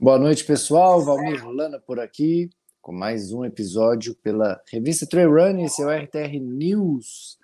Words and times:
Boa 0.00 0.18
noite, 0.18 0.44
pessoal. 0.44 1.00
Valmir 1.04 1.46
Lana 1.48 1.78
por 1.78 2.00
aqui, 2.00 2.50
com 2.80 2.92
mais 2.92 3.32
um 3.32 3.44
episódio 3.44 4.16
pela 4.16 4.60
revista 4.68 5.06
Trail 5.06 5.30
Run 5.30 5.64
e 5.64 5.68
seu 5.68 5.88
RTR 5.88 6.40
News. 6.40 7.38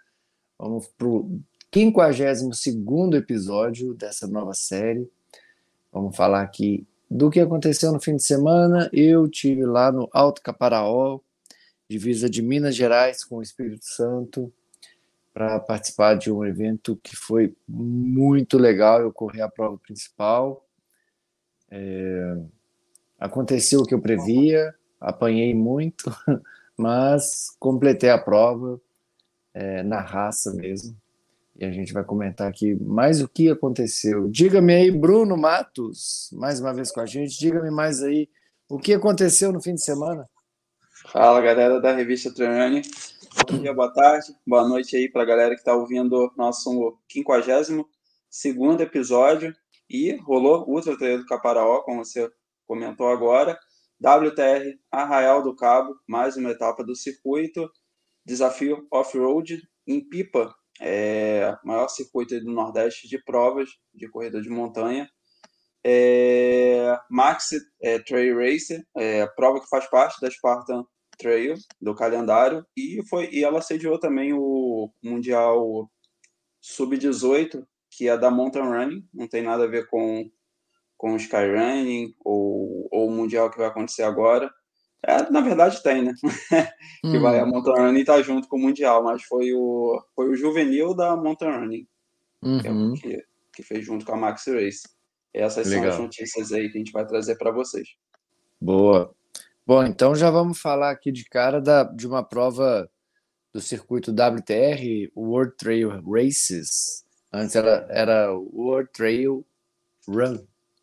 Vamos 0.59 0.89
para 0.89 1.07
o 1.07 1.41
52 1.73 3.15
episódio 3.15 3.95
dessa 3.95 4.27
nova 4.27 4.55
série. 4.55 5.09
Vamos 5.93 6.17
falar 6.17 6.43
aqui 6.43 6.85
do 7.09 7.31
que 7.31 7.39
aconteceu 7.39 7.93
no 7.93 8.01
fim 8.01 8.17
de 8.17 8.25
semana. 8.25 8.91
Eu 8.93 9.29
tive 9.29 9.65
lá 9.65 9.93
no 9.93 10.09
Alto 10.13 10.43
Caparaó, 10.43 11.21
divisa 11.89 12.29
de 12.29 12.43
Minas 12.43 12.75
Gerais 12.75 13.23
com 13.23 13.37
o 13.37 13.43
Espírito 13.43 13.85
Santo, 13.85 14.53
para 15.33 15.61
participar 15.61 16.15
de 16.15 16.33
um 16.33 16.45
evento 16.45 16.99
que 17.05 17.15
foi 17.15 17.55
muito 17.69 18.59
legal. 18.59 19.01
Eu 19.01 19.13
corri 19.13 19.41
a 19.41 19.49
prova 19.49 19.79
principal 19.79 20.68
é, 21.71 22.37
aconteceu 23.19 23.81
o 23.81 23.87
que 23.87 23.95
eu 23.95 24.01
previa, 24.01 24.75
apanhei 25.01 25.55
muito, 25.55 26.11
mas 26.77 27.51
completei 27.59 28.11
a 28.11 28.19
prova 28.19 28.81
é, 29.55 29.83
na 29.83 30.01
raça 30.01 30.53
mesmo. 30.55 30.97
E 31.59 31.65
a 31.65 31.73
gente 31.73 31.93
vai 31.93 32.05
comentar 32.05 32.49
aqui 32.49 32.77
mais 32.77 33.21
o 33.21 33.29
que 33.29 33.51
aconteceu. 33.51 34.29
Diga-me 34.29 34.73
aí, 34.73 34.91
Bruno 34.93 35.37
Matos, 35.37 36.31
mais 36.33 36.61
uma 36.61 36.73
vez 36.73 36.93
com 36.93 37.01
a 37.01 37.07
gente. 37.07 37.37
Diga-me 37.37 37.71
mais 37.71 38.01
aí 38.01 38.29
o 38.69 38.79
que 38.79 38.95
aconteceu 38.95 39.51
no 39.51 39.61
fim 39.61 39.75
de 39.75 39.83
semana. 39.83 40.29
Fala, 41.11 41.41
galera 41.41 41.81
da 41.81 41.93
revista 41.93 42.33
Treinane. 42.33 42.83
Bom 43.51 43.59
dia, 43.59 43.75
boa 43.75 43.93
tarde, 43.93 44.35
boa 44.47 44.69
noite 44.69 44.97
aí 44.97 45.09
para 45.09 45.23
a 45.23 45.27
galera 45.27 45.55
que 45.55 45.61
está 45.61 45.75
ouvindo 45.75 46.33
nosso 46.37 46.97
52 47.09 48.81
episódio. 48.81 49.55
E 49.91 50.17
rolou 50.17 50.69
Ultra 50.69 50.97
do 50.97 51.27
Caparaó, 51.27 51.83
como 51.83 52.05
você 52.05 52.29
comentou 52.67 53.09
agora. 53.09 53.59
WTR 54.01 54.79
Arraial 54.93 55.43
do 55.43 55.57
Cabo, 55.57 55.97
mais 56.07 56.37
uma 56.37 56.51
etapa 56.51 56.85
do 56.85 56.95
circuito. 56.95 57.69
Desafio 58.25 58.87
off-road 58.93 59.61
em 59.87 60.07
Pipa, 60.07 60.55
é, 60.81 61.57
maior 61.65 61.89
circuito 61.89 62.39
do 62.41 62.53
Nordeste 62.53 63.09
de 63.09 63.23
provas 63.25 63.71
de 63.95 64.09
corrida 64.11 64.41
de 64.41 64.51
montanha. 64.51 65.09
É, 65.85 66.99
Max 67.11 67.51
é, 67.83 67.99
Trail 68.01 68.37
Racer, 68.39 68.83
é, 68.97 69.27
prova 69.29 69.61
que 69.61 69.69
faz 69.69 69.89
parte 69.89 70.21
da 70.21 70.31
Spartan 70.31 70.85
Trail 71.19 71.55
do 71.81 71.95
calendário 71.95 72.65
e 72.77 73.03
foi 73.09 73.29
e 73.33 73.43
ela 73.43 73.61
sediou 73.61 73.99
também 73.99 74.33
o 74.33 74.93
Mundial 75.03 75.91
Sub-18 76.61 77.65
que 77.99 78.09
é 78.09 78.17
da 78.17 78.31
Mountain 78.31 78.63
Running, 78.63 79.09
não 79.13 79.27
tem 79.27 79.43
nada 79.43 79.65
a 79.65 79.67
ver 79.67 79.89
com, 79.89 80.31
com 80.97 81.15
o 81.15 81.17
Skyrunning 81.17 82.15
ou, 82.25 82.89
ou 82.93 83.09
o 83.09 83.11
Mundial 83.11 83.51
que 83.51 83.59
vai 83.59 83.67
acontecer 83.67 84.05
agora. 84.05 84.49
É, 85.05 85.29
na 85.33 85.41
verdade 85.41 85.83
tem, 85.83 86.05
né? 86.05 86.15
que 87.03 87.17
hum. 87.17 87.21
vai, 87.21 87.41
a 87.41 87.47
Mountain 87.47 87.75
Running 87.75 88.05
tá 88.05 88.23
junto 88.23 88.47
com 88.47 88.57
o 88.57 88.61
Mundial, 88.61 89.03
mas 89.03 89.25
foi 89.25 89.53
o, 89.53 90.01
foi 90.15 90.29
o 90.29 90.37
juvenil 90.37 90.95
da 90.95 91.17
Mountain 91.17 91.51
Running, 91.51 91.89
uhum. 92.41 92.61
que, 92.61 92.69
é 92.69 92.71
uhum. 92.71 92.95
que, 92.95 93.25
que, 93.57 93.63
fez 93.65 93.85
junto 93.85 94.07
com 94.07 94.13
a 94.13 94.17
Max 94.17 94.47
Race. 94.47 94.83
Essas 95.35 95.67
Legal. 95.67 95.83
são 95.83 95.93
as 95.93 95.99
notícias 95.99 96.53
aí 96.53 96.71
que 96.71 96.77
a 96.77 96.81
gente 96.81 96.93
vai 96.93 97.05
trazer 97.05 97.37
para 97.37 97.51
vocês. 97.51 97.89
Boa. 98.61 99.13
Bom, 99.67 99.83
então 99.83 100.15
já 100.15 100.31
vamos 100.31 100.61
falar 100.61 100.93
aqui 100.93 101.11
de 101.11 101.25
cara 101.25 101.61
da, 101.61 101.83
de 101.83 102.07
uma 102.07 102.23
prova 102.23 102.89
do 103.53 103.61
circuito 103.61 104.13
WTR, 104.13 105.11
World 105.17 105.57
Trail 105.57 106.01
Races, 106.09 107.05
Antes 107.33 107.55
era, 107.57 107.87
era 107.91 108.33
World 108.33 108.91
Trail 108.93 109.45
Run. 110.07 110.39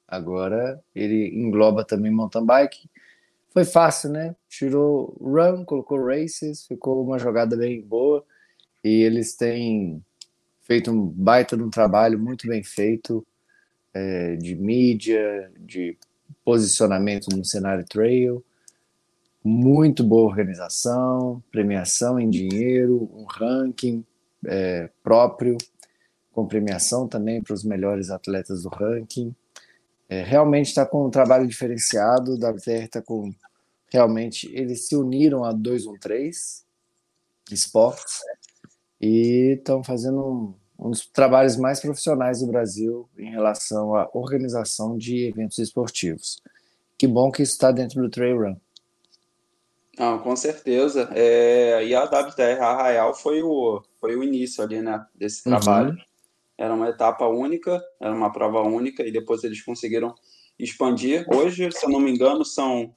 Agora 0.07 0.81
ele 0.93 1.29
engloba 1.35 1.83
também 1.83 2.11
mountain 2.11 2.45
bike. 2.45 2.89
Foi 3.49 3.65
fácil, 3.65 4.11
né? 4.11 4.35
Tirou 4.49 5.17
run, 5.19 5.65
colocou 5.65 6.05
races, 6.05 6.65
ficou 6.67 7.03
uma 7.03 7.17
jogada 7.17 7.55
bem 7.55 7.81
boa. 7.81 8.23
E 8.83 9.01
eles 9.01 9.35
têm 9.35 10.03
feito 10.61 10.91
um 10.91 11.05
baita 11.05 11.57
de 11.57 11.63
um 11.63 11.69
trabalho 11.69 12.19
muito 12.19 12.47
bem 12.47 12.63
feito 12.63 13.25
é, 13.93 14.35
de 14.35 14.55
mídia, 14.55 15.51
de 15.57 15.97
posicionamento 16.43 17.27
no 17.35 17.43
cenário 17.43 17.85
trail. 17.85 18.43
Muito 19.43 20.03
boa 20.03 20.29
organização, 20.29 21.41
premiação 21.51 22.19
em 22.19 22.29
dinheiro, 22.29 23.09
um 23.13 23.25
ranking 23.25 24.03
é, 24.45 24.89
próprio 25.01 25.57
com 26.35 26.45
premiação 26.45 27.07
também 27.07 27.41
para 27.41 27.53
os 27.53 27.63
melhores 27.63 28.11
atletas 28.11 28.63
do 28.63 28.69
ranking. 28.69 29.33
É, 30.09 30.21
realmente 30.21 30.67
está 30.67 30.85
com 30.85 31.07
um 31.07 31.09
trabalho 31.09 31.47
diferenciado, 31.47 32.33
o 32.33 32.35
WTR 32.35 32.83
está 32.83 33.01
com. 33.01 33.33
Realmente, 33.87 34.51
eles 34.53 34.87
se 34.87 34.95
uniram 34.95 35.45
a 35.45 35.53
213 35.53 36.65
Esportes 37.49 38.19
e 38.99 39.55
estão 39.57 39.83
fazendo 39.83 40.19
um, 40.19 40.53
um 40.85 40.89
dos 40.89 41.07
trabalhos 41.07 41.55
mais 41.55 41.79
profissionais 41.79 42.41
do 42.41 42.47
Brasil 42.47 43.07
em 43.17 43.29
relação 43.29 43.95
à 43.95 44.09
organização 44.13 44.97
de 44.97 45.27
eventos 45.27 45.59
esportivos. 45.59 46.41
Que 46.97 47.07
bom 47.07 47.31
que 47.31 47.43
isso 47.43 47.53
está 47.53 47.71
dentro 47.71 48.01
do 48.01 48.09
Trail 48.09 48.41
Run. 48.41 48.55
Não, 49.97 50.19
com 50.19 50.35
certeza. 50.35 51.09
É, 51.13 51.85
e 51.85 51.95
a 51.95 52.03
WTR 52.03 52.59
Arraial 52.59 53.13
foi 53.13 53.41
o, 53.41 53.81
foi 53.99 54.15
o 54.15 54.23
início 54.23 54.63
ali, 54.63 54.81
né, 54.81 55.05
desse 55.13 55.47
uhum. 55.47 55.55
trabalho. 55.55 55.91
Uhum. 55.91 56.14
Era 56.57 56.73
uma 56.73 56.89
etapa 56.89 57.27
única, 57.27 57.81
era 58.01 58.13
uma 58.13 58.31
prova 58.31 58.61
única, 58.61 59.03
e 59.05 59.11
depois 59.11 59.43
eles 59.43 59.61
conseguiram 59.61 60.15
expandir. 60.57 61.25
Hoje, 61.33 61.69
se 61.71 61.85
eu 61.85 61.89
não 61.89 61.99
me 61.99 62.11
engano, 62.11 62.45
são 62.45 62.95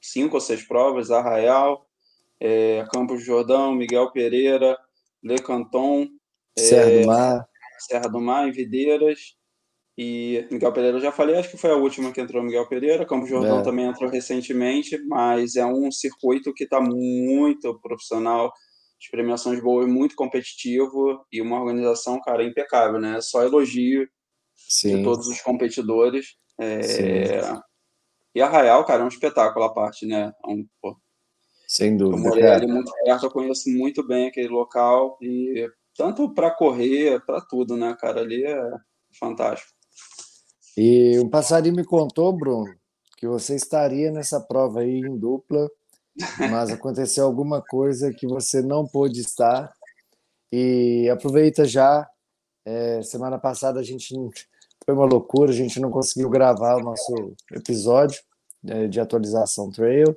cinco 0.00 0.36
ou 0.36 0.40
seis 0.40 0.62
provas: 0.62 1.10
Arraial, 1.10 1.86
é, 2.38 2.84
Campos 2.92 3.24
Jordão, 3.24 3.74
Miguel 3.74 4.10
Pereira, 4.12 4.78
Le 5.22 5.38
Canton, 5.38 6.08
Serra 6.56 6.90
é, 6.90 7.00
do 7.00 7.06
Mar. 7.06 7.48
Serra 7.78 8.08
do 8.08 8.20
Mar, 8.20 8.48
em 8.48 8.52
Videiras. 8.52 9.36
E 9.98 10.46
Miguel 10.50 10.72
Pereira, 10.72 10.96
eu 10.96 11.02
já 11.02 11.12
falei, 11.12 11.36
acho 11.36 11.50
que 11.50 11.58
foi 11.58 11.70
a 11.70 11.76
última 11.76 12.10
que 12.10 12.20
entrou 12.20 12.42
Miguel 12.42 12.66
Pereira. 12.66 13.04
Campos 13.04 13.28
Jordão 13.28 13.60
é. 13.60 13.62
também 13.62 13.84
entrou 13.84 14.08
recentemente, 14.08 14.96
mas 15.06 15.56
é 15.56 15.66
um 15.66 15.90
circuito 15.90 16.54
que 16.54 16.64
está 16.64 16.80
muito 16.80 17.78
profissional 17.80 18.50
de 19.00 19.10
premiações 19.10 19.62
boas, 19.62 19.88
muito 19.88 20.14
competitivo 20.14 21.24
e 21.32 21.40
uma 21.40 21.58
organização, 21.58 22.20
cara, 22.20 22.44
impecável, 22.44 23.00
né? 23.00 23.18
Só 23.22 23.42
elogio 23.42 24.06
Sim. 24.54 24.98
de 24.98 25.02
todos 25.02 25.26
os 25.26 25.40
competidores. 25.40 26.36
É... 26.60 27.40
E 28.34 28.42
Arraial, 28.42 28.84
cara, 28.84 29.02
é 29.02 29.04
um 29.04 29.08
espetáculo 29.08 29.64
a 29.64 29.72
parte, 29.72 30.06
né? 30.06 30.30
É 30.44 30.48
um, 30.48 30.66
pô, 30.82 30.94
Sem 31.66 31.96
dúvida. 31.96 32.18
Eu 32.18 32.22
morei 32.22 32.46
ali 32.46 32.66
muito 32.66 32.92
perto, 33.02 33.26
eu 33.26 33.30
conheço 33.30 33.70
muito 33.70 34.06
bem 34.06 34.28
aquele 34.28 34.48
local 34.48 35.16
e 35.22 35.66
tanto 35.96 36.32
para 36.34 36.50
correr, 36.50 37.24
para 37.24 37.40
tudo, 37.40 37.76
né, 37.76 37.96
cara? 37.98 38.20
Ali 38.20 38.44
é 38.44 38.70
fantástico. 39.18 39.72
E 40.76 41.18
um 41.18 41.28
passarinho 41.28 41.74
me 41.74 41.84
contou, 41.84 42.32
Bruno, 42.32 42.72
que 43.16 43.26
você 43.26 43.54
estaria 43.54 44.12
nessa 44.12 44.40
prova 44.40 44.80
aí 44.80 44.98
em 44.98 45.18
dupla 45.18 45.68
mas 46.50 46.70
aconteceu 46.70 47.24
alguma 47.24 47.62
coisa 47.62 48.12
que 48.12 48.26
você 48.26 48.62
não 48.62 48.86
pôde 48.86 49.20
estar. 49.20 49.72
E 50.52 51.08
aproveita 51.08 51.64
já. 51.64 52.08
É, 52.64 53.02
semana 53.02 53.38
passada 53.38 53.80
a 53.80 53.82
gente 53.82 54.14
foi 54.84 54.94
uma 54.94 55.06
loucura, 55.06 55.50
a 55.50 55.54
gente 55.54 55.80
não 55.80 55.90
conseguiu 55.90 56.28
gravar 56.28 56.76
o 56.76 56.84
nosso 56.84 57.34
episódio 57.52 58.20
é, 58.66 58.86
de 58.86 59.00
atualização 59.00 59.70
trail. 59.70 60.16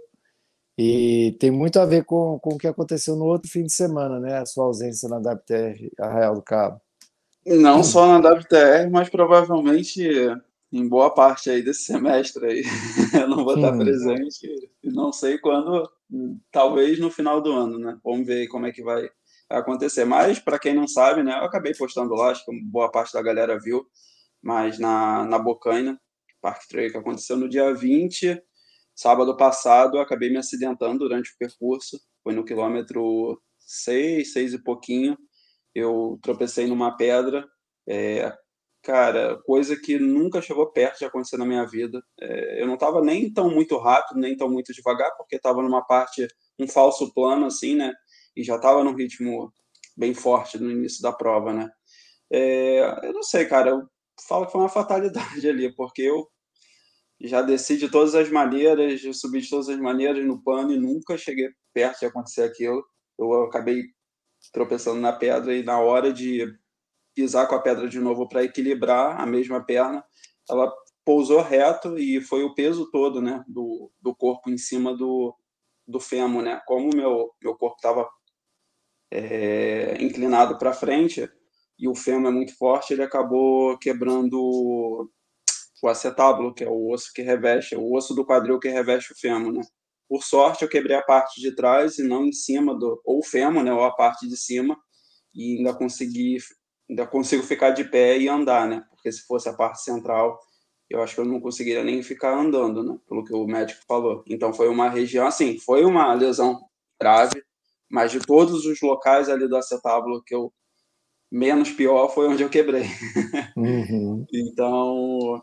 E 0.77 1.35
tem 1.39 1.51
muito 1.51 1.79
a 1.79 1.85
ver 1.85 2.03
com, 2.03 2.39
com 2.39 2.55
o 2.55 2.57
que 2.57 2.67
aconteceu 2.67 3.15
no 3.15 3.25
outro 3.25 3.49
fim 3.49 3.63
de 3.63 3.71
semana, 3.71 4.19
né? 4.19 4.39
A 4.39 4.45
sua 4.45 4.65
ausência 4.65 5.07
na 5.07 5.17
WTR 5.17 5.91
Arraial 5.99 6.35
do 6.35 6.41
Cabo. 6.41 6.81
Não 7.45 7.83
só 7.83 8.07
na 8.07 8.29
WTR, 8.29 8.89
mas 8.89 9.09
provavelmente 9.09 10.01
em 10.73 10.87
boa 10.87 11.13
parte 11.13 11.51
aí 11.51 11.61
desse 11.61 11.83
semestre 11.93 12.45
aí. 12.45 12.63
eu 13.13 13.27
não 13.27 13.45
vou 13.45 13.55
estar 13.55 13.73
hum. 13.73 13.79
presente 13.79 14.71
e 14.83 14.91
não 14.91 15.13
sei 15.13 15.37
quando, 15.37 15.87
talvez 16.51 16.99
no 16.99 17.11
final 17.11 17.39
do 17.39 17.51
ano, 17.51 17.77
né? 17.77 17.97
Vamos 18.03 18.25
ver 18.25 18.47
como 18.47 18.65
é 18.65 18.71
que 18.71 18.83
vai 18.83 19.07
acontecer. 19.49 20.03
Mas, 20.03 20.39
para 20.39 20.57
quem 20.57 20.73
não 20.73 20.87
sabe, 20.87 21.21
né, 21.21 21.31
eu 21.31 21.43
acabei 21.43 21.73
postando 21.75 22.15
lá, 22.15 22.31
acho 22.31 22.43
que 22.43 22.51
boa 22.63 22.91
parte 22.91 23.13
da 23.13 23.21
galera 23.21 23.59
viu, 23.59 23.85
mas 24.41 24.79
na, 24.79 25.23
na 25.25 25.37
Bocaina, 25.37 25.99
Parque 26.41 26.67
Trail, 26.67 26.91
que 26.91 26.97
aconteceu 26.97 27.37
no 27.37 27.47
dia 27.47 27.73
20, 27.73 28.41
sábado 28.95 29.37
passado, 29.37 29.97
eu 29.97 30.01
acabei 30.01 30.29
me 30.29 30.37
acidentando 30.37 30.99
durante 30.99 31.31
o 31.31 31.37
percurso, 31.37 31.99
foi 32.23 32.33
no 32.33 32.43
quilômetro 32.43 33.39
6, 33.59 34.33
6 34.33 34.53
e 34.55 34.63
pouquinho, 34.63 35.17
eu 35.73 36.19
tropecei 36.21 36.67
numa 36.67 36.97
pedra, 36.97 37.47
é, 37.87 38.35
cara, 38.83 39.41
coisa 39.45 39.75
que 39.79 39.97
nunca 39.97 40.41
chegou 40.41 40.71
perto 40.71 40.99
de 40.99 41.05
acontecer 41.05 41.37
na 41.37 41.45
minha 41.45 41.65
vida. 41.65 42.03
É, 42.19 42.61
eu 42.61 42.67
não 42.67 42.75
estava 42.75 43.01
nem 43.01 43.31
tão 43.33 43.49
muito 43.49 43.77
rápido, 43.77 44.19
nem 44.19 44.35
tão 44.37 44.49
muito 44.49 44.73
devagar, 44.73 45.11
porque 45.17 45.37
estava 45.37 45.61
numa 45.63 45.83
parte, 45.85 46.27
um 46.59 46.67
falso 46.67 47.13
plano, 47.13 47.45
assim, 47.45 47.75
né? 47.75 47.93
E 48.35 48.43
já 48.43 48.57
estava 48.57 48.83
num 48.83 48.95
ritmo 48.95 49.51
bem 49.97 50.13
forte 50.13 50.59
no 50.59 50.69
início 50.71 51.01
da 51.01 51.13
prova, 51.13 51.53
né? 51.53 51.69
É, 52.31 53.07
eu 53.07 53.13
não 53.13 53.23
sei, 53.23 53.45
cara, 53.45 53.71
eu 53.71 53.83
falo 54.27 54.45
que 54.45 54.51
foi 54.51 54.61
uma 54.61 54.69
fatalidade 54.69 55.47
ali, 55.49 55.73
porque 55.75 56.01
eu 56.03 56.27
já 57.21 57.41
desci 57.41 57.77
de 57.77 57.89
todas 57.89 58.15
as 58.15 58.29
maneiras, 58.29 59.01
já 59.01 59.13
subi 59.13 59.41
de 59.41 59.49
todas 59.49 59.69
as 59.69 59.79
maneiras 59.79 60.25
no 60.25 60.43
pano 60.43 60.73
e 60.73 60.79
nunca 60.79 61.17
cheguei 61.17 61.49
perto 61.73 61.99
de 62.01 62.05
acontecer 62.07 62.43
aquilo. 62.43 62.83
Eu 63.17 63.43
acabei 63.43 63.83
tropeçando 64.51 64.99
na 64.99 65.13
pedra 65.13 65.55
e 65.55 65.63
na 65.63 65.79
hora 65.79 66.11
de 66.11 66.45
pisar 67.13 67.47
com 67.47 67.55
a 67.55 67.61
pedra 67.61 67.87
de 67.87 67.99
novo 67.99 68.27
para 68.27 68.43
equilibrar 68.43 69.19
a 69.19 69.25
mesma 69.25 69.63
perna, 69.63 70.03
ela 70.49 70.71
pousou 71.05 71.41
reto 71.41 71.97
e 71.97 72.21
foi 72.21 72.43
o 72.43 72.53
peso 72.53 72.89
todo, 72.91 73.21
né, 73.21 73.43
do, 73.47 73.91
do 74.01 74.15
corpo 74.15 74.49
em 74.49 74.57
cima 74.57 74.95
do, 74.95 75.35
do 75.87 75.99
fêmur, 75.99 76.41
né? 76.41 76.61
Como 76.65 76.95
meu 76.95 77.31
meu 77.41 77.55
corpo 77.55 77.75
estava 77.75 78.09
é, 79.11 80.01
inclinado 80.01 80.57
para 80.57 80.73
frente 80.73 81.29
e 81.77 81.87
o 81.87 81.95
fêmur 81.95 82.29
é 82.29 82.33
muito 82.33 82.57
forte, 82.57 82.93
ele 82.93 83.03
acabou 83.03 83.77
quebrando 83.77 85.09
o 85.83 85.87
acetábulo, 85.87 86.53
que 86.53 86.63
é 86.63 86.69
o 86.69 86.91
osso 86.91 87.11
que 87.13 87.21
reveste, 87.21 87.75
o 87.75 87.93
osso 87.93 88.15
do 88.15 88.25
quadril 88.25 88.59
que 88.59 88.69
reveste 88.69 89.11
o 89.11 89.19
fêmur, 89.19 89.51
né? 89.51 89.61
Por 90.07 90.23
sorte, 90.23 90.63
eu 90.63 90.69
quebrei 90.69 90.95
a 90.95 91.01
parte 91.01 91.41
de 91.41 91.53
trás 91.55 91.97
e 91.97 92.03
não 92.03 92.25
em 92.25 92.31
cima 92.31 92.77
do 92.77 93.01
ou 93.03 93.19
o 93.19 93.23
fêmur, 93.23 93.63
né, 93.63 93.73
ou 93.73 93.83
a 93.83 93.91
parte 93.91 94.27
de 94.27 94.37
cima, 94.37 94.77
e 95.33 95.57
ainda 95.57 95.73
consegui 95.73 96.37
ainda 96.89 97.07
consigo 97.07 97.43
ficar 97.43 97.71
de 97.71 97.83
pé 97.83 98.17
e 98.17 98.27
andar, 98.27 98.67
né? 98.67 98.83
Porque 98.89 99.11
se 99.11 99.25
fosse 99.25 99.49
a 99.49 99.53
parte 99.53 99.81
central, 99.83 100.39
eu 100.89 101.01
acho 101.01 101.15
que 101.15 101.21
eu 101.21 101.25
não 101.25 101.39
conseguiria 101.39 101.83
nem 101.83 102.03
ficar 102.03 102.37
andando, 102.37 102.83
né? 102.83 102.97
Pelo 103.07 103.23
que 103.23 103.33
o 103.33 103.45
médico 103.45 103.81
falou. 103.87 104.23
Então 104.27 104.53
foi 104.53 104.67
uma 104.67 104.89
região 104.89 105.25
assim, 105.25 105.57
foi 105.59 105.85
uma 105.85 106.13
lesão 106.13 106.59
grave, 106.99 107.43
mas 107.89 108.11
de 108.11 108.19
todos 108.19 108.65
os 108.65 108.81
locais 108.81 109.29
ali 109.29 109.47
do 109.47 109.57
acetábulo 109.57 110.23
que 110.23 110.35
eu 110.35 110.53
menos 111.31 111.71
pior 111.71 112.09
foi 112.09 112.27
onde 112.27 112.43
eu 112.43 112.49
quebrei. 112.49 112.83
Uhum. 113.57 114.25
então 114.33 115.41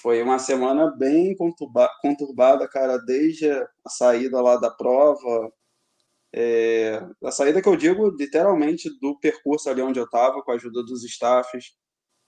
foi 0.00 0.22
uma 0.22 0.38
semana 0.38 0.90
bem 0.96 1.34
conturba, 1.36 1.88
conturbada, 2.00 2.68
cara, 2.68 2.98
desde 2.98 3.50
a 3.50 3.66
saída 3.88 4.40
lá 4.40 4.56
da 4.56 4.70
prova, 4.70 5.52
é, 6.34 7.02
a 7.24 7.30
saída 7.30 7.62
que 7.62 7.68
eu 7.68 7.76
digo 7.76 8.10
literalmente 8.10 8.90
do 9.00 9.18
percurso 9.18 9.68
ali 9.70 9.80
onde 9.80 9.98
eu 9.98 10.04
estava, 10.04 10.42
com 10.42 10.52
a 10.52 10.54
ajuda 10.54 10.82
dos 10.82 11.04
staffs, 11.04 11.72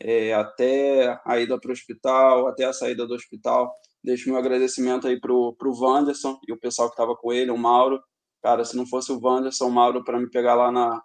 é, 0.00 0.32
até 0.32 1.20
a 1.25 1.38
ida 1.38 1.61
para 1.61 1.69
o 1.69 1.73
hospital, 1.73 2.49
até 2.49 2.64
a 2.64 2.73
saída 2.73 3.06
do 3.06 3.14
hospital. 3.14 3.73
Deixo 4.02 4.31
meu 4.31 4.38
agradecimento 4.38 5.06
aí 5.06 5.20
para 5.20 5.32
o 5.32 5.56
Wanderson 5.62 6.38
e 6.49 6.52
o 6.52 6.58
pessoal 6.58 6.88
que 6.88 6.94
estava 6.94 7.14
com 7.14 7.32
ele, 7.32 7.50
o 7.50 7.58
Mauro. 7.58 8.02
Cara, 8.43 8.64
se 8.64 8.76
não 8.76 8.87
fosse 8.87 9.12
o 9.12 9.20
Wanderson, 9.23 9.67
o 9.67 9.70
Mauro, 9.70 10.02
para 10.02 10.19
me 10.19 10.31
pegar 10.31 10.55
lá 10.55 10.73
na, 10.73 11.02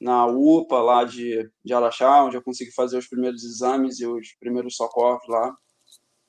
na 0.00 0.26
UPA, 0.26 0.80
lá 0.80 1.04
de, 1.04 1.48
de 1.64 1.72
Araxá, 1.72 2.24
onde 2.24 2.36
eu 2.36 2.42
consegui 2.42 2.72
fazer 2.72 2.98
os 2.98 3.06
primeiros 3.08 3.44
exames 3.44 4.00
e 4.00 4.06
os 4.06 4.34
primeiros 4.40 4.74
socorros 4.74 5.22
lá. 5.28 5.54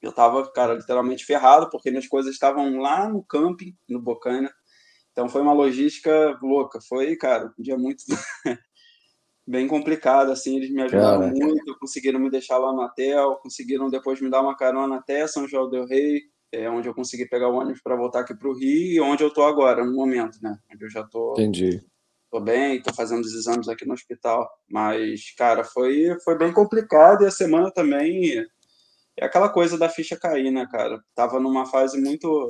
Eu 0.01 0.11
estava, 0.11 0.47
cara, 0.51 0.75
literalmente 0.75 1.25
ferrado, 1.25 1.69
porque 1.71 1.89
minhas 1.89 2.07
coisas 2.07 2.31
estavam 2.33 2.77
lá 2.77 3.09
no 3.09 3.23
camping, 3.23 3.75
no 3.89 3.99
Bocaina. 3.99 4.53
Então 5.15 5.29
foi 5.29 5.41
uma 5.41 5.53
logística 5.53 6.37
louca. 6.41 6.79
Foi, 6.89 7.15
cara, 7.15 7.53
um 7.57 7.63
dia 7.63 7.77
muito 7.77 8.03
bem 9.47 9.65
complicado, 9.65 10.29
assim, 10.29 10.57
eles 10.57 10.69
me 10.69 10.81
ajudaram 10.81 11.21
Caraca. 11.21 11.45
muito, 11.45 11.79
conseguiram 11.79 12.19
me 12.19 12.29
deixar 12.29 12.57
lá 12.57 12.73
no 12.73 12.81
hotel, 12.81 13.37
conseguiram 13.41 13.89
depois 13.89 14.19
me 14.19 14.29
dar 14.29 14.41
uma 14.41 14.57
carona 14.57 14.97
até 14.97 15.25
São 15.25 15.47
João 15.47 15.69
del 15.69 15.87
Rei, 15.87 16.23
é, 16.51 16.69
onde 16.69 16.89
eu 16.89 16.93
consegui 16.93 17.25
pegar 17.29 17.47
o 17.47 17.55
ônibus 17.55 17.81
para 17.81 17.95
voltar 17.95 18.21
aqui 18.21 18.35
para 18.35 18.49
o 18.49 18.53
Rio 18.53 18.91
e 18.91 18.99
onde 18.99 19.23
eu 19.23 19.29
estou 19.29 19.45
agora, 19.45 19.85
no 19.85 19.95
momento, 19.95 20.37
né? 20.41 20.57
Onde 20.73 20.83
eu 20.83 20.89
já 20.89 20.99
estou. 21.01 21.31
Entendi. 21.33 21.81
Tô 22.29 22.41
bem, 22.41 22.81
tô 22.81 22.93
fazendo 22.93 23.21
os 23.21 23.33
exames 23.33 23.69
aqui 23.69 23.87
no 23.87 23.93
hospital, 23.93 24.49
mas, 24.69 25.33
cara, 25.37 25.63
foi, 25.63 26.17
foi 26.25 26.37
bem 26.37 26.51
complicado 26.51 27.23
e 27.23 27.27
a 27.27 27.31
semana 27.31 27.71
também 27.71 28.45
é 29.17 29.25
aquela 29.25 29.47
coisa 29.47 29.77
da 29.77 29.87
ficha 29.87 30.19
cair, 30.19 30.51
né, 30.51 30.67
cara? 30.69 31.01
Tava 31.15 31.39
numa 31.39 31.65
fase 31.65 32.01
muito. 32.01 32.47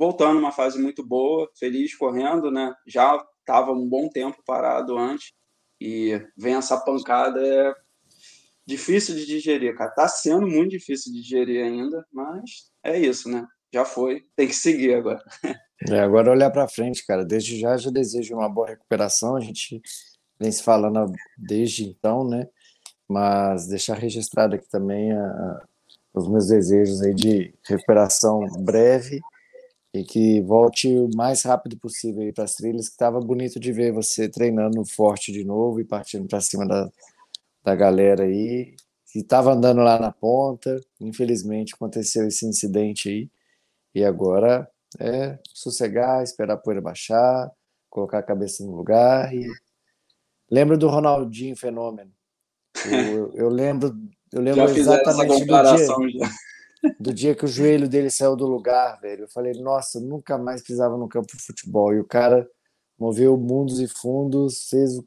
Voltando 0.00 0.36
numa 0.36 0.50
fase 0.50 0.80
muito 0.80 1.06
boa, 1.06 1.50
feliz 1.58 1.94
correndo, 1.94 2.50
né? 2.50 2.74
Já 2.86 3.22
tava 3.44 3.70
um 3.72 3.86
bom 3.86 4.08
tempo 4.08 4.42
parado 4.46 4.96
antes, 4.96 5.34
e 5.78 6.18
vem 6.34 6.54
essa 6.54 6.78
pancada, 6.78 7.38
é 7.38 7.74
difícil 8.66 9.14
de 9.14 9.26
digerir, 9.26 9.76
cara. 9.76 9.90
Tá 9.90 10.08
sendo 10.08 10.48
muito 10.48 10.70
difícil 10.70 11.12
de 11.12 11.20
digerir 11.20 11.62
ainda, 11.62 12.02
mas 12.10 12.70
é 12.82 12.98
isso, 12.98 13.28
né? 13.28 13.46
Já 13.70 13.84
foi, 13.84 14.24
tem 14.34 14.48
que 14.48 14.54
seguir 14.54 14.94
agora. 14.94 15.22
É, 15.88 16.00
agora 16.00 16.30
olhar 16.30 16.50
para 16.50 16.68
frente, 16.68 17.04
cara. 17.06 17.24
Desde 17.24 17.58
já 17.58 17.76
já 17.76 17.90
desejo 17.90 18.34
uma 18.34 18.48
boa 18.48 18.68
recuperação. 18.68 19.36
A 19.36 19.40
gente 19.40 19.80
vem 20.38 20.50
se 20.50 20.62
falando 20.62 21.12
desde 21.38 21.84
então, 21.84 22.26
né? 22.26 22.46
Mas 23.08 23.66
deixar 23.66 23.96
registrado 23.96 24.54
aqui 24.54 24.68
também 24.68 25.12
a, 25.12 25.62
os 26.12 26.28
meus 26.28 26.48
desejos 26.48 27.00
aí 27.00 27.14
de 27.14 27.54
recuperação 27.66 28.40
breve 28.58 29.20
e 29.92 30.04
que 30.04 30.40
volte 30.42 30.88
o 30.88 31.08
mais 31.16 31.42
rápido 31.42 31.76
possível 31.76 32.32
para 32.32 32.44
as 32.44 32.54
trilhas, 32.54 32.86
que 32.86 32.92
estava 32.92 33.20
bonito 33.20 33.58
de 33.58 33.72
ver 33.72 33.92
você 33.92 34.28
treinando 34.28 34.84
forte 34.84 35.32
de 35.32 35.44
novo 35.44 35.80
e 35.80 35.84
partindo 35.84 36.28
para 36.28 36.40
cima 36.40 36.66
da, 36.66 36.88
da 37.64 37.74
galera 37.74 38.24
aí, 38.24 38.74
que 39.12 39.18
estava 39.18 39.52
andando 39.52 39.80
lá 39.80 39.98
na 39.98 40.12
ponta, 40.12 40.80
infelizmente 41.00 41.74
aconteceu 41.74 42.26
esse 42.28 42.46
incidente 42.46 43.08
aí, 43.08 43.30
e 43.94 44.04
agora 44.04 44.70
é 44.98 45.38
sossegar, 45.52 46.22
esperar 46.22 46.54
a 46.54 46.56
poeira 46.56 46.80
baixar, 46.80 47.50
colocar 47.88 48.18
a 48.18 48.22
cabeça 48.22 48.64
no 48.64 48.76
lugar 48.76 49.34
e 49.34 49.50
lembro 50.50 50.78
do 50.78 50.88
Ronaldinho 50.88 51.56
Fenômeno. 51.56 52.12
Eu, 52.86 53.32
eu 53.34 53.48
lembro 53.48 53.94
eu 54.32 54.40
lembro 54.40 54.70
exatamente 54.70 55.44
do 55.44 55.46
dia, 55.46 56.30
do 56.98 57.12
dia 57.12 57.34
que 57.34 57.44
o 57.44 57.48
joelho 57.48 57.88
dele 57.88 58.10
saiu 58.10 58.36
do 58.36 58.46
lugar, 58.46 59.00
velho. 59.00 59.24
Eu 59.24 59.28
falei, 59.28 59.52
nossa, 59.54 60.00
nunca 60.00 60.38
mais 60.38 60.62
pisava 60.62 60.96
no 60.96 61.08
campo 61.08 61.36
de 61.36 61.42
futebol. 61.42 61.92
E 61.94 62.00
o 62.00 62.04
cara 62.04 62.48
moveu 62.98 63.36
mundos 63.36 63.80
e 63.80 63.88
fundos, 63.88 64.68
fez 64.68 65.00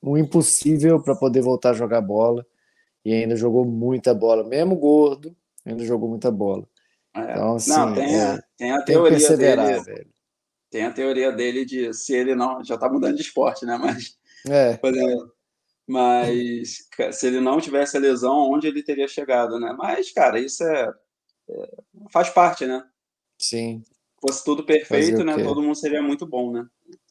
o 0.00 0.18
impossível 0.18 1.02
para 1.02 1.14
poder 1.14 1.40
voltar 1.40 1.70
a 1.70 1.74
jogar 1.74 2.00
bola. 2.00 2.44
E 3.04 3.12
ainda 3.12 3.36
jogou 3.36 3.64
muita 3.64 4.14
bola, 4.14 4.42
mesmo 4.44 4.76
gordo, 4.76 5.36
ainda 5.64 5.84
jogou 5.84 6.08
muita 6.08 6.30
bola. 6.30 6.66
É. 7.14 7.32
Então, 7.32 7.56
assim, 7.56 7.70
não, 7.70 7.94
tem, 7.94 8.20
a, 8.20 8.34
é, 8.34 8.38
tem 8.56 8.72
a 8.72 8.82
teoria 8.82 9.28
tem 9.28 9.36
dele. 9.36 9.80
Velho. 9.80 10.14
Tem 10.70 10.84
a 10.84 10.92
teoria 10.92 11.30
dele 11.30 11.64
de 11.64 11.92
se 11.94 12.14
ele 12.14 12.34
não. 12.34 12.64
Já 12.64 12.76
tá 12.76 12.88
mudando 12.88 13.16
de 13.16 13.22
esporte, 13.22 13.64
né? 13.64 13.78
Mas. 13.78 14.18
É. 14.48 14.76
Por 14.76 14.92
exemplo, 14.92 15.32
mas 15.86 16.78
se 17.12 17.26
ele 17.26 17.40
não 17.40 17.60
tivesse 17.60 17.96
a 17.96 18.00
lesão, 18.00 18.50
onde 18.50 18.66
ele 18.66 18.82
teria 18.82 19.08
chegado, 19.08 19.58
né? 19.58 19.74
Mas, 19.76 20.12
cara, 20.12 20.38
isso 20.38 20.64
é, 20.64 20.92
é 21.50 21.68
faz 22.10 22.30
parte, 22.30 22.66
né? 22.66 22.82
Sim. 23.38 23.82
Se 23.84 24.20
fosse 24.20 24.44
tudo 24.44 24.64
perfeito, 24.64 25.22
né? 25.22 25.42
Todo 25.42 25.62
mundo 25.62 25.74
seria 25.74 26.02
muito 26.02 26.26
bom, 26.26 26.50
né? 26.50 26.66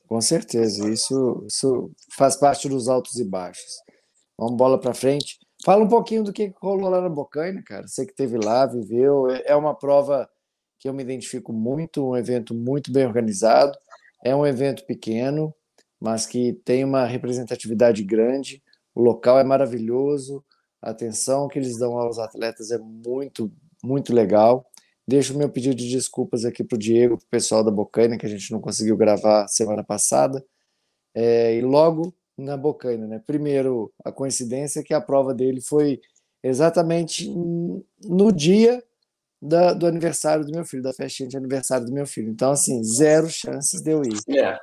Com 0.08 0.20
certeza, 0.22 0.90
isso, 0.90 1.46
isso 1.48 1.92
faz 2.12 2.36
parte 2.36 2.68
dos 2.68 2.88
altos 2.88 3.16
e 3.20 3.24
baixos. 3.24 3.82
Vamos 4.38 4.58
bola 4.58 4.80
para 4.80 4.94
frente. 4.94 5.38
Fala 5.64 5.84
um 5.84 5.88
pouquinho 5.88 6.24
do 6.24 6.34
que 6.34 6.54
rolou 6.62 6.90
lá 6.90 7.02
na 7.02 7.10
Bocaina, 7.10 7.62
cara. 7.64 7.88
Você 7.88 8.06
que 8.06 8.14
teve 8.14 8.38
lá, 8.38 8.66
viveu. 8.66 9.30
É, 9.30 9.44
é 9.48 9.56
uma 9.56 9.76
prova 9.76 10.30
que 10.80 10.90
eu 10.90 10.94
me 10.94 11.04
identifico 11.04 11.54
muito, 11.54 12.10
um 12.10 12.18
evento 12.18 12.54
muito 12.54 12.92
bem 12.92 13.06
organizado. 13.06 13.78
É 14.24 14.36
um 14.36 14.46
evento 14.46 14.86
pequeno, 14.86 15.54
mas 16.00 16.26
que 16.26 16.54
tem 16.66 16.84
uma 16.84 17.06
representatividade 17.06 18.04
grande. 18.04 18.63
O 18.96 19.02
local 19.02 19.40
é 19.40 19.44
maravilhoso, 19.44 20.44
a 20.82 20.92
atenção 20.92 21.48
que 21.48 21.58
eles 21.58 21.78
dão 21.78 21.98
aos 21.98 22.20
atletas 22.20 22.72
é 22.72 22.78
muito, 22.78 23.52
muito 23.84 24.14
legal. 24.14 24.66
Deixo 25.08 25.34
o 25.34 25.38
meu 25.38 25.50
pedido 25.50 25.76
de 25.76 25.90
desculpas 25.90 26.46
aqui 26.46 26.64
para 26.64 26.76
o 26.76 26.80
Diego, 26.80 27.18
para 27.18 27.26
o 27.26 27.30
pessoal 27.30 27.64
da 27.64 27.72
Bocaina, 27.72 28.18
que 28.18 28.26
a 28.26 28.30
gente 28.30 28.52
não 28.52 28.60
conseguiu 28.60 28.96
gravar 28.96 29.48
semana 29.48 29.84
passada. 29.84 30.44
É, 31.16 31.56
e 31.56 31.62
logo 31.62 32.14
na 32.38 32.58
Bocaina, 32.58 33.08
né? 33.08 33.22
Primeiro, 33.26 33.94
a 34.04 34.12
coincidência 34.12 34.80
é 34.80 34.84
que 34.84 34.94
a 34.94 35.02
prova 35.02 35.34
dele 35.34 35.62
foi 35.62 36.00
exatamente 36.44 37.30
no 37.30 38.32
dia 38.32 38.84
da, 39.42 39.74
do 39.74 39.86
aniversário 39.86 40.46
do 40.46 40.52
meu 40.52 40.66
filho, 40.66 40.84
da 40.84 40.94
festinha 40.94 41.28
de 41.28 41.38
aniversário 41.38 41.86
do 41.86 41.94
meu 41.94 42.06
filho. 42.06 42.30
Então, 42.30 42.52
assim, 42.52 42.82
zero 42.84 43.30
chances 43.30 43.82
de 43.82 43.92
eu 43.92 44.02
ir. 44.04 44.18
Yeah. 44.28 44.60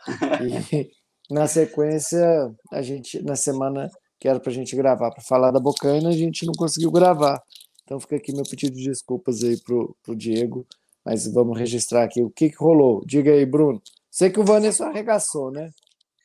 E, 0.72 0.90
na 1.32 1.46
sequência, 1.46 2.52
a 2.72 2.82
gente, 2.82 3.22
na 3.22 3.36
semana 3.36 3.90
que 4.20 4.28
era 4.28 4.38
para 4.38 4.50
a 4.50 4.54
gente 4.54 4.76
gravar 4.76 5.10
para 5.10 5.24
falar 5.24 5.50
da 5.50 5.58
Bocaina, 5.58 6.10
a 6.10 6.12
gente 6.12 6.44
não 6.44 6.52
conseguiu 6.52 6.90
gravar. 6.92 7.42
Então 7.82 7.98
fica 7.98 8.16
aqui 8.16 8.32
meu 8.32 8.44
pedido 8.44 8.76
de 8.76 8.84
desculpas 8.84 9.42
aí 9.42 9.58
pro, 9.60 9.96
pro 10.02 10.14
Diego, 10.14 10.66
mas 11.04 11.26
vamos 11.32 11.58
registrar 11.58 12.04
aqui 12.04 12.22
o 12.22 12.30
que, 12.30 12.50
que 12.50 12.56
rolou. 12.56 13.02
Diga 13.06 13.32
aí, 13.32 13.46
Bruno. 13.46 13.82
Sei 14.10 14.28
que 14.28 14.38
o 14.38 14.44
Vanessa 14.44 14.86
arregaçou, 14.86 15.50
né? 15.50 15.70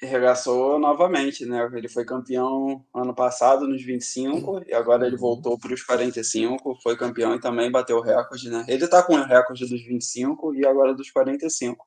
Arregaçou 0.03 0.77
novamente, 0.77 1.45
né? 1.45 1.67
Ele 1.73 1.87
foi 1.87 2.03
campeão 2.03 2.83
ano 2.93 3.15
passado 3.15 3.65
nos 3.65 3.81
25 3.81 4.63
e 4.67 4.73
agora 4.73 5.07
ele 5.07 5.15
voltou 5.15 5.57
para 5.57 5.73
os 5.73 5.81
45, 5.81 6.77
foi 6.83 6.97
campeão 6.97 7.33
e 7.33 7.39
também 7.39 7.71
bateu 7.71 7.97
o 7.97 8.01
recorde, 8.01 8.49
né? 8.49 8.65
Ele 8.67 8.83
está 8.83 9.01
com 9.01 9.15
o 9.15 9.23
recorde 9.23 9.65
dos 9.67 9.81
25 9.85 10.53
e 10.53 10.65
agora 10.65 10.93
dos 10.93 11.09
45. 11.09 11.85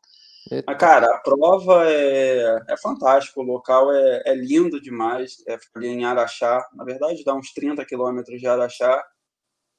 Mas, 0.66 0.78
cara, 0.78 1.14
a 1.14 1.18
prova 1.18 1.84
é, 1.90 2.64
é 2.68 2.76
fantástica, 2.76 3.40
o 3.40 3.44
local 3.44 3.92
é, 3.92 4.22
é 4.24 4.34
lindo 4.34 4.80
demais, 4.80 5.36
é 5.46 5.58
ali 5.74 5.88
em 5.88 6.04
Araxá, 6.04 6.66
na 6.74 6.84
verdade 6.84 7.22
dá 7.24 7.34
uns 7.34 7.52
30 7.52 7.84
quilômetros 7.84 8.40
de 8.40 8.46
Araxá, 8.46 9.04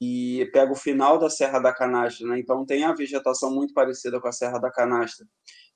e 0.01 0.50
pega 0.54 0.72
o 0.72 0.75
final 0.75 1.20
da 1.20 1.30
Serra 1.30 1.60
da 1.60 1.74
Canastra, 1.74 2.25
né? 2.28 2.39
Então 2.39 2.66
tem 2.66 2.86
a 2.86 2.94
vegetação 2.94 3.54
muito 3.54 3.74
parecida 3.74 4.20
com 4.20 4.28
a 4.30 4.32
Serra 4.32 4.58
da 4.58 4.72
Canastra. 4.72 5.25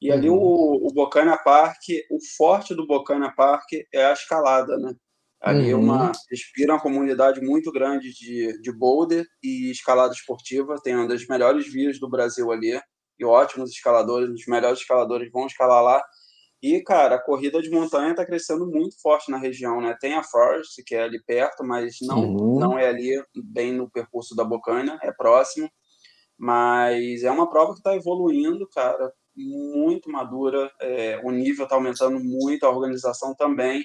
E 0.02 0.12
ali 0.12 0.30
uhum. 0.30 0.38
o, 0.38 0.88
o 0.88 0.94
Bocana 0.94 1.38
Park, 1.38 1.82
o 2.10 2.18
forte 2.38 2.74
do 2.74 2.88
Bocana 2.88 3.34
Park 3.36 3.74
é 3.94 4.06
a 4.06 4.14
escalada, 4.14 4.78
né? 4.78 4.96
Ali 5.42 5.70
é 5.72 5.76
uhum. 5.76 5.84
uma 5.84 6.14
respira 6.32 6.74
uma 6.74 6.82
comunidade 6.82 7.42
muito 7.42 7.70
grande 7.70 8.14
de, 8.14 8.62
de 8.62 8.72
boulder 8.72 9.26
e 9.44 9.70
escalada 9.70 10.14
esportiva. 10.14 10.80
Tem 10.82 10.96
uma 10.96 11.08
das 11.08 11.28
melhores 11.28 11.68
vias 11.68 12.00
do 12.00 12.10
Brasil 12.10 12.50
ali 12.50 12.80
e 13.20 13.26
ótimos 13.26 13.72
escaladores, 13.72 14.30
os 14.30 14.46
melhores 14.48 14.80
escaladores 14.80 15.32
vão 15.32 15.48
escalar 15.48 15.84
lá. 15.84 16.04
E, 16.62 16.82
cara, 16.82 17.16
a 17.16 17.22
corrida 17.22 17.62
de 17.62 17.70
montanha 17.70 18.12
está 18.12 18.26
crescendo 18.26 18.66
muito 18.66 19.00
forte 19.02 19.30
na 19.30 19.38
região, 19.38 19.82
né? 19.82 19.98
Tem 20.00 20.14
a 20.14 20.24
Forest, 20.24 20.82
que 20.86 20.96
é 20.96 21.04
ali 21.04 21.22
perto, 21.22 21.62
mas 21.62 21.98
não, 22.02 22.20
uhum. 22.20 22.58
não 22.58 22.80
é 22.80 22.88
ali 22.88 23.22
bem 23.36 23.74
no 23.74 23.92
percurso 23.92 24.34
da 24.34 24.46
Bocaina, 24.46 24.98
é 25.04 25.12
próximo. 25.12 25.70
Mas 26.38 27.24
é 27.24 27.30
uma 27.30 27.50
prova 27.50 27.74
que 27.74 27.80
está 27.80 27.94
evoluindo, 27.94 28.66
cara, 28.70 29.12
muito 29.36 30.10
madura. 30.10 30.72
É, 30.82 31.20
o 31.24 31.32
nível 31.32 31.66
está 31.66 31.76
aumentando 31.76 32.18
muito, 32.18 32.66
a 32.66 32.70
organização 32.70 33.36
também. 33.36 33.84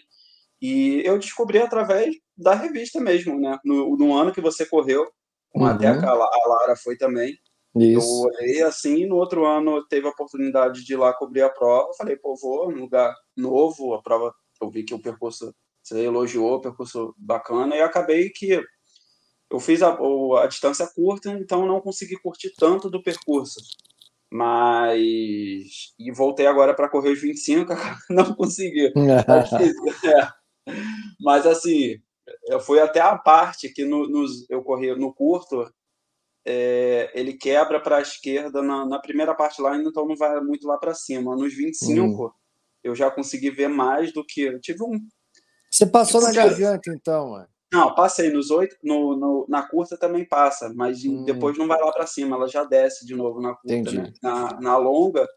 E 0.62 1.02
eu 1.04 1.18
descobri 1.18 1.58
através 1.58 2.14
da 2.36 2.54
revista 2.54 3.00
mesmo, 3.00 3.40
né? 3.40 3.58
No, 3.64 3.96
no 3.96 4.16
ano 4.16 4.32
que 4.32 4.40
você 4.40 4.64
correu, 4.64 5.04
uhum. 5.52 5.66
até 5.66 5.88
a, 5.88 6.10
a 6.10 6.48
Lara 6.48 6.76
foi 6.76 6.96
também. 6.96 7.36
Isso. 7.76 8.28
Eu 8.28 8.32
olhei 8.32 8.62
assim, 8.62 9.06
no 9.06 9.16
outro 9.16 9.44
ano 9.44 9.86
teve 9.86 10.06
a 10.06 10.10
oportunidade 10.10 10.84
de 10.84 10.92
ir 10.92 10.96
lá 10.96 11.12
cobrir 11.12 11.42
a 11.42 11.50
prova. 11.50 11.92
Falei, 11.96 12.16
pô, 12.16 12.34
vou 12.36 12.70
num 12.70 12.82
lugar 12.82 13.14
novo, 13.36 13.94
a 13.94 14.02
prova, 14.02 14.34
eu 14.60 14.70
vi 14.70 14.84
que 14.84 14.94
o 14.94 15.02
percurso, 15.02 15.54
você 15.82 16.04
elogiou, 16.04 16.54
o 16.54 16.60
percurso 16.60 17.14
bacana, 17.16 17.76
e 17.76 17.80
acabei 17.80 18.30
que 18.30 18.62
eu 19.50 19.60
fiz 19.60 19.82
a, 19.82 19.96
a 20.42 20.46
distância 20.46 20.86
curta, 20.94 21.30
então 21.30 21.66
não 21.66 21.80
consegui 21.80 22.16
curtir 22.16 22.52
tanto 22.56 22.90
do 22.90 23.02
percurso. 23.02 23.60
Mas. 24.30 25.94
E 25.98 26.12
voltei 26.12 26.46
agora 26.46 26.74
para 26.74 26.88
correr 26.88 27.10
os 27.10 27.20
25, 27.20 27.72
não 28.10 28.34
consegui. 28.34 28.92
é. 30.04 30.72
Mas 31.18 31.46
assim, 31.46 31.98
eu 32.46 32.60
fui 32.60 32.78
até 32.78 33.00
a 33.00 33.16
parte 33.16 33.72
que 33.72 33.84
no, 33.84 34.06
nos, 34.08 34.48
eu 34.50 34.62
corri 34.62 34.94
no 34.96 35.14
curto, 35.14 35.70
é, 36.50 37.10
ele 37.12 37.34
quebra 37.34 37.78
para 37.78 37.98
a 37.98 38.00
esquerda 38.00 38.62
na, 38.62 38.86
na, 38.86 38.98
primeira 38.98 39.34
parte 39.34 39.60
lá, 39.60 39.76
então 39.76 40.06
não 40.06 40.16
vai 40.16 40.40
muito 40.40 40.66
lá 40.66 40.78
para 40.78 40.94
cima. 40.94 41.36
Nos 41.36 41.54
25, 41.54 42.02
hum. 42.02 42.30
eu 42.82 42.94
já 42.94 43.10
consegui 43.10 43.50
ver 43.50 43.68
mais 43.68 44.14
do 44.14 44.24
que. 44.24 44.44
Eu 44.44 44.58
tive 44.58 44.82
um. 44.82 44.98
Você 45.70 45.84
passou 45.84 46.22
tipo, 46.22 46.32
na 46.32 46.42
garganta, 46.42 46.90
então, 46.90 47.32
mano. 47.32 47.46
Não, 47.70 47.94
passei 47.94 48.30
nos 48.30 48.50
oito, 48.50 48.74
no, 48.82 49.14
no, 49.14 49.46
na 49.46 49.62
curta 49.62 49.98
também 49.98 50.24
passa, 50.26 50.72
mas 50.74 51.04
hum. 51.04 51.22
depois 51.24 51.58
não 51.58 51.68
vai 51.68 51.78
lá 51.78 51.92
para 51.92 52.06
cima, 52.06 52.34
ela 52.34 52.48
já 52.48 52.64
desce 52.64 53.04
de 53.04 53.14
novo 53.14 53.42
na 53.42 53.54
curta, 53.54 53.92
né? 53.92 54.10
Na, 54.22 54.58
na 54.58 54.76
longa 54.78 55.28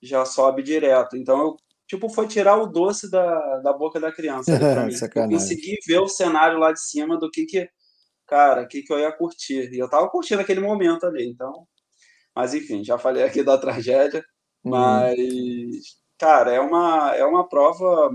já 0.00 0.24
sobe 0.24 0.62
direto. 0.62 1.16
Então 1.16 1.40
eu 1.40 1.56
tipo 1.88 2.08
foi 2.08 2.28
tirar 2.28 2.56
o 2.56 2.68
doce 2.68 3.10
da, 3.10 3.58
da 3.58 3.72
boca 3.72 3.98
da 3.98 4.12
criança. 4.12 4.52
mim. 4.86 4.94
eu 5.16 5.28
consegui 5.28 5.76
ver 5.84 5.98
o 5.98 6.06
cenário 6.06 6.56
lá 6.56 6.70
de 6.70 6.80
cima 6.80 7.18
do 7.18 7.28
que 7.28 7.46
que 7.46 7.68
cara, 8.32 8.62
o 8.62 8.66
que, 8.66 8.82
que 8.82 8.90
eu 8.90 8.98
ia 8.98 9.12
curtir. 9.12 9.70
E 9.74 9.78
eu 9.78 9.90
tava 9.90 10.08
curtindo 10.08 10.40
aquele 10.40 10.60
momento 10.60 11.04
ali, 11.04 11.28
então. 11.28 11.66
Mas 12.34 12.54
enfim, 12.54 12.82
já 12.82 12.96
falei 12.96 13.22
aqui 13.24 13.42
da 13.42 13.58
tragédia, 13.58 14.24
uhum. 14.64 14.70
mas 14.70 15.98
cara, 16.18 16.50
é 16.52 16.60
uma 16.60 17.14
é 17.14 17.24
uma 17.26 17.46
prova 17.46 18.10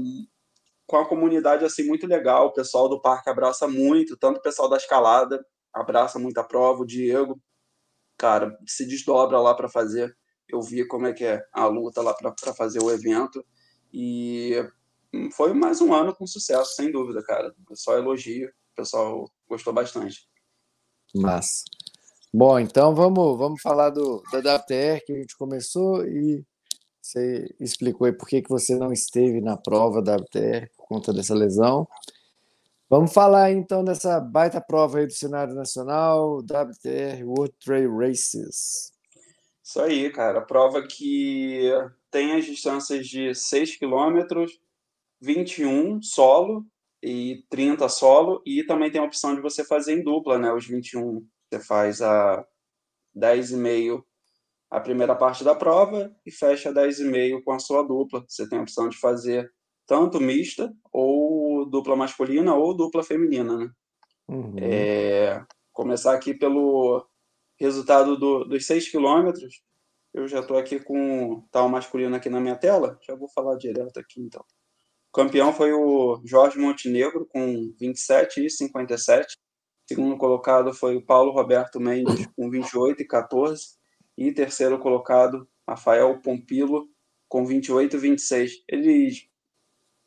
com 0.88 0.98
a 0.98 1.08
comunidade 1.08 1.64
assim 1.66 1.84
muito 1.84 2.08
legal. 2.08 2.48
O 2.48 2.54
pessoal 2.54 2.90
do 2.90 3.00
parque 3.00 3.30
abraça 3.30 3.68
muito, 3.68 4.18
tanto 4.18 4.40
o 4.40 4.42
pessoal 4.42 4.68
da 4.70 4.78
escalada 4.78 5.46
abraça 5.72 6.18
muito 6.18 6.40
a 6.40 6.44
prova, 6.44 6.82
o 6.82 6.86
Diego, 6.86 7.40
cara, 8.18 8.58
se 8.66 8.88
desdobra 8.88 9.40
lá 9.40 9.54
para 9.54 9.70
fazer. 9.70 10.18
Eu 10.50 10.62
vi 10.62 10.88
como 10.88 11.06
é 11.08 11.14
que 11.14 11.26
é 11.26 11.46
a 11.54 11.68
luta 11.68 12.02
lá 12.02 12.16
para 12.16 12.54
fazer 12.56 12.82
o 12.82 12.90
evento 12.92 13.46
e 13.94 14.56
foi 15.34 15.54
mais 15.54 15.82
um 15.82 15.94
ano 15.94 16.16
com 16.16 16.26
sucesso, 16.26 16.74
sem 16.76 16.92
dúvida, 16.92 17.22
cara. 17.24 17.54
Só 17.76 17.98
elogio 17.98 18.52
pessoal 18.77 19.29
gostou 19.50 19.74
bastante. 19.74 20.29
Massa. 21.15 21.63
Bom, 22.34 22.60
então 22.60 22.93
vamos, 22.93 23.38
vamos 23.38 23.62
falar 23.62 23.89
do, 23.89 24.22
da 24.31 24.55
WTR 24.55 25.03
que 25.05 25.13
a 25.13 25.15
gente 25.15 25.36
começou 25.36 26.05
e 26.05 26.46
você 27.01 27.48
explicou 27.60 28.05
aí 28.05 28.13
por 28.13 28.27
que, 28.27 28.41
que 28.41 28.50
você 28.50 28.75
não 28.75 28.91
esteve 28.91 29.41
na 29.41 29.57
prova 29.57 30.01
da 30.01 30.17
WTR 30.17 30.69
por 30.75 30.86
conta 30.88 31.12
dessa 31.12 31.34
lesão. 31.34 31.88
Vamos 32.89 33.12
falar 33.12 33.51
então 33.51 33.84
dessa 33.84 34.19
baita 34.19 34.62
prova 34.62 35.00
aí 35.00 35.07
do 35.07 35.13
cenário 35.13 35.55
nacional, 35.55 36.39
WTR 36.39 37.24
World 37.24 37.55
Trail 37.63 37.98
Races. 37.98 38.93
Isso 39.63 39.81
aí, 39.81 40.10
cara. 40.12 40.41
Prova 40.41 40.86
que 40.86 41.69
tem 42.12 42.34
as 42.34 42.46
distâncias 42.46 43.07
de 43.07 43.34
6 43.34 43.77
km, 43.77 44.46
21 45.19 46.01
solo 46.01 46.65
e 47.01 47.44
30 47.50 47.88
solo, 47.89 48.42
e 48.46 48.63
também 48.63 48.92
tem 48.92 49.00
a 49.00 49.06
opção 49.06 49.36
de 49.36 49.42
você 49.42 49.63
fazer 49.63 49.94
em 49.94 50.04
dupla, 50.04 50.38
né? 50.38 50.51
Os 50.51 50.66
21 50.68 51.25
você 51.50 51.63
faz 51.63 52.01
a 52.01 52.46
10,5 53.16 54.04
a 54.70 54.80
primeira 54.82 55.16
parte 55.16 55.44
da 55.44 55.56
prova 55.56 56.13
e 56.25 56.32
fecha 56.32 56.74
10,5 56.74 57.42
com 57.44 57.51
a 57.54 57.60
sua 57.60 57.84
dupla. 57.84 58.25
Você 58.27 58.48
tem 58.50 58.60
a 58.60 58.62
opção 58.62 58.89
de 58.89 58.98
fazer 58.98 59.50
tanto 59.86 60.20
mista, 60.20 60.74
ou 60.92 61.66
dupla 61.66 61.96
masculina, 61.96 62.54
ou 62.54 62.75
dupla 62.75 63.04
feminina, 63.04 63.58
né? 63.58 63.72
Uhum. 64.27 64.56
É, 64.60 65.46
começar 65.72 66.13
aqui 66.13 66.34
pelo 66.34 67.08
resultado 67.58 68.18
do, 68.18 68.44
dos 68.44 68.66
6 68.66 68.89
quilômetros. 68.92 69.63
Eu 70.13 70.27
já 70.27 70.39
estou 70.39 70.58
aqui 70.58 70.80
com 70.80 71.48
tal 71.50 71.70
masculino 71.70 72.16
aqui 72.16 72.30
na 72.30 72.42
minha 72.42 72.58
tela. 72.58 73.00
Já 73.08 73.16
vou 73.16 73.30
falar 73.30 73.56
direto 73.56 73.98
aqui, 73.98 74.20
então 74.20 74.44
campeão 75.18 75.52
foi 75.52 75.74
o 75.74 76.22
Jorge 76.24 76.60
Montenegro, 76.60 77.26
com 77.26 77.74
27 77.80 78.46
e 78.46 78.50
57. 78.52 79.36
Segundo 79.90 80.16
colocado 80.16 80.74
foi 80.74 80.96
o 80.96 81.02
Paulo 81.04 81.32
Roberto 81.32 81.80
Mendes, 81.80 82.28
com 82.36 82.50
28 82.52 83.02
e 83.02 83.08
14. 83.08 83.78
E 84.16 84.32
terceiro 84.32 84.78
colocado, 84.78 85.48
Rafael 85.68 86.22
Pompilo, 86.22 86.88
com 87.28 87.46
28 87.46 87.96
e 87.96 88.00
26. 88.00 88.52
Eles. 88.68 89.28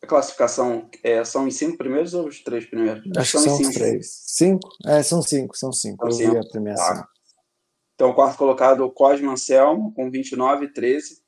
A 0.02 0.07
classificação 0.07 0.88
é, 1.02 1.23
são 1.25 1.47
os 1.47 1.55
cinco 1.57 1.76
primeiros 1.76 2.14
ou 2.14 2.26
os 2.26 2.43
três 2.43 2.64
primeiros? 2.64 3.02
Acho, 3.17 3.21
Acho 3.21 3.33
que 3.33 3.50
são, 3.50 3.61
os 3.61 3.75
três. 3.75 4.23
Cinco? 4.26 4.69
É, 4.87 5.02
são 5.02 5.21
cinco, 5.21 5.57
são 5.57 5.73
cinco. 5.73 6.11
São 6.11 6.26
Eu 6.26 6.33
vi 6.33 6.38
a 6.38 6.49
premiação. 6.49 6.97
Tá. 6.97 7.09
Então, 7.95 8.14
quarto 8.14 8.38
colocado, 8.38 8.90
Cosme 8.93 9.29
Anselmo, 9.29 9.93
com 9.93 10.11
29 10.11 10.64
e 10.64 10.73
13. 10.73 11.21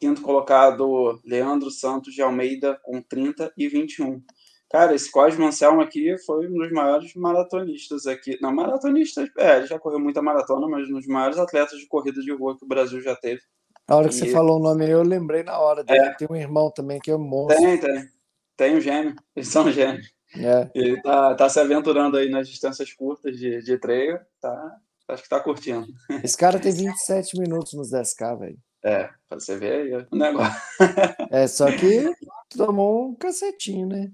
Quinto 0.00 0.22
colocado, 0.22 1.20
Leandro 1.24 1.70
Santos 1.70 2.14
de 2.14 2.22
Almeida, 2.22 2.80
com 2.82 3.02
30 3.02 3.52
e 3.56 3.68
21. 3.68 4.22
Cara, 4.70 4.94
esse 4.94 5.10
Cosme 5.10 5.44
Anselmo 5.44 5.80
aqui 5.80 6.16
foi 6.24 6.48
um 6.48 6.54
dos 6.54 6.70
maiores 6.70 7.12
maratonistas 7.14 8.06
aqui. 8.06 8.38
Não, 8.40 8.52
maratonistas, 8.54 9.28
é, 9.36 9.58
ele 9.58 9.66
já 9.66 9.78
correu 9.78 9.98
muita 9.98 10.22
maratona, 10.22 10.68
mas 10.68 10.88
um 10.88 10.94
dos 10.94 11.06
maiores 11.06 11.38
atletas 11.38 11.78
de 11.78 11.86
corrida 11.86 12.20
de 12.20 12.32
rua 12.32 12.56
que 12.56 12.64
o 12.64 12.68
Brasil 12.68 13.00
já 13.00 13.14
teve. 13.16 13.42
Na 13.86 13.96
hora 13.96 14.08
que 14.08 14.14
e... 14.14 14.18
você 14.18 14.30
falou 14.30 14.58
o 14.58 14.62
nome, 14.62 14.88
eu 14.88 15.02
lembrei 15.02 15.42
na 15.42 15.58
hora 15.58 15.82
dele. 15.82 15.98
É. 15.98 16.14
Tem 16.14 16.28
um 16.30 16.36
irmão 16.36 16.70
também 16.70 17.00
que 17.00 17.10
é 17.10 17.16
um 17.16 17.18
monstro. 17.18 17.60
Tem, 17.60 17.78
tem. 17.78 18.08
Tem 18.56 18.76
um 18.76 18.80
gêmeo. 18.80 19.16
Eles 19.34 19.48
são 19.48 19.68
gêmeos. 19.72 20.06
É. 20.36 20.70
Ele 20.74 21.02
tá, 21.02 21.34
tá 21.34 21.48
se 21.48 21.58
aventurando 21.58 22.16
aí 22.16 22.30
nas 22.30 22.48
distâncias 22.48 22.92
curtas 22.92 23.36
de, 23.36 23.60
de 23.62 23.76
treino. 23.76 24.20
Tá, 24.40 24.76
acho 25.08 25.24
que 25.24 25.28
tá 25.28 25.40
curtindo. 25.40 25.88
Esse 26.22 26.36
cara 26.36 26.60
tem 26.60 26.72
27 26.72 27.38
minutos 27.40 27.72
nos 27.74 27.90
10K, 27.90 28.38
velho. 28.38 28.58
É, 28.82 29.10
pra 29.28 29.38
você 29.38 29.58
ver 29.58 29.72
aí 29.72 30.06
o 30.10 30.16
negócio. 30.16 30.60
É, 31.30 31.46
só 31.46 31.66
que 31.66 32.12
tomou 32.56 33.10
um 33.10 33.14
cacetinho, 33.14 33.86
né? 33.86 34.10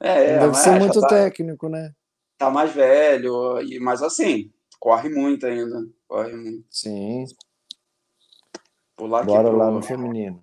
É, 0.00 0.24
é 0.24 0.38
Deve 0.38 0.54
ser 0.54 0.78
muito 0.78 1.00
tá, 1.00 1.08
técnico, 1.08 1.68
né? 1.68 1.92
Tá 2.38 2.50
mais 2.50 2.72
velho, 2.72 3.60
e, 3.60 3.78
mas 3.78 4.02
assim, 4.02 4.52
corre 4.78 5.08
muito 5.08 5.46
ainda. 5.46 5.86
Corre 6.06 6.32
muito. 6.34 6.66
Sim. 6.70 7.24
Pular 8.96 9.24
Bora 9.24 9.48
pro... 9.48 9.56
lá 9.56 9.70
no 9.70 9.82
feminino. 9.82 10.42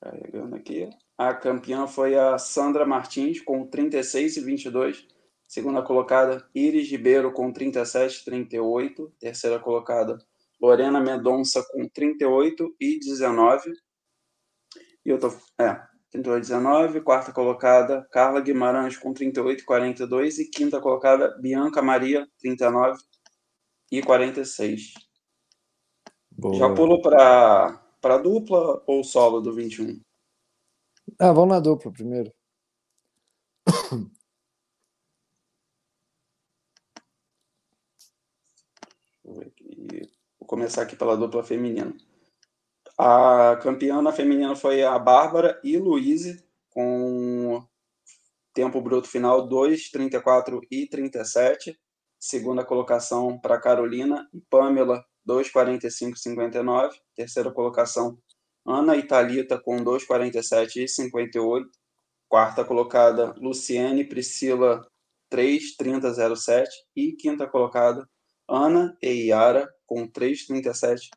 Carregando 0.00 0.56
aqui. 0.56 0.90
A 1.16 1.34
campeã 1.34 1.86
foi 1.86 2.16
a 2.16 2.38
Sandra 2.38 2.86
Martins, 2.86 3.40
com 3.40 3.66
36 3.66 4.38
e 4.38 4.40
22. 4.40 5.06
Segunda 5.46 5.82
colocada, 5.82 6.48
Iris 6.54 6.90
Ribeiro, 6.90 7.32
com 7.32 7.52
37 7.52 8.20
e 8.20 8.24
38. 8.24 9.12
Terceira 9.18 9.58
colocada, 9.58 10.18
Lorena 10.60 11.00
Mendonça 11.00 11.64
com 11.70 11.88
38 11.88 12.76
e 12.78 12.98
19. 12.98 13.72
E 15.04 15.08
eu 15.08 15.18
tô. 15.18 15.28
É, 15.60 15.80
38 16.10 16.38
e 16.38 16.40
19. 16.40 17.00
Quarta 17.00 17.32
colocada, 17.32 18.06
Carla 18.10 18.40
Guimarães 18.40 18.96
com 18.96 19.12
38 19.12 19.62
e 19.62 19.64
42. 19.64 20.38
E 20.38 20.50
quinta 20.50 20.80
colocada, 20.80 21.36
Bianca 21.40 21.80
Maria, 21.80 22.28
39 22.38 23.00
e 23.90 24.02
46. 24.02 24.94
Boa. 26.30 26.54
Já 26.54 26.74
pulo 26.74 27.00
para 27.02 28.18
dupla 28.18 28.82
ou 28.86 29.02
solo 29.02 29.40
do 29.40 29.52
21? 29.52 30.00
Ah, 31.18 31.32
vamos 31.32 31.50
na 31.50 31.60
dupla 31.60 31.92
primeiro. 31.92 32.32
Começar 40.50 40.82
aqui 40.82 40.96
pela 40.96 41.16
dupla 41.16 41.44
feminina. 41.44 41.94
A 42.98 43.56
campeã 43.62 44.02
na 44.02 44.10
feminina 44.10 44.56
foi 44.56 44.82
a 44.82 44.98
Bárbara 44.98 45.60
e 45.62 45.78
Luíse, 45.78 46.44
com 46.70 47.64
tempo 48.52 48.80
bruto 48.80 49.08
final 49.08 49.46
2, 49.46 49.90
34 49.90 50.60
e 50.68 50.88
37. 50.88 51.78
Segunda 52.18 52.64
colocação 52.64 53.38
para 53.38 53.60
Carolina 53.60 54.28
e 54.34 54.40
Pamela, 54.50 55.04
2,45 55.24 56.14
e 56.14 56.18
59. 56.18 56.98
Terceira 57.14 57.52
colocação, 57.52 58.18
Ana 58.66 58.96
Italita, 58.96 59.56
com 59.56 59.76
2,47 59.76 60.82
e 60.82 60.88
58. 60.88 61.70
Quarta 62.28 62.64
colocada, 62.64 63.36
Luciene 63.38 64.02
Priscila, 64.02 64.84
3,30,07. 65.32 66.66
E 66.96 67.12
quinta 67.12 67.46
colocada, 67.46 68.04
Ana 68.48 68.96
e 69.00 69.28
Yara, 69.28 69.72
com 69.90 70.06
3,37 70.06 71.08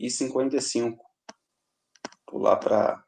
e 0.00 0.10
55. 0.10 1.00
Pular 2.26 2.56
para 2.56 3.04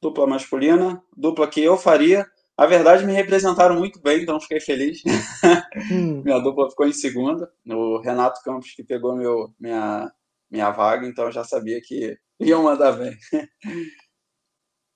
dupla 0.00 0.26
masculina, 0.26 1.04
dupla 1.14 1.46
que 1.46 1.62
eu 1.62 1.76
faria. 1.76 2.26
A 2.56 2.66
verdade, 2.66 3.04
me 3.04 3.12
representaram 3.12 3.76
muito 3.76 4.00
bem, 4.00 4.22
então 4.22 4.40
fiquei 4.40 4.58
feliz. 4.58 5.02
Hum. 5.92 6.22
minha 6.24 6.38
dupla 6.38 6.70
ficou 6.70 6.86
em 6.86 6.92
segunda. 6.94 7.52
O 7.66 8.00
Renato 8.00 8.42
Campos, 8.42 8.72
que 8.72 8.82
pegou 8.82 9.14
meu, 9.14 9.54
minha, 9.60 10.10
minha 10.50 10.70
vaga, 10.70 11.06
então 11.06 11.26
eu 11.26 11.32
já 11.32 11.44
sabia 11.44 11.78
que 11.82 12.16
iam 12.40 12.62
mandar 12.62 12.92
bem. 12.92 13.14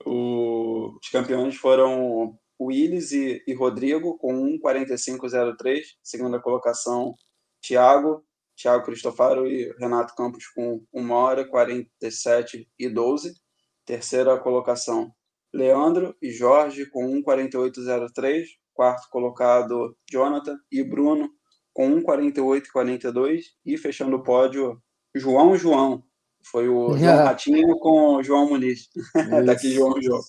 o, 0.06 0.96
os 0.98 1.08
campeões 1.10 1.56
foram 1.56 2.38
Willis 2.58 3.12
e, 3.12 3.44
e 3.46 3.52
Rodrigo, 3.52 4.16
com 4.16 4.32
1,45,03. 4.58 5.82
Segunda 6.02 6.40
colocação, 6.40 7.14
Thiago, 7.60 8.24
Thiago 8.56 8.84
Cristofaro 8.84 9.46
e 9.46 9.72
Renato 9.78 10.14
Campos 10.14 10.46
com 10.48 10.84
1 10.92 11.10
hora 11.10 11.44
47 11.48 12.68
e 12.78 12.88
12. 12.88 13.34
Terceira 13.84 14.38
colocação, 14.38 15.12
Leandro 15.52 16.16
e 16.22 16.30
Jorge 16.30 16.86
com 16.86 17.06
1,48,03. 17.22 18.44
Quarto 18.74 19.08
colocado, 19.10 19.96
Jonathan 20.10 20.56
e 20.70 20.82
Bruno 20.82 21.28
com 21.72 22.00
1,48,42. 22.00 23.42
E 23.64 23.76
fechando 23.76 24.16
o 24.16 24.22
pódio, 24.22 24.80
João 25.14 25.56
João. 25.56 26.02
Foi 26.44 26.68
o 26.68 26.96
João 26.98 27.24
Ratinho 27.24 27.78
com 27.78 28.16
o 28.16 28.22
João 28.22 28.48
Muniz. 28.48 28.88
Daqui 29.46 29.72
João 29.72 30.00
João. 30.00 30.20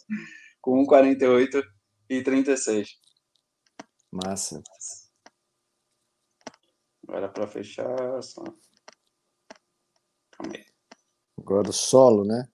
Com 0.62 0.84
1,48 0.86 1.64
e 2.10 2.22
36. 2.22 2.90
Massa. 4.12 4.62
Agora 7.08 7.30
para 7.30 7.48
fechar, 7.48 8.22
só. 8.22 8.44
Calma 10.32 10.54
aí. 10.56 10.66
Agora 11.38 11.70
o 11.70 11.74
solo, 11.74 12.24
né? 12.24 12.48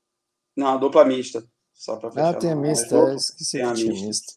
Não, 0.55 0.67
a 0.67 0.77
dupla 0.77 1.05
mista. 1.05 1.43
Só 1.73 1.95
para 1.95 2.11
fechar. 2.11 2.29
Ah, 2.29 2.33
tem 2.33 2.51
a 2.51 2.55
mista, 2.55 2.95
é, 2.95 3.15
esqueci 3.15 3.57
tem 3.57 3.65
a 3.65 3.71
mista. 3.71 3.89
mista. 3.89 4.33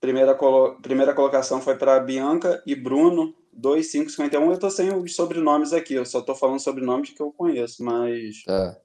Primeira, 0.00 0.34
colo... 0.34 0.80
Primeira 0.80 1.14
colocação 1.14 1.60
foi 1.60 1.76
para 1.76 2.00
Bianca 2.00 2.62
e 2.66 2.74
Bruno, 2.74 3.34
2551. 3.52 4.44
Eu 4.44 4.52
estou 4.52 4.70
sem 4.70 4.94
os 4.94 5.14
sobrenomes 5.14 5.72
aqui, 5.72 5.94
eu 5.94 6.04
só 6.04 6.20
estou 6.20 6.34
falando 6.34 6.60
sobrenomes 6.60 7.10
que 7.10 7.22
eu 7.22 7.32
conheço, 7.32 7.84
mas. 7.84 8.42
É. 8.48 8.80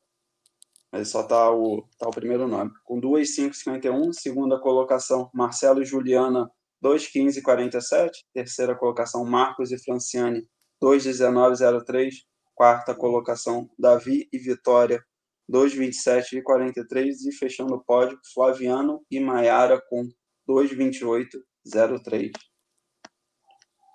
Mas 0.91 1.07
só 1.07 1.23
tá 1.23 1.49
o, 1.51 1.87
tá 1.97 2.07
o 2.07 2.11
primeiro 2.11 2.47
nome. 2.47 2.71
Com 2.83 2.99
2551, 2.99 4.11
segunda 4.11 4.59
colocação, 4.59 5.29
Marcelo 5.33 5.81
e 5.81 5.85
Juliana, 5.85 6.51
2,15,47. 6.83 8.09
Terceira 8.33 8.75
colocação, 8.75 9.23
Marcos 9.25 9.71
e 9.71 9.77
Franciane, 9.77 10.47
2,19,03. 10.83 12.13
Quarta 12.55 12.93
colocação, 12.93 13.69
Davi 13.77 14.27
e 14.31 14.37
Vitória, 14.37 15.03
2,27 15.51 16.33
e 16.33 16.41
43. 16.41 17.25
E 17.25 17.31
fechando 17.33 17.75
o 17.75 17.83
pódio, 17.83 18.19
Flaviano 18.33 19.01
e 19.09 19.19
Maiara 19.19 19.81
com 19.89 20.07
2,28,03. 20.49 22.31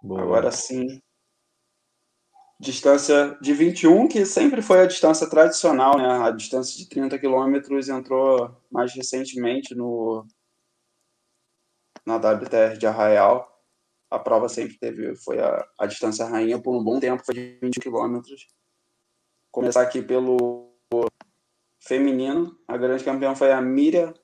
Agora 0.04 0.52
sim, 0.52 1.00
distância 2.58 3.36
de 3.40 3.52
21, 3.52 4.08
que 4.08 4.24
sempre 4.24 4.62
foi 4.62 4.80
a 4.80 4.86
distância 4.86 5.28
tradicional, 5.28 5.98
né? 5.98 6.06
A 6.06 6.30
distância 6.30 6.76
de 6.78 6.88
30 6.88 7.18
quilômetros 7.18 7.88
entrou 7.88 8.56
mais 8.70 8.94
recentemente 8.94 9.74
no, 9.74 10.26
na 12.06 12.16
WTR 12.16 12.78
de 12.78 12.86
Arraial. 12.86 13.52
A 14.08 14.18
prova 14.18 14.48
sempre 14.48 14.78
teve, 14.78 15.16
foi 15.16 15.40
a, 15.40 15.66
a 15.78 15.86
distância 15.86 16.24
rainha 16.24 16.60
por 16.60 16.74
um 16.76 16.82
bom 16.82 17.00
tempo, 17.00 17.24
foi 17.26 17.34
de 17.34 17.58
20 17.60 17.80
quilômetros. 17.80 18.46
Começar 19.50 19.82
aqui 19.82 20.00
pelo 20.00 20.72
feminino. 21.80 22.56
A 22.68 22.76
grande 22.76 23.02
campeã 23.02 23.34
foi 23.34 23.50
a 23.50 23.60
Miriam 23.60 24.14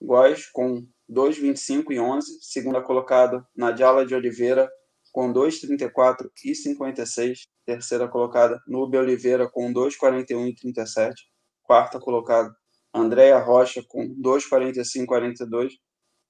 Góes, 0.00 0.46
com 0.50 0.86
2,25 1.10 1.90
e 1.90 1.98
11. 1.98 2.38
Segunda 2.40 2.80
colocada, 2.80 3.46
Nadiala 3.56 4.06
de 4.06 4.14
Oliveira, 4.14 4.70
com 5.12 5.32
2,34 5.32 6.30
e 6.44 6.54
56. 6.54 7.46
Terceira 7.64 8.08
colocada, 8.08 8.60
Nubia 8.66 9.00
Oliveira, 9.00 9.48
com 9.48 9.72
2,41 9.72 10.48
e 10.48 10.54
37. 10.54 11.22
Quarta 11.62 12.00
colocada, 12.00 12.54
Andréia 12.94 13.38
Rocha, 13.38 13.82
com 13.88 14.08
2,45 14.20 15.02
e 15.02 15.06
42. 15.06 15.72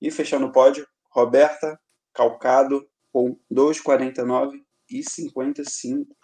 E 0.01 0.11
fechando 0.11 0.46
o 0.46 0.53
pódio, 0.53 0.87
Roberta 1.12 1.79
Calcado 2.12 2.87
com 3.12 3.37
2,49 3.51 4.62
e 4.90 5.03
55. 5.03 6.14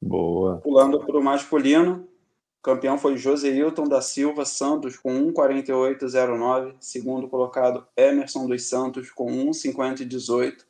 Boa. 0.00 0.58
Pulando 0.58 1.00
para 1.00 1.18
o 1.18 1.22
masculino, 1.22 2.08
campeão 2.62 2.98
foi 2.98 3.16
Joseilton 3.16 3.84
da 3.84 4.00
Silva 4.00 4.44
Santos 4.44 4.96
com 4.96 5.10
1,48,09. 5.32 6.76
Segundo 6.80 7.28
colocado, 7.28 7.86
Emerson 7.96 8.46
dos 8.46 8.68
Santos 8.68 9.10
com 9.10 9.26
1,50,18. 9.26 10.64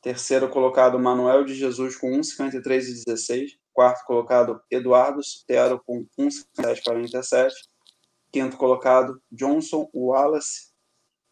Terceiro 0.00 0.48
colocado, 0.48 0.98
Manuel 0.98 1.44
de 1.44 1.54
Jesus 1.54 1.96
com 1.96 2.10
1,53,16. 2.10 3.58
Quarto 3.72 4.04
colocado, 4.04 4.60
Eduardo 4.70 5.22
Sutero 5.22 5.80
com 5.84 6.04
1,57,47. 6.18 7.52
Quinto 8.30 8.56
colocado, 8.56 9.20
Johnson 9.30 9.88
Wallace 9.94 10.67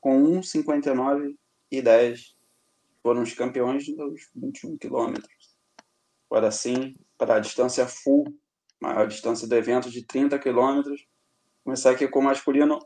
com 0.07 0.23
1,59 0.39 1.35
e 1.69 1.83
10 1.83 2.37
foram 3.03 3.23
os 3.23 3.35
campeões 3.35 3.89
dos 3.89 4.31
21 4.37 4.79
quilômetros. 4.79 5.57
Agora 6.31 6.49
sim, 6.53 6.95
para 7.19 7.35
a 7.35 7.41
distância 7.41 7.89
full, 7.89 8.33
maior 8.81 9.09
distância 9.09 9.49
do 9.49 9.57
evento 9.57 9.91
de 9.91 10.07
30 10.07 10.39
quilômetros. 10.39 11.05
Começar 11.65 11.91
aqui 11.91 12.07
com 12.07 12.21
o 12.21 12.23
masculino 12.23 12.79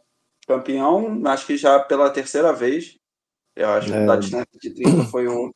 campeão, 0.48 1.20
acho 1.26 1.46
que 1.46 1.58
já 1.58 1.78
pela 1.80 2.08
terceira 2.08 2.54
vez. 2.54 2.98
Eu 3.54 3.68
acho 3.68 3.92
é. 3.92 4.00
que 4.00 4.06
da 4.06 4.16
distância 4.16 4.58
de 4.58 4.70
30 4.72 5.04
foi 5.12 5.28
o 5.28 5.54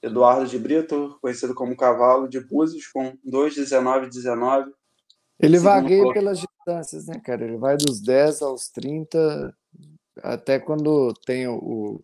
Eduardo 0.00 0.46
de 0.46 0.56
Brito, 0.56 1.18
conhecido 1.20 1.52
como 1.52 1.76
Cavalo 1.76 2.28
de 2.28 2.38
Búzios, 2.38 2.86
com 2.86 3.18
2,19,19. 3.26 4.70
Ele 5.40 5.58
vagueia 5.58 6.12
pelas 6.12 6.38
distâncias, 6.38 7.06
né, 7.06 7.20
cara? 7.24 7.44
Ele 7.44 7.56
vai 7.56 7.76
dos 7.76 8.00
10 8.00 8.40
aos 8.42 8.68
30 8.68 9.52
até 10.22 10.58
quando 10.58 11.12
tem 11.24 11.46
o, 11.46 11.56
o 11.56 12.02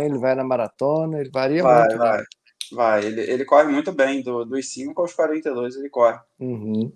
ele 0.00 0.18
vai 0.18 0.34
na 0.34 0.44
maratona, 0.44 1.20
ele 1.20 1.30
varia 1.30 1.62
vai, 1.62 1.80
muito. 1.80 1.92
Né? 1.92 1.98
Vai, 1.98 2.18
né? 2.18 2.24
vai. 2.72 3.04
Ele, 3.06 3.20
ele 3.20 3.44
corre 3.44 3.68
muito 3.68 3.92
bem, 3.92 4.22
do, 4.22 4.44
dos 4.44 4.72
5 4.72 5.00
aos 5.00 5.12
42 5.12 5.76
ele 5.76 5.88
corre. 5.88 6.18
Uhum. 6.38 6.92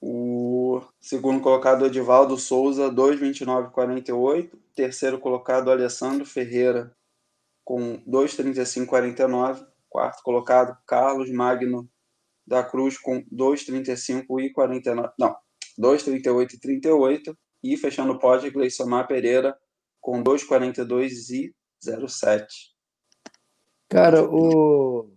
O 0.00 0.82
segundo 1.00 1.40
colocado, 1.40 1.86
Edivaldo 1.86 2.36
Souza, 2.36 2.90
2,29,48. 2.90 4.50
Terceiro 4.74 5.18
colocado, 5.18 5.70
Alessandro 5.70 6.26
Ferreira, 6.26 6.94
com 7.64 7.98
2,35,49. 8.06 9.66
Quarto 9.88 10.22
colocado, 10.22 10.76
Carlos 10.86 11.30
Magno 11.30 11.88
da 12.46 12.62
Cruz, 12.62 12.98
com 12.98 13.24
2,35 13.32 14.40
e 14.40 14.52
49. 14.52 15.08
Não, 15.18 15.34
2,38 15.80 16.54
e 16.54 16.60
38. 16.60 17.38
E 17.62 17.76
fechando 17.76 18.12
o 18.12 18.18
pódio, 18.18 18.52
Gleisomar 18.52 19.06
Pereira 19.06 19.58
com 20.00 20.22
2,42 20.22 21.30
e 21.30 21.54
0,7. 21.84 22.46
Cara, 23.88 24.22
o. 24.22 25.10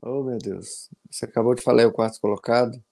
Oh, 0.00 0.22
meu 0.22 0.38
Deus. 0.38 0.90
Você 1.10 1.24
acabou 1.24 1.54
de 1.54 1.62
falar 1.62 1.86
o 1.86 1.92
quarto 1.92 2.20
colocado. 2.20 2.82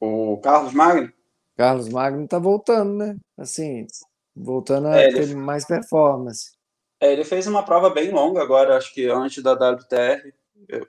O 0.00 0.38
Carlos 0.38 0.72
Magno? 0.72 1.12
Carlos 1.56 1.88
Magno 1.88 2.26
tá 2.26 2.38
voltando, 2.38 2.94
né? 2.94 3.16
Assim, 3.36 3.86
voltando 4.34 4.88
a 4.88 4.96
é, 4.96 5.12
ter 5.12 5.22
ele... 5.22 5.34
mais 5.34 5.64
performance. 5.64 6.52
É, 7.00 7.12
ele 7.12 7.24
fez 7.24 7.46
uma 7.46 7.64
prova 7.64 7.90
bem 7.90 8.10
longa 8.10 8.42
agora, 8.42 8.76
acho 8.76 8.92
que 8.92 9.06
antes 9.06 9.42
da 9.42 9.52
WTR. 9.52 10.32
Eu... 10.68 10.86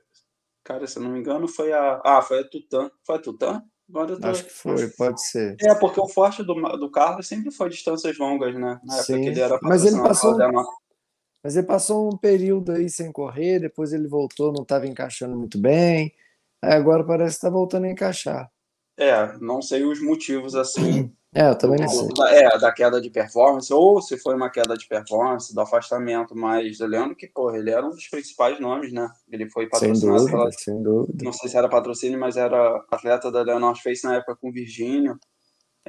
Cara, 0.63 0.87
se 0.87 0.97
eu 0.97 1.03
não 1.03 1.11
me 1.11 1.19
engano, 1.19 1.47
foi 1.47 1.73
a. 1.73 2.01
Ah, 2.03 2.21
foi 2.21 2.39
a 2.39 2.47
Tutan. 2.47 2.89
Foi 3.03 3.15
a 3.15 3.19
Tutan? 3.19 3.63
Agora 3.89 4.19
tô... 4.19 4.27
Acho 4.27 4.45
que 4.45 4.51
foi, 4.51 4.87
pode 4.89 5.21
ser. 5.21 5.55
É, 5.61 5.75
porque 5.75 5.99
o 5.99 6.07
forte 6.07 6.43
do, 6.43 6.53
do 6.53 6.89
Carlos 6.89 7.27
sempre 7.27 7.51
foi 7.51 7.69
distâncias 7.69 8.17
longas, 8.17 8.55
né? 8.55 8.79
Na 8.83 8.93
Sim, 8.95 9.25
mas 9.61 9.85
ele 9.85 10.01
passou, 10.01 10.37
Mas 11.43 11.55
ele 11.55 11.67
passou 11.67 12.13
um 12.13 12.17
período 12.17 12.71
aí 12.71 12.89
sem 12.89 13.11
correr, 13.11 13.59
depois 13.59 13.93
ele 13.93 14.07
voltou, 14.07 14.53
não 14.53 14.63
estava 14.63 14.87
encaixando 14.87 15.35
muito 15.35 15.57
bem. 15.57 16.13
Aí 16.61 16.73
agora 16.73 17.03
parece 17.03 17.35
que 17.35 17.45
está 17.45 17.49
voltando 17.49 17.85
a 17.85 17.91
encaixar. 17.91 18.49
É, 18.97 19.37
não 19.39 19.61
sei 19.61 19.83
os 19.83 20.01
motivos 20.01 20.55
assim. 20.55 21.13
É, 21.35 21.49
eu 21.49 21.57
também 21.57 21.79
não 21.79 21.87
sei. 21.87 22.07
Da, 22.15 22.31
é, 22.31 22.57
da 22.59 22.71
queda 22.71 23.01
de 23.01 23.09
performance, 23.09 23.73
ou 23.73 24.01
se 24.01 24.17
foi 24.17 24.35
uma 24.35 24.49
queda 24.49 24.77
de 24.77 24.87
performance, 24.87 25.53
do 25.53 25.61
afastamento, 25.61 26.35
mas 26.35 26.79
eu 26.79 26.87
lembro 26.87 27.15
que, 27.15 27.27
porra, 27.27 27.57
ele 27.57 27.71
era 27.71 27.85
um 27.85 27.89
dos 27.89 28.07
principais 28.07 28.59
nomes, 28.59 28.93
né? 28.93 29.09
Ele 29.31 29.49
foi 29.49 29.67
patrocinado 29.67 29.99
sem 29.99 30.09
dúvida, 30.09 30.37
pela. 30.37 30.51
Sem 30.51 30.83
dúvida. 30.83 31.25
Não 31.25 31.33
sei 31.33 31.49
se 31.49 31.57
era 31.57 31.67
patrocínio, 31.67 32.19
mas 32.19 32.37
era 32.37 32.83
atleta 32.91 33.31
da 33.31 33.41
Leonard 33.41 33.81
Face 33.81 34.03
na 34.03 34.15
época 34.15 34.35
com 34.35 34.49
o 34.49 34.53
Virgínio. 34.53 35.17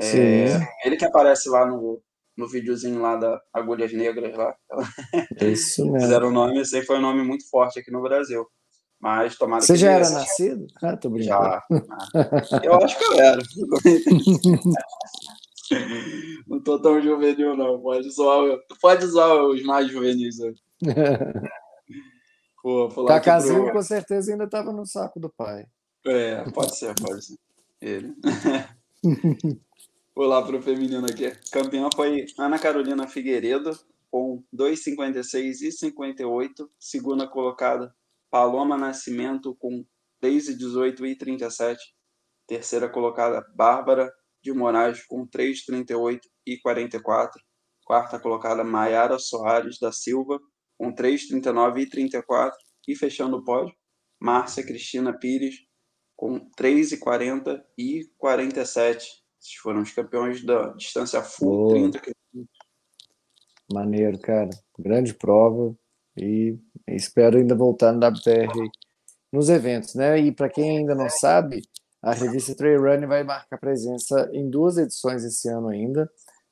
Sim. 0.00 0.18
É, 0.18 0.68
ele 0.84 0.96
que 0.96 1.04
aparece 1.04 1.48
lá 1.48 1.66
no, 1.66 2.00
no 2.36 2.48
videozinho 2.48 3.00
lá 3.00 3.16
da 3.16 3.40
Agulhas 3.52 3.92
Negras 3.92 4.36
lá. 4.36 4.54
Isso 5.40 5.84
mesmo. 5.92 6.00
Fizeram 6.00 6.28
o 6.28 6.32
nome, 6.32 6.60
esse 6.60 6.76
aí 6.76 6.82
foi 6.84 6.96
um 6.96 7.02
nome 7.02 7.22
muito 7.22 7.48
forte 7.48 7.78
aqui 7.78 7.90
no 7.90 8.02
Brasil. 8.02 8.46
Mas 9.00 9.36
tomara 9.36 9.60
Você 9.60 9.76
já 9.76 9.92
era 9.92 10.08
nascido? 10.08 10.66
Ah, 10.82 10.96
tô 10.96 11.10
brincando. 11.10 11.44
Já. 11.44 11.62
Eu 12.62 12.74
acho 12.76 12.96
que 12.96 13.04
eu 13.04 13.20
era. 13.20 13.42
Não 16.46 16.60
tô 16.62 16.80
tão 16.80 17.00
juvenil, 17.00 17.56
não. 17.56 17.80
Pode 17.80 18.10
zoar, 18.10 18.58
pode 18.80 19.06
zoar 19.06 19.44
os 19.44 19.62
mais 19.62 19.88
juvenis. 19.90 20.38
né? 20.38 20.52
Pô, 22.62 22.90
falar 22.90 23.16
aqui 23.16 23.26
Cacazinho 23.26 23.64
pro- 23.64 23.72
com 23.72 23.82
certeza 23.82 24.32
ainda 24.32 24.44
estava 24.44 24.72
no 24.72 24.86
saco 24.86 25.20
do 25.20 25.28
pai. 25.30 25.66
É, 26.06 26.42
pode 26.50 26.76
ser, 26.76 26.94
pode 26.94 27.24
ser. 27.24 27.36
Ele. 27.80 28.14
Vou 30.16 30.26
lá 30.26 30.42
pro 30.42 30.62
feminino 30.62 31.04
aqui. 31.06 31.30
Campeã 31.50 31.88
foi 31.94 32.24
Ana 32.38 32.58
Carolina 32.58 33.06
Figueiredo, 33.06 33.76
com 34.10 34.42
2,56 34.54 35.60
e 35.62 35.72
58. 35.72 36.70
Segunda 36.78 37.26
colocada, 37.26 37.94
Paloma 38.30 38.78
Nascimento, 38.78 39.54
com 39.56 39.84
3,18 40.22 41.04
e 41.06 41.16
37. 41.16 41.94
Terceira 42.46 42.88
colocada, 42.88 43.44
Bárbara 43.54 44.10
de 44.44 44.52
Moraes, 44.52 45.02
com 45.06 45.26
3,38 45.26 46.20
e 46.46 46.58
44. 46.58 47.42
Quarta 47.84 48.20
colocada, 48.20 48.62
Maiara 48.62 49.18
Soares 49.18 49.78
da 49.78 49.90
Silva, 49.90 50.38
com 50.78 50.94
3,39 50.94 51.80
e 51.80 51.86
34. 51.88 52.56
E 52.86 52.94
fechando 52.94 53.38
o 53.38 53.44
pódio, 53.44 53.74
Márcia 54.20 54.64
Cristina 54.64 55.18
Pires, 55.18 55.56
com 56.14 56.38
3,40 56.50 57.62
e 57.78 58.04
47. 58.18 59.06
Esses 59.40 59.54
foram 59.62 59.80
os 59.80 59.92
campeões 59.92 60.44
da 60.44 60.68
distância 60.74 61.22
full 61.22 61.68
Boa. 61.68 61.74
30 61.74 61.98
quilômetros. 61.98 62.58
Maneiro, 63.72 64.18
cara. 64.20 64.50
Grande 64.78 65.14
prova. 65.14 65.74
E 66.16 66.56
espero 66.88 67.38
ainda 67.38 67.56
voltar 67.56 67.92
no 67.92 68.06
WTR 68.06 68.70
nos 69.32 69.48
eventos, 69.48 69.94
né? 69.94 70.18
E 70.18 70.30
para 70.30 70.48
quem 70.48 70.78
ainda 70.78 70.94
não 70.94 71.08
sabe, 71.08 71.62
a 72.04 72.12
revista 72.12 72.54
Trail 72.54 72.82
Running 72.82 73.06
vai 73.06 73.24
marcar 73.24 73.56
presença 73.56 74.28
em 74.30 74.50
duas 74.50 74.76
edições 74.76 75.24
esse 75.24 75.48
ano 75.48 75.68
ainda, 75.68 76.10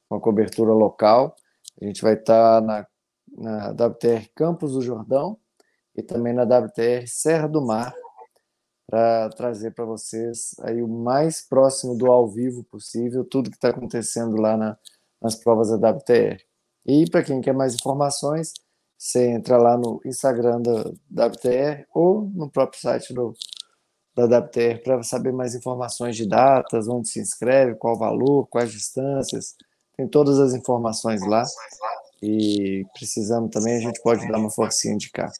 com 0.09 0.17
a 0.17 0.21
cobertura 0.21 0.73
local. 0.73 1.37
A 1.81 1.85
gente 1.85 2.01
vai 2.01 2.15
estar 2.15 2.63
na, 2.63 2.87
na 3.37 3.69
WTR 3.73 4.31
Campos 4.35 4.73
do 4.73 4.81
Jordão 4.81 5.39
e 5.95 6.03
também 6.03 6.33
na 6.33 6.45
WTR 6.45 7.07
Serra 7.07 7.47
do 7.49 7.61
Mar, 7.61 7.95
para 8.89 9.29
trazer 9.29 9.73
para 9.73 9.85
vocês 9.85 10.55
aí 10.63 10.83
o 10.83 10.89
mais 10.89 11.47
próximo 11.47 11.95
do 11.95 12.11
ao 12.11 12.27
vivo 12.27 12.65
possível, 12.65 13.23
tudo 13.23 13.51
que 13.51 13.57
está 13.57 13.69
acontecendo 13.69 14.37
lá 14.41 14.57
na, 14.57 14.79
nas 15.21 15.35
provas 15.35 15.69
da 15.69 15.91
WTR. 15.91 16.43
E 16.87 17.09
para 17.11 17.23
quem 17.23 17.43
quer 17.43 17.53
mais 17.53 17.75
informações, 17.75 18.55
você 18.97 19.29
entra 19.29 19.59
lá 19.59 19.77
no 19.77 20.01
Instagram 20.07 20.63
da 21.11 21.27
WTR 21.27 21.85
ou 21.95 22.23
no 22.35 22.51
próprio 22.51 22.81
site 22.81 23.13
do, 23.13 23.35
da 24.15 24.25
WTR 24.25 24.83
para 24.83 25.03
saber 25.03 25.33
mais 25.33 25.55
informações 25.55 26.17
de 26.17 26.29
datas, 26.29 26.87
onde 26.89 27.09
se 27.09 27.21
inscreve, 27.21 27.77
qual 27.77 27.95
o 27.95 27.99
valor, 27.99 28.47
quais 28.49 28.71
distâncias. 28.71 29.57
Tem 29.97 30.07
todas 30.07 30.39
as 30.39 30.55
informações 30.55 31.27
lá. 31.27 31.45
E 32.23 32.85
precisando 32.95 33.49
também, 33.49 33.77
a 33.77 33.81
gente 33.81 34.01
pode 34.03 34.27
dar 34.29 34.39
uma 34.39 34.51
forcinha 34.51 34.97
de 34.97 35.11
cá. 35.11 35.31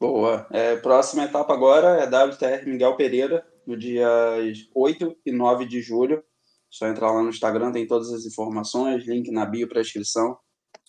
Boa. 0.00 0.46
É, 0.50 0.76
próxima 0.76 1.24
etapa 1.24 1.52
agora 1.52 1.98
é 1.98 2.06
WTR 2.06 2.66
Miguel 2.66 2.96
Pereira, 2.96 3.46
no 3.66 3.76
dias 3.76 4.68
8 4.74 5.16
e 5.24 5.32
9 5.32 5.66
de 5.66 5.80
julho. 5.80 6.22
Só 6.70 6.88
entrar 6.88 7.12
lá 7.12 7.22
no 7.22 7.28
Instagram, 7.28 7.70
tem 7.70 7.86
todas 7.86 8.12
as 8.12 8.24
informações, 8.24 9.06
link 9.06 9.30
na 9.30 9.46
bio 9.46 9.68
para 9.68 9.80
inscrição 9.80 10.36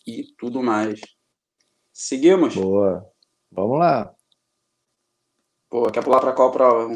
e 0.08 0.24
tudo 0.38 0.63
mais. 0.63 1.00
Seguimos? 1.93 2.56
Boa. 2.56 3.06
Vamos 3.52 3.80
lá. 3.80 4.14
Pô, 5.76 5.92
quer 5.92 6.02
pular 6.02 6.22
para 6.22 6.32
qual 6.32 6.54
prova? 6.54 6.88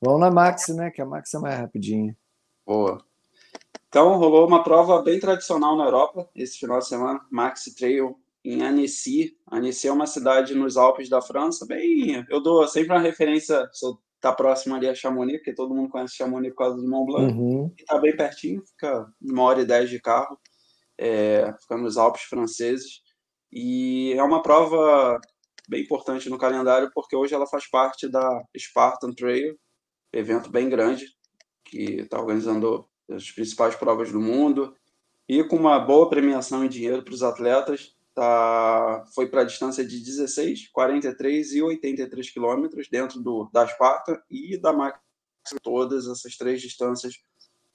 Vamos 0.00 0.20
na 0.20 0.30
Max, 0.30 0.68
né? 0.68 0.90
Que 0.90 1.02
a 1.02 1.04
Max 1.04 1.34
é 1.34 1.38
mais 1.38 1.58
rapidinha. 1.58 2.16
Boa. 2.66 3.04
Então, 3.88 4.16
rolou 4.16 4.48
uma 4.48 4.64
prova 4.64 5.02
bem 5.02 5.20
tradicional 5.20 5.76
na 5.76 5.84
Europa 5.84 6.30
esse 6.34 6.56
final 6.56 6.78
de 6.78 6.88
semana, 6.88 7.20
Maxi 7.30 7.76
Trail 7.76 8.18
em 8.42 8.62
Annecy. 8.62 9.36
Annecy 9.50 9.86
é 9.86 9.92
uma 9.92 10.06
cidade 10.06 10.54
nos 10.54 10.78
Alpes 10.78 11.10
da 11.10 11.20
França, 11.20 11.66
bem... 11.66 12.24
Eu 12.30 12.42
dou 12.42 12.66
sempre 12.66 12.94
uma 12.94 13.00
referência, 13.02 13.68
se 13.70 13.84
eu 13.84 13.98
tá 14.18 14.32
próximo 14.32 14.74
ali 14.74 14.88
a 14.88 14.94
Chamonix, 14.94 15.36
porque 15.40 15.52
todo 15.54 15.74
mundo 15.74 15.90
conhece 15.90 16.14
Chamonix 16.16 16.54
por 16.54 16.64
causa 16.64 16.78
do 16.78 16.88
Mont 16.88 17.04
Blanc, 17.04 17.34
Uhum. 17.34 17.70
e 17.78 17.84
tá 17.84 17.98
bem 17.98 18.16
pertinho, 18.16 18.62
fica 18.64 19.06
uma 19.20 19.42
hora 19.42 19.60
e 19.60 19.66
dez 19.66 19.90
de 19.90 20.00
carro, 20.00 20.38
é, 20.96 21.54
fica 21.60 21.76
nos 21.76 21.98
Alpes 21.98 22.22
franceses. 22.22 23.02
E 23.52 24.14
é 24.14 24.22
uma 24.22 24.40
prova 24.40 25.20
bem 25.68 25.82
importante 25.82 26.28
no 26.28 26.38
calendário, 26.38 26.90
porque 26.94 27.16
hoje 27.16 27.34
ela 27.34 27.46
faz 27.46 27.68
parte 27.68 28.08
da 28.08 28.42
Spartan 28.56 29.12
Trail, 29.12 29.58
evento 30.12 30.50
bem 30.50 30.68
grande, 30.68 31.06
que 31.64 32.00
está 32.00 32.20
organizando 32.20 32.88
as 33.10 33.30
principais 33.30 33.74
provas 33.74 34.10
do 34.10 34.20
mundo, 34.20 34.74
e 35.28 35.42
com 35.44 35.56
uma 35.56 35.78
boa 35.78 36.08
premiação 36.08 36.64
em 36.64 36.68
dinheiro 36.68 37.02
para 37.02 37.14
os 37.14 37.22
atletas. 37.22 37.94
Tá, 38.14 39.06
foi 39.14 39.26
para 39.26 39.40
a 39.40 39.44
distância 39.44 39.82
de 39.82 39.98
16, 39.98 40.68
43 40.68 41.54
e 41.54 41.62
83 41.62 42.30
quilômetros 42.30 42.86
dentro 42.90 43.18
do, 43.22 43.48
da 43.50 43.66
Spartan 43.66 44.20
e 44.30 44.58
da 44.58 44.70
Max. 44.70 45.00
Todas 45.62 46.06
essas 46.06 46.36
três 46.36 46.60
distâncias 46.60 47.14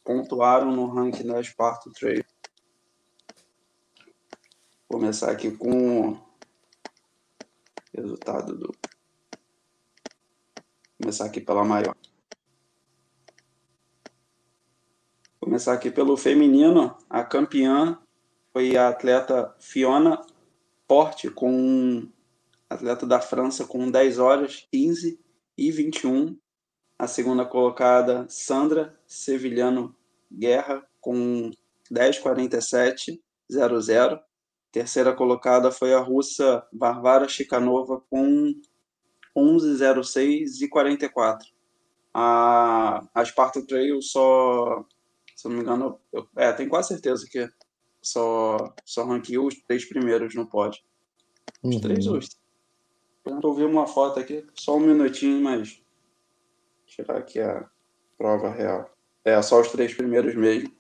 pontuaram 0.03 0.71
no 0.71 0.85
ranking 0.87 1.25
da 1.25 1.41
Spartan 1.41 1.91
Trail. 1.91 2.23
Vou 4.87 4.99
começar 4.99 5.31
aqui 5.31 5.49
com 5.49 6.26
resultado 7.97 8.55
do. 8.55 8.75
Começar 11.01 11.25
aqui 11.25 11.41
pela 11.41 11.63
maior. 11.63 11.95
Começar 15.39 15.73
aqui 15.73 15.89
pelo 15.89 16.15
feminino. 16.17 16.97
A 17.09 17.23
campeã 17.23 17.99
foi 18.53 18.75
a 18.77 18.89
atleta 18.89 19.55
Fiona 19.59 20.21
Porte, 20.87 21.29
com 21.29 22.07
atleta 22.69 23.05
da 23.05 23.19
França 23.19 23.65
com 23.65 23.89
10 23.89 24.19
horas 24.19 24.67
15 24.71 25.19
e 25.57 25.71
21. 25.71 26.37
A 26.99 27.07
segunda 27.07 27.45
colocada, 27.45 28.25
Sandra 28.27 28.99
Sevilhano 29.05 29.95
Guerra, 30.31 30.87
com 30.99 31.51
10,47 31.91 33.19
00. 33.49 34.26
Terceira 34.71 35.13
colocada 35.13 35.71
foi 35.71 35.93
a 35.93 35.99
russa 35.99 36.65
Varvara 36.73 37.27
Chikanova 37.27 38.01
com 38.09 38.53
11,06 39.35 40.61
e 40.61 40.67
44. 40.67 41.47
A, 42.13 43.03
a 43.13 43.25
Sparta 43.25 43.65
Trail 43.65 44.01
só, 44.01 44.83
se 45.35 45.47
não 45.47 45.55
me 45.55 45.61
engano, 45.61 45.99
eu, 46.11 46.27
é, 46.35 46.51
tenho 46.51 46.69
quase 46.69 46.89
certeza 46.89 47.27
que 47.29 47.49
só, 48.01 48.73
só 48.83 49.05
ranqueou 49.05 49.47
os 49.47 49.55
três 49.61 49.85
primeiros 49.85 50.33
no 50.35 50.47
pódio. 50.47 50.81
Os 51.63 51.75
Uhum. 51.75 51.81
três 51.81 52.07
hoje. 52.07 52.29
Eu 53.25 53.53
vi 53.53 53.63
uma 53.63 53.85
foto 53.87 54.19
aqui, 54.19 54.45
só 54.55 54.77
um 54.77 54.79
minutinho, 54.79 55.41
mas 55.41 55.81
tirar 56.85 57.17
aqui 57.17 57.39
a 57.39 57.69
prova 58.17 58.49
real. 58.49 58.89
É, 59.25 59.41
só 59.41 59.59
os 59.59 59.67
três 59.69 59.93
primeiros 59.93 60.33
mesmo. 60.35 60.71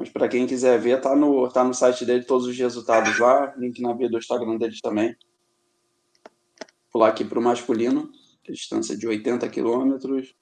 Mas 0.00 0.08
para 0.08 0.30
quem 0.30 0.46
quiser 0.46 0.80
ver, 0.80 0.98
tá 0.98 1.14
no, 1.14 1.46
tá 1.50 1.62
no 1.62 1.74
site 1.74 2.06
dele 2.06 2.24
todos 2.24 2.46
os 2.46 2.56
resultados 2.56 3.18
lá, 3.18 3.54
link 3.58 3.82
na 3.82 3.92
bio 3.92 4.08
do 4.08 4.16
Instagram 4.16 4.56
deles 4.56 4.80
também. 4.80 5.14
Pular 6.90 7.08
aqui 7.08 7.22
para 7.22 7.38
o 7.38 7.42
masculino, 7.42 8.10
distância 8.42 8.96
de 8.96 9.06
80 9.06 9.46
quilômetros. 9.50 10.34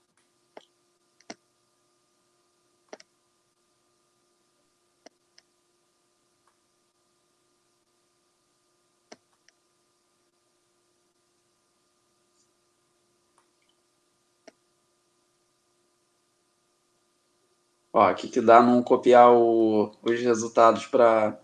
Ó, 17.99 18.03
aqui 18.03 18.29
que 18.29 18.41
dá 18.41 18.63
não 18.63 18.81
copiar 18.81 19.33
o- 19.33 19.91
os 20.05 20.21
resultados 20.21 20.87
para 20.87 21.37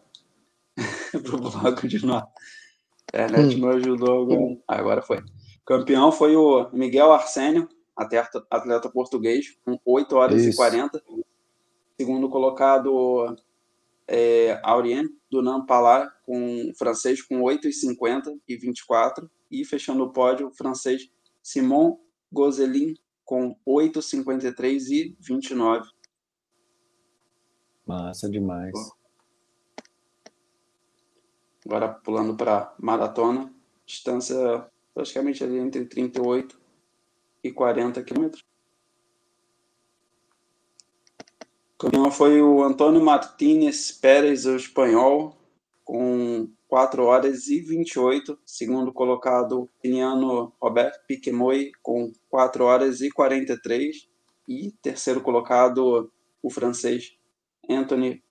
eu 1.12 1.20
bloco 1.82 1.88
de 1.88 2.06
novo. 2.06 2.28
A 3.12 3.22
internet 3.24 3.56
hum. 3.56 3.58
não 3.58 3.68
ajudou 3.70 4.22
agora. 4.22 4.58
Agora 4.68 5.02
foi. 5.02 5.24
Campeão 5.66 6.12
foi 6.12 6.36
o 6.36 6.70
Miguel 6.72 7.12
Arsênio, 7.12 7.68
atleta, 7.96 8.46
atleta 8.48 8.88
português, 8.88 9.58
com 9.64 9.80
8 9.84 10.14
horas 10.14 10.42
Isso. 10.42 10.50
e 10.50 10.56
40. 10.56 11.02
Segundo 11.98 12.28
colocado, 12.28 13.36
é, 14.06 14.60
Aurien 14.62 15.08
Dunan 15.28 15.66
Palar, 15.66 16.08
com 16.24 16.70
francês, 16.78 17.20
com 17.20 17.42
8 17.42 17.66
e 17.66 17.72
50 17.72 18.32
e 18.46 18.56
24. 18.56 19.28
E 19.50 19.64
fechando 19.64 20.04
o 20.04 20.12
pódio, 20.12 20.46
o 20.46 20.54
francês 20.54 21.10
Simon 21.42 21.98
Gozelin, 22.32 22.94
com 23.24 23.56
8, 23.66 24.00
53 24.00 24.90
e 24.90 25.16
29. 25.18 25.93
Massa 27.86 28.28
demais. 28.28 28.72
Agora 31.66 31.88
pulando 31.88 32.36
para 32.36 32.74
maratona, 32.78 33.52
distância 33.86 34.66
praticamente 34.94 35.42
ali 35.42 35.58
entre 35.58 35.84
38 35.84 36.58
e 37.42 37.50
40 37.50 38.02
quilômetros. 38.02 38.44
O 41.74 41.78
campeão 41.78 42.10
foi 42.10 42.40
o 42.40 42.62
Antônio 42.62 43.02
Martínez 43.02 43.92
Pérez, 43.92 44.46
o 44.46 44.56
espanhol, 44.56 45.36
com 45.84 46.48
4 46.68 47.04
horas 47.04 47.48
e 47.48 47.60
28. 47.60 48.38
Segundo 48.46 48.92
colocado, 48.92 49.62
o 49.62 49.68
keniano 49.82 50.52
Roberto 50.60 51.04
Piquemoy, 51.06 51.72
com 51.82 52.12
4 52.30 52.64
horas 52.64 53.00
e 53.00 53.10
43. 53.10 54.08
E 54.48 54.70
terceiro 54.82 55.20
colocado, 55.20 56.10
o 56.42 56.50
francês 56.50 57.16
Anthony 57.68 58.22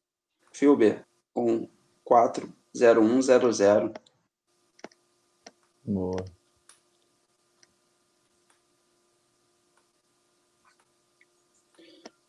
Filber, 0.51 1.05
com 1.33 1.69
40100. 2.03 3.93
Boa. 5.85 6.23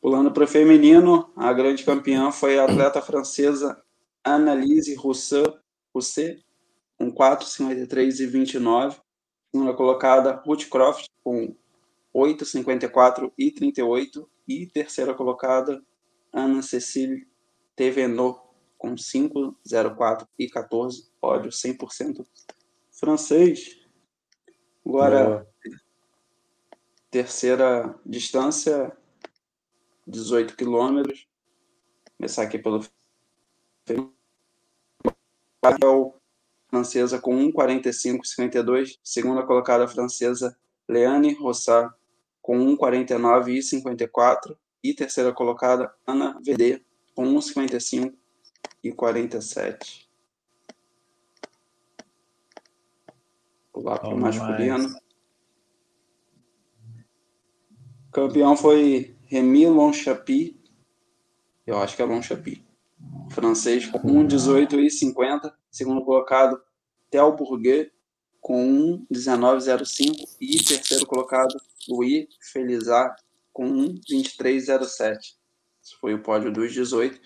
Pulando 0.01 0.31
para 0.33 0.45
o 0.45 0.47
feminino, 0.47 1.33
a 1.35 1.51
grande 1.53 1.83
campeã 1.83 2.31
foi 2.31 2.59
a 2.59 2.65
atleta 2.65 3.01
francesa 3.01 3.83
Annalise 4.23 4.95
Rousseau, 4.97 5.59
Rousset, 5.95 6.45
com 6.99 7.11
4,53 7.11 8.21
e 8.21 8.27
29. 8.27 8.99
Segunda 9.51 9.73
colocada, 9.73 10.43
Ruth 10.45 10.69
Croft, 10.69 11.09
com 11.23 11.57
8,54 12.15 13.33
e 13.39 13.51
38. 13.51 14.29
E 14.47 14.67
terceira 14.67 15.15
colocada, 15.15 15.83
Ana 16.35 16.63
Cecília 16.63 17.25
Tevenot, 17.77 18.41
com 18.77 18.97
5,04 18.97 20.27
e 20.39 20.49
14. 20.49 21.09
Pódio 21.21 21.51
100% 21.51 22.27
francês. 22.91 23.81
Agora, 24.85 25.25
Boa. 25.27 25.49
terceira 27.11 27.95
distância, 28.05 28.95
18 30.07 30.57
quilômetros. 30.57 31.27
Começar 32.19 32.43
aqui 32.43 32.59
pelo 32.59 32.85
francesa 36.69 37.21
com 37.21 37.37
1,45,52. 37.53 38.99
Segunda 39.03 39.45
colocada 39.45 39.87
francesa 39.87 40.57
Leane 40.89 41.33
Rossard 41.35 41.95
com 42.43 42.59
1,49 42.77 44.64
e 44.85 44.89
54. 44.89 44.95
Terceira 44.95 45.33
colocada 45.33 45.95
Ana 46.07 46.39
VD 46.45 46.85
com 47.15 47.25
1,55 47.25 48.13
e 48.83 48.93
47. 48.93 50.11
Pular 53.73 53.99
para 53.99 54.15
o 54.15 54.19
masculino. 54.19 54.95
Campeão 58.13 58.57
foi 58.57 59.17
Remy 59.23 59.67
Lonchapi. 59.69 60.63
Eu 61.67 61.79
acho 61.79 61.97
que 61.97 62.03
é 62.03 62.05
Lonchapi. 62.05 62.65
Francês 63.31 63.87
com 63.87 63.99
1,18 63.99 64.79
e 64.81 64.91
50. 64.91 65.57
Segundo 65.71 66.05
colocado, 66.05 66.61
Theo 67.11 67.35
Bourguet 67.35 67.91
com 68.41 69.07
1,19,05. 69.11 70.37
E 70.41 70.63
terceiro 70.63 71.07
colocado, 71.07 71.57
Louis 71.89 72.29
Felizard 72.53 73.24
com 73.55 73.65
1,23,07. 73.65 75.17
Esse 75.83 75.97
foi 75.99 76.13
o 76.13 76.23
pódio 76.23 76.53
dos 76.53 76.71
18. 76.71 77.19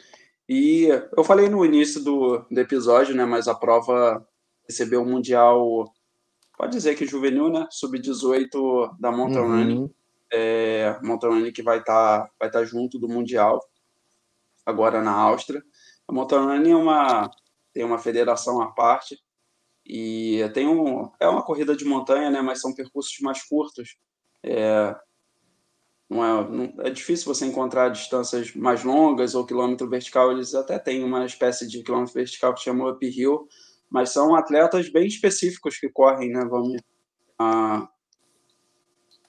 E 0.49 0.87
eu 1.17 1.25
falei 1.25 1.49
no 1.49 1.65
início 1.65 2.01
do, 2.03 2.39
do 2.49 2.61
episódio, 2.61 3.17
né? 3.17 3.25
Mas 3.25 3.49
a 3.49 3.55
prova 3.55 4.25
recebeu 4.65 5.03
o 5.03 5.07
Mundial, 5.07 5.93
pode 6.57 6.73
dizer 6.73 6.95
que 6.95 7.05
juvenil, 7.05 7.49
né? 7.49 7.67
Sub-18 7.71 8.97
da 9.01 9.11
Mountain 9.11 9.43
uhum. 9.43 9.49
Running 9.49 9.95
é, 10.31 10.99
Montanani 11.03 11.53
que 11.53 11.63
vai 11.63 11.79
estar 11.79 12.23
tá, 12.23 12.31
vai 12.39 12.51
tá 12.51 12.65
junto 12.65 12.99
do 12.99 13.09
Mundial, 13.09 13.61
agora 14.65 15.03
na 15.03 15.13
Áustria. 15.13 15.63
A 16.07 16.13
Montanani 16.13 16.71
é 16.71 16.77
uma, 16.77 17.31
tem 17.73 17.85
uma 17.85 17.99
federação 17.99 18.61
à 18.61 18.73
parte 18.73 19.19
e 19.85 20.49
tem 20.53 20.67
um, 20.67 21.11
é 21.19 21.29
uma 21.29 21.43
corrida 21.43 21.75
de 21.75 21.85
montanha, 21.85 22.31
né, 22.31 22.43
mas 22.43 22.61
são 22.61 22.75
percursos 22.75 23.19
mais 23.21 23.43
curtos. 23.43 23.97
É, 24.43 24.95
não 26.09 26.25
é, 26.25 26.51
não, 26.51 26.75
é 26.87 26.91
difícil 26.91 27.33
você 27.33 27.45
encontrar 27.45 27.91
distâncias 27.91 28.55
mais 28.55 28.83
longas 28.83 29.35
ou 29.35 29.45
quilômetro 29.45 29.89
vertical. 29.89 30.33
Eles 30.33 30.55
até 30.55 30.79
têm 30.79 31.05
uma 31.05 31.27
espécie 31.27 31.69
de 31.69 31.83
quilômetro 31.83 32.15
vertical 32.15 32.55
que 32.55 32.63
chama 32.63 32.91
uphill, 32.91 33.47
mas 33.91 34.11
são 34.11 34.35
atletas 34.35 34.89
bem 34.89 35.07
específicos 35.07 35.79
que 35.79 35.89
correm, 35.89 36.31
né? 36.31 36.45
Vamos, 36.47 36.81
a, 37.39 37.89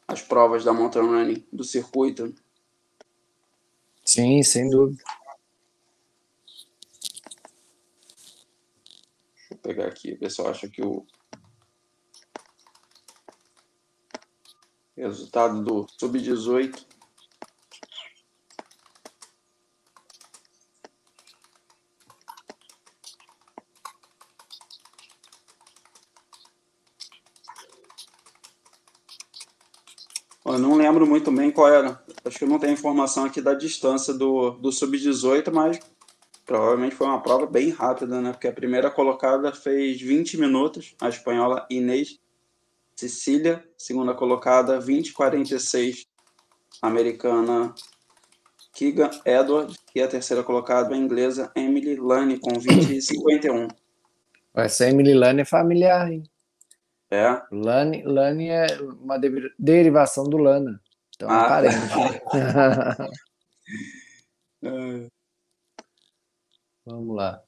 as 0.07 0.21
provas 0.21 0.63
da 0.63 0.73
mountain 0.73 1.01
running 1.01 1.45
do 1.51 1.65
circuito. 1.65 2.33
Sim, 4.05 4.41
sem 4.41 4.69
dúvida. 4.69 5.03
Deixa 9.35 9.53
eu 9.53 9.57
pegar 9.57 9.87
aqui, 9.87 10.17
se 10.29 10.41
eu 10.41 10.47
acho 10.47 10.69
que 10.69 10.81
o 10.81 11.05
resultado 15.07 15.63
do 15.63 15.87
sub-18 15.97 16.85
Eu 30.45 30.57
não 30.57 30.75
lembro 30.75 31.05
muito 31.05 31.31
bem 31.31 31.51
qual 31.51 31.67
era. 31.67 32.03
Acho 32.25 32.39
que 32.39 32.45
não 32.45 32.57
tenho 32.57 32.73
informação 32.73 33.23
aqui 33.23 33.39
da 33.39 33.53
distância 33.53 34.11
do, 34.13 34.51
do 34.51 34.71
sub-18, 34.71 35.51
mas 35.51 35.79
provavelmente 36.43 36.95
foi 36.95 37.05
uma 37.05 37.21
prova 37.21 37.45
bem 37.45 37.69
rápida, 37.69 38.19
né? 38.19 38.31
Porque 38.31 38.47
a 38.47 38.51
primeira 38.51 38.89
colocada 38.89 39.51
fez 39.53 40.01
20 40.01 40.37
minutos, 40.37 40.95
a 40.99 41.07
espanhola 41.07 41.67
Inês 41.69 42.19
Cecília, 42.99 43.63
segunda 43.77 44.13
colocada 44.13 44.77
20:46, 44.77 46.05
a 46.81 46.87
americana 46.87 47.73
Keegan 48.73 49.09
Edward 49.23 49.73
e 49.95 50.01
a 50.01 50.07
terceira 50.09 50.43
colocada 50.43 50.93
a 50.93 50.97
inglesa 50.97 51.49
Emily 51.55 51.95
Lane 51.95 52.37
com 52.37 52.59
20:51. 52.59 53.69
Essa 54.53 54.89
Emily 54.89 55.13
Lane 55.13 55.43
é 55.43 55.45
familiar, 55.45 56.11
hein? 56.11 56.23
É. 57.09 57.41
Lani, 57.49 58.03
Lani 58.03 58.49
é 58.49 58.67
uma 58.81 59.17
derivação 59.57 60.25
do 60.25 60.35
Lana. 60.37 60.81
Então, 61.15 61.29
ah. 61.29 61.47
parente. 61.47 61.77
É. 64.61 65.07
Vamos 66.85 67.15
lá. 67.15 67.41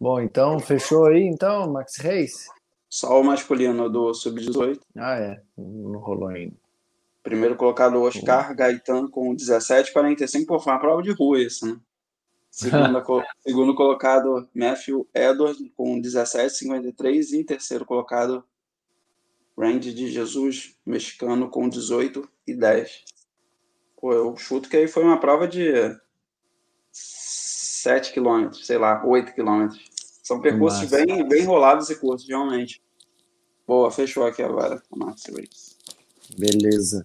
Bom, 0.00 0.20
então, 0.20 0.60
fechou 0.60 1.06
aí, 1.06 1.24
então, 1.24 1.68
Max 1.72 1.96
Reis? 1.96 2.46
Só 2.92 3.18
o 3.18 3.24
masculino 3.24 3.88
do 3.88 4.12
Sub-18. 4.12 4.78
Ah, 4.98 5.16
é. 5.16 5.42
Não 5.56 5.98
rolou 5.98 6.28
ainda. 6.28 6.54
Primeiro 7.22 7.56
colocado, 7.56 8.02
Oscar 8.02 8.50
uhum. 8.50 8.56
Gaetan 8.56 9.08
com 9.08 9.34
17,45. 9.34 10.44
Pô, 10.44 10.60
foi 10.60 10.74
uma 10.74 10.78
prova 10.78 11.02
de 11.02 11.10
rua 11.10 11.40
isso, 11.40 11.66
né? 11.66 11.80
Segunda, 12.50 13.02
segundo 13.40 13.74
colocado, 13.74 14.46
Matthew 14.54 15.08
Edward 15.14 15.72
com 15.74 15.98
17,53. 16.02 17.32
E 17.32 17.44
terceiro 17.44 17.86
colocado, 17.86 18.44
Randy 19.58 19.94
de 19.94 20.08
Jesus, 20.08 20.76
mexicano, 20.84 21.48
com 21.48 21.70
18 21.70 22.28
e 22.46 22.54
10. 22.54 23.04
Pô, 23.98 24.12
eu 24.12 24.36
chuto 24.36 24.68
que 24.68 24.76
aí 24.76 24.86
foi 24.86 25.02
uma 25.02 25.18
prova 25.18 25.48
de 25.48 25.72
7 26.92 28.12
quilômetros, 28.12 28.66
sei 28.66 28.76
lá, 28.76 29.02
8 29.02 29.32
quilômetros. 29.32 29.91
São 30.22 30.40
percursos 30.40 30.88
bem, 30.88 31.28
bem 31.28 31.44
rolados 31.44 31.90
e 31.90 31.96
curtos, 31.96 32.28
realmente. 32.28 32.80
Boa, 33.66 33.90
fechou 33.90 34.24
aqui 34.24 34.42
agora. 34.42 34.80
Beleza. 36.38 37.04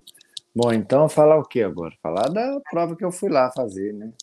Bom, 0.56 0.71
então 0.71 1.10
falar 1.10 1.38
o 1.38 1.45
que 1.45 1.62
agora? 1.62 1.95
Falar 2.01 2.30
da 2.30 2.60
prova 2.69 2.95
que 2.95 3.03
eu 3.03 3.12
fui 3.12 3.30
lá 3.30 3.51
fazer, 3.51 3.93
né? 3.93 4.13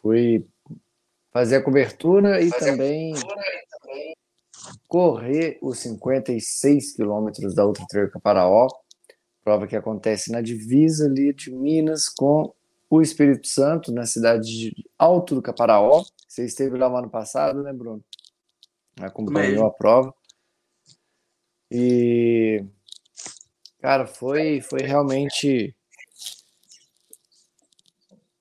Fui 0.00 0.46
fazer 1.32 1.56
a 1.56 1.62
cobertura 1.62 2.40
e 2.40 2.50
também 2.50 3.14
correr 4.88 5.58
os 5.62 5.78
56 5.78 6.94
quilômetros 6.94 7.54
da 7.54 7.66
Ultra 7.66 7.86
Trail 7.88 8.10
Caparaó, 8.10 8.68
prova 9.42 9.66
que 9.66 9.76
acontece 9.76 10.30
na 10.30 10.40
divisa 10.40 11.06
ali 11.06 11.32
de 11.32 11.50
Minas 11.50 12.08
com 12.08 12.54
o 12.92 13.00
Espírito 13.00 13.48
Santo, 13.48 13.90
na 13.90 14.04
cidade 14.04 14.46
de 14.46 14.90
Alto 14.98 15.34
do 15.34 15.40
Caparaó. 15.40 16.04
Você 16.28 16.44
esteve 16.44 16.76
lá 16.76 16.90
no 16.90 16.96
ano 16.98 17.08
passado, 17.08 17.62
né, 17.62 17.72
Bruno? 17.72 18.04
Acompanhou 19.00 19.66
a 19.66 19.70
prova. 19.70 20.14
E, 21.70 22.62
cara, 23.80 24.06
foi, 24.06 24.60
foi 24.60 24.82
realmente 24.82 25.74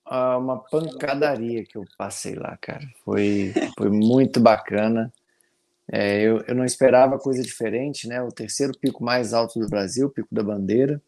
uma 0.05 0.57
pancadaria 0.57 1.63
que 1.63 1.77
eu 1.77 1.85
passei 1.97 2.35
lá, 2.35 2.57
cara. 2.57 2.85
Foi, 3.05 3.53
foi 3.77 3.89
muito 3.89 4.41
bacana. 4.41 5.13
É, 5.89 6.23
eu, 6.23 6.41
eu 6.41 6.53
não 6.53 6.65
esperava 6.65 7.17
coisa 7.17 7.41
diferente, 7.41 8.05
né? 8.05 8.21
O 8.21 8.33
terceiro 8.33 8.77
pico 8.77 9.01
mais 9.01 9.33
alto 9.33 9.61
do 9.61 9.69
Brasil, 9.69 10.07
o 10.07 10.11
Pico 10.11 10.27
da 10.29 10.43
Bandeira. 10.43 11.01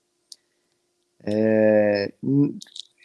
É, 1.25 2.13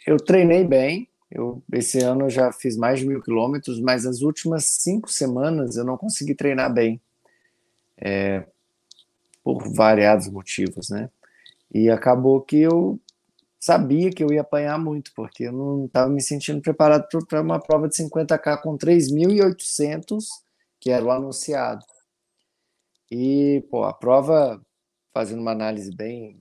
eu 0.09 0.17
treinei 0.17 0.63
bem. 0.63 1.07
Eu, 1.29 1.61
esse 1.71 1.99
ano 1.99 2.25
eu 2.25 2.29
já 2.31 2.51
fiz 2.51 2.75
mais 2.75 2.99
de 2.99 3.05
mil 3.05 3.21
quilômetros, 3.21 3.79
mas 3.79 4.07
as 4.07 4.21
últimas 4.21 4.65
cinco 4.65 5.11
semanas 5.11 5.77
eu 5.77 5.85
não 5.85 5.95
consegui 5.95 6.33
treinar 6.33 6.73
bem. 6.73 6.99
É, 7.95 8.43
por 9.43 9.71
variados 9.71 10.27
motivos, 10.27 10.89
né? 10.89 11.09
E 11.71 11.89
acabou 11.91 12.41
que 12.41 12.57
eu 12.57 12.99
sabia 13.59 14.09
que 14.09 14.23
eu 14.23 14.33
ia 14.33 14.41
apanhar 14.41 14.79
muito, 14.79 15.11
porque 15.15 15.43
eu 15.43 15.51
não 15.51 15.85
estava 15.85 16.09
me 16.09 16.21
sentindo 16.21 16.61
preparado 16.61 17.07
para 17.27 17.41
uma 17.41 17.59
prova 17.59 17.87
de 17.87 17.95
50K 17.95 18.61
com 18.61 18.75
3.800, 18.75 20.23
que 20.79 20.89
era 20.89 21.05
o 21.05 21.11
anunciado. 21.11 21.85
E, 23.11 23.63
pô, 23.69 23.83
a 23.83 23.93
prova, 23.93 24.59
fazendo 25.13 25.41
uma 25.41 25.51
análise 25.51 25.95
bem 25.95 26.39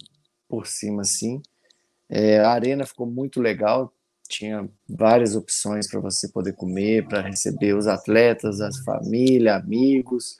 por 0.48 0.66
cima, 0.66 1.02
assim, 1.02 1.42
é, 2.09 2.38
a 2.38 2.51
arena 2.51 2.87
ficou 2.87 3.07
muito 3.07 3.40
legal, 3.40 3.92
tinha 4.29 4.68
várias 4.88 5.35
opções 5.35 5.88
para 5.88 6.01
você 6.01 6.29
poder 6.29 6.53
comer, 6.53 7.07
para 7.07 7.23
receber 7.23 7.75
os 7.75 7.87
atletas, 7.87 8.61
as 8.61 8.79
famílias, 8.81 9.57
amigos. 9.57 10.37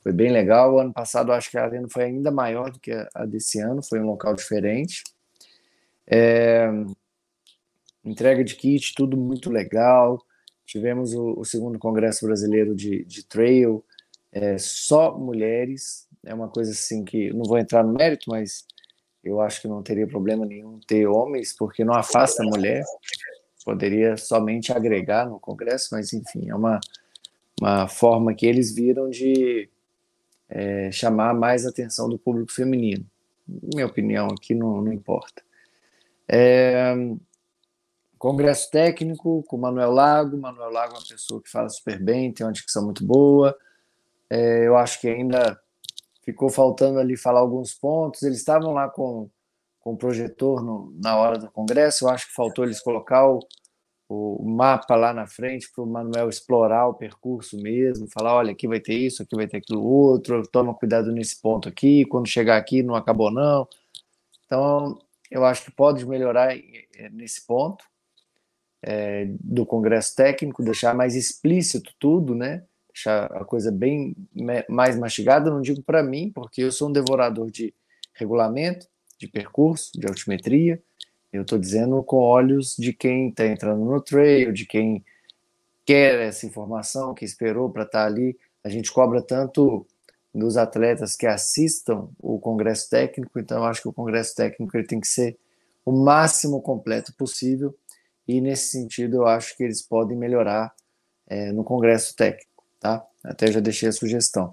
Foi 0.00 0.12
bem 0.12 0.30
legal. 0.30 0.74
O 0.74 0.78
ano 0.78 0.92
passado, 0.92 1.32
acho 1.32 1.50
que 1.50 1.58
a 1.58 1.64
arena 1.64 1.88
foi 1.90 2.04
ainda 2.04 2.30
maior 2.30 2.70
do 2.70 2.78
que 2.78 2.92
a 3.14 3.24
desse 3.26 3.60
ano, 3.60 3.82
foi 3.82 4.00
um 4.00 4.06
local 4.06 4.34
diferente. 4.34 5.02
É, 6.06 6.68
entrega 8.04 8.42
de 8.44 8.54
kit, 8.54 8.94
tudo 8.94 9.16
muito 9.16 9.50
legal. 9.50 10.24
Tivemos 10.64 11.12
o, 11.12 11.40
o 11.40 11.44
segundo 11.44 11.78
Congresso 11.78 12.24
Brasileiro 12.26 12.74
de, 12.74 13.04
de 13.04 13.24
Trail, 13.24 13.84
é, 14.32 14.56
só 14.58 15.16
mulheres. 15.18 16.06
É 16.24 16.32
uma 16.32 16.48
coisa 16.48 16.70
assim 16.70 17.04
que 17.04 17.32
não 17.32 17.44
vou 17.44 17.58
entrar 17.58 17.82
no 17.82 17.92
mérito, 17.92 18.30
mas 18.30 18.64
eu 19.22 19.40
acho 19.40 19.62
que 19.62 19.68
não 19.68 19.82
teria 19.82 20.06
problema 20.06 20.44
nenhum 20.44 20.80
ter 20.80 21.06
homens, 21.06 21.52
porque 21.52 21.84
não 21.84 21.94
afasta 21.94 22.42
a 22.42 22.46
mulher. 22.46 22.84
Poderia 23.64 24.16
somente 24.16 24.72
agregar 24.72 25.28
no 25.28 25.38
Congresso, 25.38 25.88
mas 25.92 26.12
enfim, 26.12 26.50
é 26.50 26.54
uma, 26.54 26.80
uma 27.60 27.86
forma 27.86 28.34
que 28.34 28.44
eles 28.44 28.74
viram 28.74 29.08
de 29.08 29.70
é, 30.48 30.90
chamar 30.90 31.32
mais 31.34 31.64
atenção 31.64 32.08
do 32.08 32.18
público 32.18 32.52
feminino. 32.52 33.06
Minha 33.46 33.86
opinião 33.86 34.26
aqui 34.26 34.54
não, 34.54 34.82
não 34.82 34.92
importa. 34.92 35.42
É, 36.28 36.94
congresso 38.18 38.70
técnico 38.70 39.44
com 39.44 39.56
Manuel 39.56 39.92
Lago. 39.92 40.36
Manuel 40.36 40.70
Lago 40.70 40.94
é 40.94 40.98
uma 40.98 41.06
pessoa 41.06 41.40
que 41.40 41.50
fala 41.50 41.68
super 41.68 42.02
bem, 42.02 42.32
tem 42.32 42.44
uma 42.44 42.52
dicção 42.52 42.84
muito 42.84 43.04
boa. 43.04 43.56
É, 44.28 44.66
eu 44.66 44.76
acho 44.76 45.00
que 45.00 45.08
ainda 45.08 45.60
ficou 46.22 46.48
faltando 46.48 46.98
ali 46.98 47.16
falar 47.16 47.40
alguns 47.40 47.74
pontos. 47.74 48.22
Eles 48.22 48.38
estavam 48.38 48.72
lá 48.72 48.88
com, 48.88 49.28
com 49.80 49.92
o 49.92 49.96
projetor 49.96 50.62
no, 50.64 50.92
na 51.00 51.16
hora 51.16 51.38
do 51.38 51.50
congresso. 51.50 52.04
Eu 52.04 52.10
acho 52.10 52.28
que 52.28 52.34
faltou 52.34 52.64
eles 52.64 52.80
colocar 52.80 53.28
o, 53.28 53.40
o 54.08 54.48
mapa 54.48 54.94
lá 54.94 55.12
na 55.12 55.26
frente 55.26 55.70
para 55.72 55.82
o 55.82 55.86
Manuel 55.86 56.28
explorar 56.28 56.86
o 56.86 56.94
percurso 56.94 57.56
mesmo, 57.56 58.08
falar, 58.08 58.34
olha, 58.34 58.52
aqui 58.52 58.68
vai 58.68 58.80
ter 58.80 58.94
isso, 58.94 59.22
aqui 59.22 59.34
vai 59.34 59.46
ter 59.46 59.58
aquilo 59.58 59.82
outro, 59.82 60.42
toma 60.48 60.74
cuidado 60.74 61.10
nesse 61.12 61.40
ponto 61.40 61.68
aqui, 61.68 62.04
quando 62.06 62.28
chegar 62.28 62.56
aqui 62.56 62.82
não 62.82 62.94
acabou 62.94 63.30
não. 63.30 63.66
Então, 64.44 64.98
eu 65.30 65.44
acho 65.44 65.64
que 65.64 65.70
pode 65.70 66.04
melhorar 66.06 66.54
eh, 66.54 67.08
nesse 67.10 67.46
ponto 67.46 67.84
é, 68.82 69.26
do 69.40 69.64
Congresso 69.64 70.14
Técnico, 70.14 70.62
deixar 70.62 70.94
mais 70.94 71.14
explícito 71.14 71.94
tudo, 71.98 72.34
né? 72.34 72.64
Deixar 72.92 73.24
a 73.32 73.44
coisa 73.44 73.72
bem 73.72 74.14
mais 74.68 74.98
mastigada, 74.98 75.50
não 75.50 75.60
digo 75.60 75.82
para 75.82 76.02
mim, 76.02 76.30
porque 76.30 76.62
eu 76.62 76.72
sou 76.72 76.88
um 76.88 76.92
devorador 76.92 77.50
de 77.50 77.74
regulamento, 78.14 78.86
de 79.18 79.26
percurso, 79.26 79.92
de 79.94 80.06
altimetria, 80.06 80.82
eu 81.32 81.42
estou 81.42 81.58
dizendo 81.58 82.02
com 82.02 82.18
olhos 82.18 82.76
de 82.76 82.92
quem 82.92 83.30
está 83.30 83.46
entrando 83.46 83.82
no 83.82 84.00
trail, 84.02 84.52
de 84.52 84.66
quem 84.66 85.02
quer 85.84 86.20
essa 86.20 86.44
informação, 86.44 87.14
que 87.14 87.24
esperou 87.24 87.70
para 87.70 87.84
estar 87.84 88.00
tá 88.00 88.06
ali. 88.06 88.38
A 88.62 88.68
gente 88.68 88.92
cobra 88.92 89.22
tanto 89.22 89.86
dos 90.34 90.58
atletas 90.58 91.16
que 91.16 91.26
assistam 91.26 92.08
o 92.18 92.38
congresso 92.38 92.88
técnico, 92.90 93.38
então 93.38 93.58
eu 93.58 93.64
acho 93.64 93.80
que 93.80 93.88
o 93.88 93.92
congresso 93.92 94.34
técnico 94.34 94.76
ele 94.76 94.86
tem 94.86 95.00
que 95.00 95.08
ser 95.08 95.38
o 95.84 95.92
máximo 95.92 96.60
completo 96.60 97.14
possível. 97.14 97.74
E 98.28 98.40
nesse 98.40 98.68
sentido 98.68 99.16
eu 99.16 99.26
acho 99.26 99.56
que 99.56 99.64
eles 99.64 99.80
podem 99.80 100.16
melhorar 100.16 100.74
é, 101.26 101.50
no 101.50 101.64
congresso 101.64 102.14
técnico, 102.14 102.51
tá? 102.82 103.06
Até 103.22 103.52
já 103.52 103.60
deixei 103.60 103.88
a 103.88 103.92
sugestão. 103.92 104.52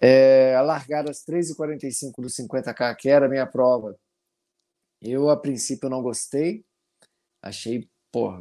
É, 0.00 0.56
a 0.56 0.62
largada 0.62 1.10
às 1.10 1.22
3h45 1.22 2.22
do 2.22 2.28
50K, 2.28 2.96
que 2.96 3.10
era 3.10 3.26
a 3.26 3.28
minha 3.28 3.46
prova, 3.46 3.94
eu, 5.02 5.28
a 5.28 5.36
princípio, 5.36 5.90
não 5.90 6.02
gostei. 6.02 6.64
Achei, 7.42 7.86
porra, 8.10 8.40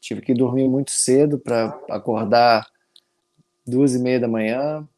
tive 0.00 0.22
que 0.22 0.32
dormir 0.32 0.66
muito 0.66 0.92
cedo 0.92 1.38
para 1.38 1.66
acordar 1.90 2.66
duas 3.66 3.94
e 3.94 3.98
meia 3.98 4.18
da 4.18 4.28
manhã 4.28 4.88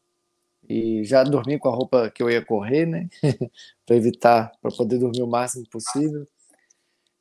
e 0.67 1.03
já 1.03 1.23
dormi 1.23 1.59
com 1.59 1.67
a 1.69 1.75
roupa 1.75 2.09
que 2.09 2.23
eu 2.23 2.29
ia 2.29 2.43
correr, 2.43 2.85
né? 2.85 3.09
para 3.85 3.95
evitar, 3.95 4.51
para 4.61 4.71
poder 4.71 4.97
dormir 4.97 5.23
o 5.23 5.27
máximo 5.27 5.67
possível. 5.69 6.25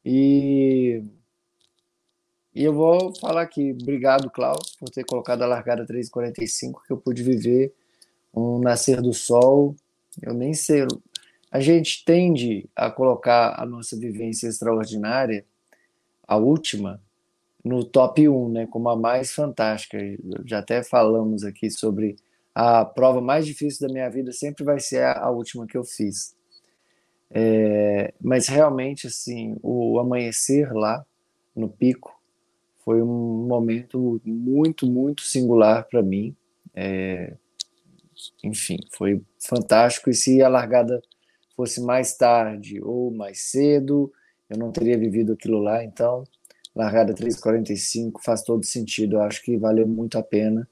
E, 0.05 1.03
e 2.55 2.63
eu 2.63 2.73
vou 2.73 3.13
falar 3.17 3.43
aqui, 3.43 3.73
obrigado, 3.73 4.31
Klaus, 4.31 4.77
por 4.79 4.89
ter 4.89 5.05
colocado 5.05 5.43
a 5.43 5.47
largada 5.47 5.85
3h45, 5.85 6.83
que 6.87 6.93
eu 6.93 6.97
pude 6.97 7.23
viver 7.23 7.75
um 8.33 8.61
nascer 8.61 9.03
do 9.03 9.13
sol. 9.13 9.75
Eu 10.23 10.33
nem 10.33 10.55
sei, 10.55 10.87
a 11.51 11.59
gente 11.59 12.05
tende 12.05 12.69
a 12.77 12.91
colocar 12.91 13.61
a 13.61 13.67
nossa 13.67 13.99
vivência 13.99 14.47
extraordinária, 14.47 15.45
a 16.29 16.37
última, 16.37 17.03
no 17.65 17.85
top 17.85 18.29
1, 18.29 18.49
né, 18.51 18.67
como 18.69 18.89
a 18.89 18.97
mais 18.97 19.33
fantástica. 19.33 19.99
Já 20.45 20.61
até 20.61 20.85
falamos 20.85 21.43
aqui 21.43 21.69
sobre 21.71 22.15
a 22.55 22.85
prova 22.85 23.21
mais 23.21 23.45
difícil 23.45 23.89
da 23.89 23.93
minha 23.93 24.09
vida, 24.09 24.31
sempre 24.31 24.63
vai 24.63 24.79
ser 24.79 25.03
a, 25.03 25.25
a 25.25 25.31
última 25.31 25.67
que 25.67 25.77
eu 25.77 25.83
fiz. 25.83 26.37
É, 27.33 28.15
mas 28.21 28.47
realmente, 28.47 29.09
assim, 29.09 29.57
o 29.61 29.99
amanhecer 29.99 30.73
lá 30.73 31.05
no 31.57 31.69
pico 31.69 32.14
foi 32.85 33.03
um 33.03 33.47
momento 33.47 34.21
muito, 34.25 34.87
muito 34.87 35.23
singular 35.23 35.87
para 35.89 36.03
mim. 36.03 36.37
É, 36.75 37.35
enfim, 38.43 38.79
foi 38.93 39.23
fantástico. 39.39 40.11
E 40.11 40.15
se 40.15 40.43
a 40.43 40.49
largada 40.49 41.01
fosse 41.57 41.81
mais 41.81 42.17
tarde 42.17 42.81
ou 42.83 43.11
mais 43.11 43.41
cedo, 43.51 44.13
eu 44.51 44.59
não 44.59 44.71
teria 44.71 44.99
vivido 44.99 45.33
aquilo 45.33 45.61
lá. 45.61 45.83
Então, 45.83 46.25
largada 46.75 47.15
3,45 47.15 48.21
faz 48.23 48.43
todo 48.43 48.65
sentido. 48.65 49.17
Eu 49.17 49.23
acho 49.23 49.43
que 49.43 49.57
valeu 49.57 49.87
muito 49.87 50.19
a 50.19 50.23
pena. 50.23 50.69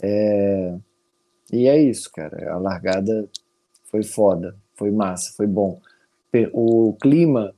É... 0.00 0.76
E 1.52 1.66
é 1.66 1.80
isso, 1.80 2.10
cara. 2.12 2.52
A 2.52 2.58
largada 2.58 3.28
foi 3.84 4.02
foda, 4.02 4.54
foi 4.74 4.90
massa, 4.90 5.32
foi 5.36 5.46
bom. 5.46 5.80
O 6.52 6.94
clima, 7.00 7.54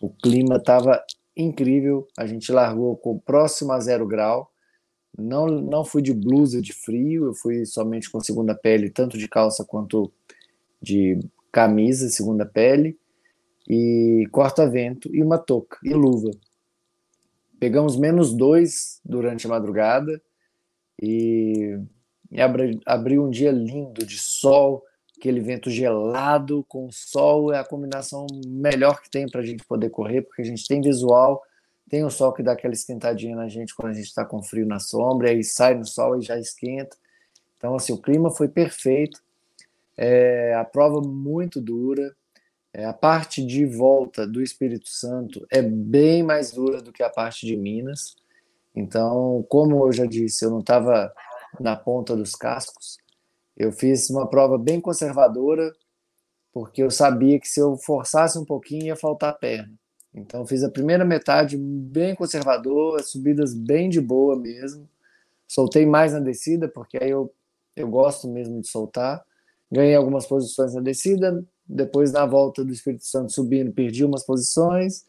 o 0.00 0.10
clima 0.10 0.56
estava 0.56 1.02
incrível. 1.36 2.06
A 2.16 2.26
gente 2.26 2.52
largou 2.52 2.96
com 2.96 3.18
próximo 3.18 3.72
a 3.72 3.80
zero 3.80 4.06
grau. 4.06 4.50
Não, 5.16 5.46
não 5.46 5.84
fui 5.84 6.00
de 6.00 6.14
blusa 6.14 6.60
de 6.60 6.72
frio, 6.72 7.26
eu 7.26 7.34
fui 7.34 7.66
somente 7.66 8.10
com 8.10 8.18
segunda 8.20 8.54
pele, 8.54 8.88
tanto 8.88 9.18
de 9.18 9.28
calça 9.28 9.64
quanto 9.64 10.10
de 10.80 11.20
camisa, 11.52 12.08
segunda 12.08 12.46
pele, 12.46 12.98
e 13.68 14.26
corta-vento, 14.32 15.14
e 15.14 15.22
uma 15.22 15.38
touca, 15.38 15.78
e 15.84 15.92
luva. 15.92 16.30
Pegamos 17.60 17.96
menos 17.96 18.34
dois 18.34 19.00
durante 19.04 19.46
a 19.46 19.50
madrugada, 19.50 20.20
e, 21.00 21.78
e 22.30 22.40
abri, 22.40 22.80
abriu 22.86 23.24
um 23.24 23.30
dia 23.30 23.52
lindo 23.52 24.04
de 24.06 24.18
sol, 24.18 24.82
aquele 25.22 25.38
vento 25.38 25.70
gelado 25.70 26.64
com 26.68 26.90
sol 26.90 27.52
é 27.52 27.58
a 27.60 27.64
combinação 27.64 28.26
melhor 28.44 29.00
que 29.00 29.08
tem 29.08 29.28
para 29.28 29.40
a 29.40 29.44
gente 29.44 29.64
poder 29.64 29.88
correr, 29.88 30.22
porque 30.22 30.42
a 30.42 30.44
gente 30.44 30.66
tem 30.66 30.80
visual, 30.80 31.40
tem 31.88 32.04
o 32.04 32.10
sol 32.10 32.32
que 32.32 32.42
dá 32.42 32.52
aquela 32.52 32.74
esquentadinha 32.74 33.36
na 33.36 33.48
gente 33.48 33.72
quando 33.72 33.92
a 33.92 33.94
gente 33.94 34.08
está 34.08 34.24
com 34.24 34.42
frio 34.42 34.66
na 34.66 34.80
sombra, 34.80 35.30
aí 35.30 35.44
sai 35.44 35.74
no 35.74 35.86
sol 35.86 36.18
e 36.18 36.22
já 36.22 36.36
esquenta. 36.36 36.96
Então, 37.56 37.76
assim, 37.76 37.92
o 37.92 38.02
clima 38.02 38.32
foi 38.32 38.48
perfeito. 38.48 39.22
É, 39.96 40.54
a 40.54 40.64
prova 40.64 41.00
muito 41.00 41.60
dura. 41.60 42.12
É, 42.74 42.84
a 42.84 42.92
parte 42.92 43.46
de 43.46 43.64
volta 43.64 44.26
do 44.26 44.42
Espírito 44.42 44.88
Santo 44.88 45.46
é 45.52 45.62
bem 45.62 46.24
mais 46.24 46.50
dura 46.50 46.82
do 46.82 46.92
que 46.92 47.02
a 47.02 47.08
parte 47.08 47.46
de 47.46 47.56
Minas. 47.56 48.16
Então, 48.74 49.46
como 49.48 49.86
eu 49.86 49.92
já 49.92 50.04
disse, 50.04 50.44
eu 50.44 50.50
não 50.50 50.60
estava 50.60 51.14
na 51.60 51.76
ponta 51.76 52.16
dos 52.16 52.34
cascos. 52.34 53.01
Eu 53.56 53.72
fiz 53.72 54.08
uma 54.10 54.26
prova 54.26 54.58
bem 54.58 54.80
conservadora, 54.80 55.72
porque 56.52 56.82
eu 56.82 56.90
sabia 56.90 57.38
que 57.38 57.48
se 57.48 57.60
eu 57.60 57.76
forçasse 57.76 58.38
um 58.38 58.44
pouquinho 58.44 58.86
ia 58.86 58.96
faltar 58.96 59.38
perna. 59.38 59.72
Então, 60.14 60.46
fiz 60.46 60.62
a 60.62 60.70
primeira 60.70 61.04
metade 61.04 61.56
bem 61.56 62.14
conservadora, 62.14 63.02
subidas 63.02 63.54
bem 63.54 63.88
de 63.88 64.00
boa 64.00 64.36
mesmo. 64.36 64.86
Soltei 65.48 65.86
mais 65.86 66.12
na 66.12 66.20
descida, 66.20 66.68
porque 66.68 66.98
aí 67.02 67.10
eu, 67.10 67.32
eu 67.74 67.88
gosto 67.88 68.28
mesmo 68.28 68.60
de 68.60 68.68
soltar. 68.68 69.24
Ganhei 69.70 69.94
algumas 69.94 70.26
posições 70.26 70.74
na 70.74 70.82
descida, 70.82 71.42
depois 71.66 72.12
na 72.12 72.26
volta 72.26 72.62
do 72.62 72.72
Espírito 72.72 73.06
Santo 73.06 73.32
subindo, 73.32 73.72
perdi 73.72 74.04
umas 74.04 74.24
posições. 74.24 75.06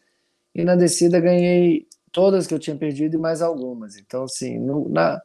E 0.54 0.64
na 0.64 0.74
descida 0.74 1.20
ganhei 1.20 1.86
todas 2.10 2.46
que 2.46 2.54
eu 2.54 2.58
tinha 2.58 2.76
perdido 2.76 3.16
e 3.16 3.18
mais 3.18 3.42
algumas. 3.42 3.98
Então, 3.98 4.24
assim, 4.24 4.58
no, 4.58 4.88
na, 4.88 5.20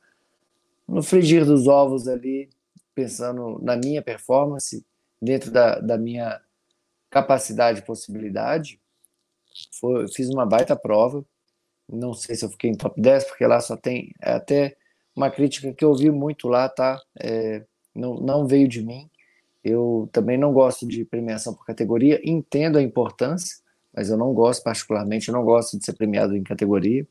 no 0.86 1.02
frigir 1.02 1.46
dos 1.46 1.68
ovos 1.68 2.08
ali, 2.08 2.50
pensando 2.96 3.60
na 3.62 3.76
minha 3.76 4.02
performance, 4.02 4.86
dentro 5.22 5.52
da, 5.52 5.80
da 5.80 5.98
minha 5.98 6.42
capacidade 7.10 7.80
e 7.80 7.86
possibilidade, 7.86 8.80
foi, 9.80 10.08
fiz 10.08 10.30
uma 10.30 10.46
baita 10.46 10.76
prova. 10.76 11.26
Não 11.88 12.14
sei 12.14 12.36
se 12.36 12.46
eu 12.46 12.50
fiquei 12.50 12.70
em 12.70 12.76
top 12.76 13.00
10, 13.02 13.26
porque 13.26 13.46
lá 13.46 13.60
só 13.60 13.76
tem 13.76 14.14
é 14.22 14.34
até 14.34 14.78
uma 15.16 15.30
crítica 15.30 15.74
que 15.74 15.84
eu 15.84 15.90
ouvi 15.90 16.12
muito 16.12 16.48
lá, 16.48 16.70
tá? 16.70 17.02
É, 17.20 17.64
não, 17.96 18.16
não 18.16 18.48
veio 18.48 18.68
de 18.68 18.84
mim. 18.84 19.10
Eu 19.64 20.08
também 20.12 20.38
não 20.38 20.54
gosto 20.54 20.88
de 20.88 21.04
premiação 21.04 21.54
por 21.54 21.66
categoria, 21.66 22.22
entendo 22.24 22.78
a 22.78 22.82
importância, 22.82 23.58
mas 23.94 24.10
eu 24.10 24.18
não 24.18 24.34
gosto 24.34 24.64
particularmente, 24.64 25.28
eu 25.28 25.34
não 25.34 25.44
gosto 25.44 25.78
de 25.78 25.84
ser 25.84 25.94
premiado 25.94 26.36
em 26.36 26.44
categoria. 26.44 27.06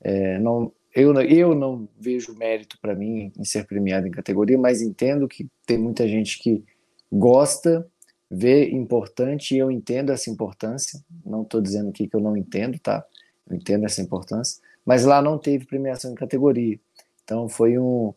É, 0.00 0.38
não, 0.38 0.72
eu, 0.96 1.12
eu 1.20 1.54
não 1.54 1.86
vejo 2.00 2.34
mérito 2.34 2.78
para 2.80 2.94
mim 2.94 3.30
em 3.36 3.44
ser 3.44 3.66
premiado 3.66 4.08
em 4.08 4.10
categoria, 4.10 4.56
mas 4.56 4.80
entendo 4.80 5.28
que 5.28 5.46
tem 5.66 5.76
muita 5.76 6.08
gente 6.08 6.38
que 6.38 6.64
gosta, 7.12 7.86
vê 8.30 8.70
importante 8.70 9.54
e 9.54 9.58
eu 9.58 9.70
entendo 9.70 10.10
essa 10.10 10.30
importância. 10.30 10.98
Não 11.22 11.42
estou 11.42 11.60
dizendo 11.60 11.90
aqui 11.90 12.08
que 12.08 12.16
eu 12.16 12.20
não 12.20 12.34
entendo, 12.34 12.78
tá? 12.78 13.04
Eu 13.46 13.56
entendo 13.56 13.84
essa 13.84 14.00
importância, 14.00 14.58
mas 14.86 15.04
lá 15.04 15.20
não 15.20 15.36
teve 15.36 15.66
premiação 15.66 16.12
em 16.12 16.14
categoria. 16.14 16.80
Então 17.22 17.46
foi 17.46 17.78
um, 17.78 18.14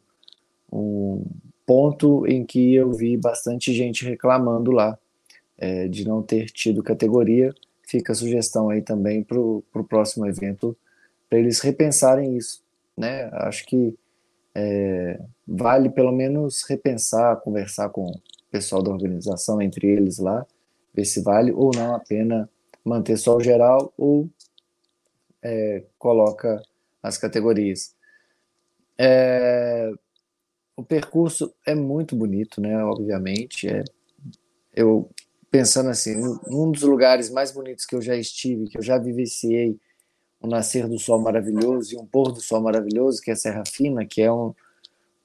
um 0.71 1.25
ponto 1.65 2.25
em 2.27 2.45
que 2.45 2.75
eu 2.75 2.93
vi 2.93 3.17
bastante 3.17 3.73
gente 3.73 4.05
reclamando 4.05 4.71
lá 4.71 4.97
é, 5.57 5.89
de 5.89 6.07
não 6.07 6.23
ter 6.23 6.45
tido 6.45 6.81
categoria. 6.81 7.53
Fica 7.85 8.13
a 8.13 8.15
sugestão 8.15 8.69
aí 8.69 8.81
também 8.81 9.21
para 9.21 9.37
o 9.37 9.63
próximo 9.89 10.25
evento, 10.25 10.77
para 11.29 11.39
eles 11.39 11.59
repensarem 11.59 12.37
isso 12.37 12.68
né? 12.99 13.29
Acho 13.31 13.65
que 13.65 13.97
é, 14.53 15.19
vale 15.47 15.89
pelo 15.89 16.11
menos 16.11 16.63
repensar, 16.63 17.37
conversar 17.37 17.89
com 17.89 18.07
o 18.07 18.21
pessoal 18.51 18.83
da 18.83 18.91
organização, 18.91 19.61
entre 19.61 19.87
eles 19.87 20.17
lá, 20.17 20.45
ver 20.93 21.05
se 21.05 21.21
vale 21.21 21.51
ou 21.51 21.71
não 21.73 21.95
a 21.95 21.99
pena 21.99 22.49
manter 22.83 23.17
só 23.17 23.37
o 23.37 23.41
geral 23.41 23.93
ou 23.97 24.29
é, 25.41 25.83
coloca 25.97 26.61
as 27.01 27.17
categorias. 27.17 27.95
É, 28.97 29.91
o 30.75 30.83
percurso 30.83 31.53
é 31.65 31.73
muito 31.73 32.15
bonito, 32.15 32.59
né? 32.59 32.83
Obviamente, 32.83 33.67
é, 33.67 33.83
eu 34.75 35.09
pensando 35.49 35.89
assim, 35.89 36.15
um 36.47 36.71
dos 36.71 36.83
lugares 36.83 37.29
mais 37.29 37.51
bonitos 37.51 37.85
que 37.85 37.95
eu 37.95 38.01
já 38.01 38.15
estive, 38.15 38.67
que 38.67 38.77
eu 38.77 38.83
já 38.83 38.97
vivenciei 38.97 39.79
um 40.41 40.47
nascer 40.47 40.87
do 40.87 40.97
sol 40.97 41.19
maravilhoso 41.19 41.93
e 41.93 41.97
um 41.97 42.05
pôr 42.05 42.31
do 42.31 42.41
sol 42.41 42.61
maravilhoso, 42.61 43.21
que 43.21 43.29
é 43.29 43.33
a 43.33 43.37
Serra 43.37 43.63
Fina, 43.65 44.05
que 44.05 44.21
é 44.21 44.31
um, 44.31 44.53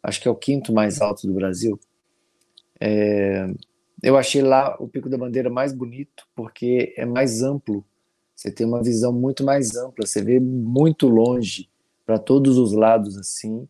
acho 0.02 0.20
que 0.20 0.28
é 0.28 0.30
o 0.30 0.36
quinto 0.36 0.72
mais 0.72 1.00
alto 1.00 1.26
do 1.26 1.34
Brasil. 1.34 1.78
É, 2.80 3.46
eu 4.02 4.16
achei 4.16 4.42
lá 4.42 4.76
o 4.78 4.88
Pico 4.88 5.08
da 5.08 5.16
Bandeira 5.16 5.48
mais 5.48 5.72
bonito, 5.72 6.26
porque 6.34 6.92
é 6.96 7.06
mais 7.06 7.42
amplo, 7.42 7.84
você 8.34 8.50
tem 8.50 8.66
uma 8.66 8.82
visão 8.82 9.12
muito 9.12 9.44
mais 9.44 9.76
ampla, 9.76 10.06
você 10.06 10.22
vê 10.22 10.40
muito 10.40 11.08
longe, 11.08 11.70
para 12.04 12.18
todos 12.18 12.58
os 12.58 12.72
lados, 12.72 13.16
assim, 13.16 13.66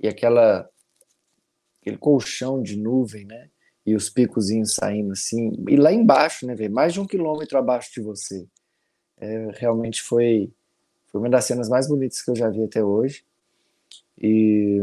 e 0.00 0.06
aquela 0.06 0.68
aquele 1.80 1.96
colchão 1.96 2.62
de 2.62 2.76
nuvem, 2.76 3.24
né? 3.24 3.50
E 3.84 3.96
os 3.96 4.08
picozinhos 4.08 4.74
saindo 4.74 5.12
assim, 5.12 5.52
e 5.68 5.74
lá 5.74 5.92
embaixo, 5.92 6.46
né, 6.46 6.54
mais 6.68 6.92
de 6.92 7.00
um 7.00 7.06
quilômetro 7.06 7.58
abaixo 7.58 7.92
de 7.92 8.00
você. 8.00 8.46
É, 9.18 9.50
realmente 9.54 10.00
foi 10.00 10.52
foi 11.12 11.20
uma 11.20 11.28
das 11.28 11.44
cenas 11.44 11.68
mais 11.68 11.86
bonitas 11.86 12.22
que 12.22 12.30
eu 12.30 12.34
já 12.34 12.48
vi 12.48 12.64
até 12.64 12.82
hoje. 12.82 13.22
E 14.18 14.80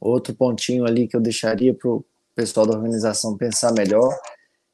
outro 0.00 0.34
pontinho 0.34 0.86
ali 0.86 1.06
que 1.06 1.14
eu 1.14 1.20
deixaria 1.20 1.74
para 1.74 1.90
o 1.90 2.04
pessoal 2.34 2.66
da 2.66 2.74
organização 2.74 3.36
pensar 3.36 3.72
melhor 3.72 4.18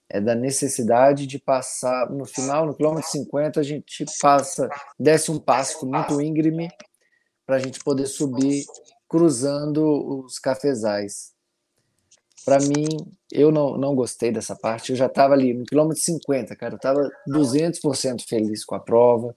é 0.08 0.20
da 0.20 0.34
necessidade 0.34 1.26
de 1.26 1.38
passar 1.38 2.08
no 2.08 2.24
final, 2.24 2.64
no 2.64 2.74
quilômetro 2.74 3.10
50, 3.10 3.60
a 3.60 3.62
gente 3.62 4.06
passa, 4.22 4.68
desce 4.98 5.30
um 5.30 5.38
passo 5.38 5.84
muito 5.84 6.20
íngreme 6.20 6.70
para 7.44 7.56
a 7.56 7.58
gente 7.58 7.80
poder 7.80 8.06
subir 8.06 8.64
cruzando 9.06 10.24
os 10.24 10.38
cafezais. 10.38 11.32
Para 12.44 12.58
mim, 12.60 12.86
eu 13.30 13.50
não, 13.50 13.76
não 13.76 13.94
gostei 13.94 14.32
dessa 14.32 14.56
parte. 14.56 14.92
Eu 14.92 14.96
já 14.96 15.06
estava 15.06 15.34
ali 15.34 15.52
no 15.52 15.66
quilômetro 15.66 16.02
50, 16.02 16.56
cara. 16.56 16.74
Eu 16.74 16.76
estava 16.76 17.10
200% 17.28 18.26
feliz 18.26 18.64
com 18.64 18.74
a 18.74 18.80
prova 18.80 19.36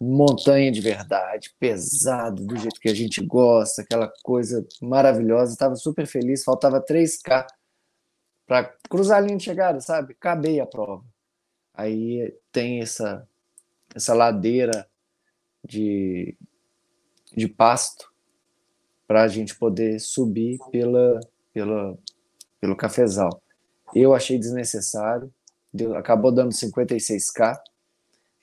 montanha 0.00 0.70
de 0.70 0.80
verdade, 0.80 1.52
pesado, 1.58 2.44
do 2.44 2.56
jeito 2.56 2.80
que 2.80 2.88
a 2.88 2.94
gente 2.94 3.24
gosta, 3.24 3.82
aquela 3.82 4.12
coisa 4.22 4.66
maravilhosa. 4.80 5.52
Estava 5.52 5.74
super 5.74 6.06
feliz, 6.06 6.44
faltava 6.44 6.84
3K 6.84 7.46
para 8.46 8.64
cruzar 8.88 9.18
a 9.18 9.20
linha 9.20 9.36
de 9.36 9.44
chegada, 9.44 9.80
sabe? 9.80 10.12
Acabei 10.12 10.60
a 10.60 10.66
prova. 10.66 11.04
Aí 11.74 12.34
tem 12.52 12.80
essa, 12.80 13.26
essa 13.94 14.14
ladeira 14.14 14.88
de, 15.64 16.36
de 17.34 17.48
pasto 17.48 18.10
para 19.06 19.22
a 19.22 19.28
gente 19.28 19.56
poder 19.56 19.98
subir 20.00 20.58
pela, 20.70 21.20
pela, 21.52 21.98
pelo 22.60 22.76
cafezal. 22.76 23.42
Eu 23.94 24.14
achei 24.14 24.38
desnecessário, 24.38 25.32
deu, 25.72 25.96
acabou 25.96 26.30
dando 26.30 26.52
56K 26.52 27.58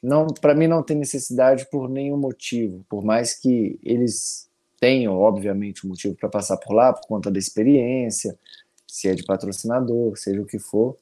não 0.05 0.27
para 0.27 0.53
mim 0.53 0.67
não 0.67 0.83
tem 0.83 0.95
necessidade 0.95 1.67
por 1.71 1.89
nenhum 1.89 2.17
motivo, 2.17 2.85
por 2.87 3.03
mais 3.03 3.33
que 3.33 3.79
eles 3.83 4.47
tenham, 4.79 5.17
obviamente, 5.17 5.85
um 5.85 5.89
motivo 5.89 6.15
para 6.15 6.29
passar 6.29 6.57
por 6.57 6.73
lá, 6.73 6.93
por 6.93 7.07
conta 7.07 7.31
da 7.31 7.39
experiência, 7.39 8.37
se 8.87 9.07
é 9.07 9.15
de 9.15 9.23
patrocinador, 9.23 10.15
seja 10.15 10.39
o 10.39 10.45
que 10.45 10.59
for. 10.59 10.95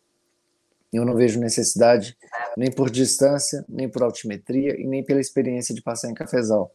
Eu 0.91 1.03
não 1.03 1.15
vejo 1.15 1.39
necessidade 1.39 2.15
nem 2.55 2.71
por 2.71 2.89
distância, 2.89 3.65
nem 3.67 3.89
por 3.89 4.03
altimetria 4.03 4.79
e 4.79 4.87
nem 4.87 5.03
pela 5.03 5.19
experiência 5.19 5.75
de 5.75 5.81
passar 5.81 6.09
em 6.09 6.13
cafezal. 6.13 6.73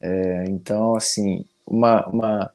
É, 0.00 0.44
então, 0.48 0.96
assim, 0.96 1.44
uma, 1.64 2.04
uma 2.08 2.50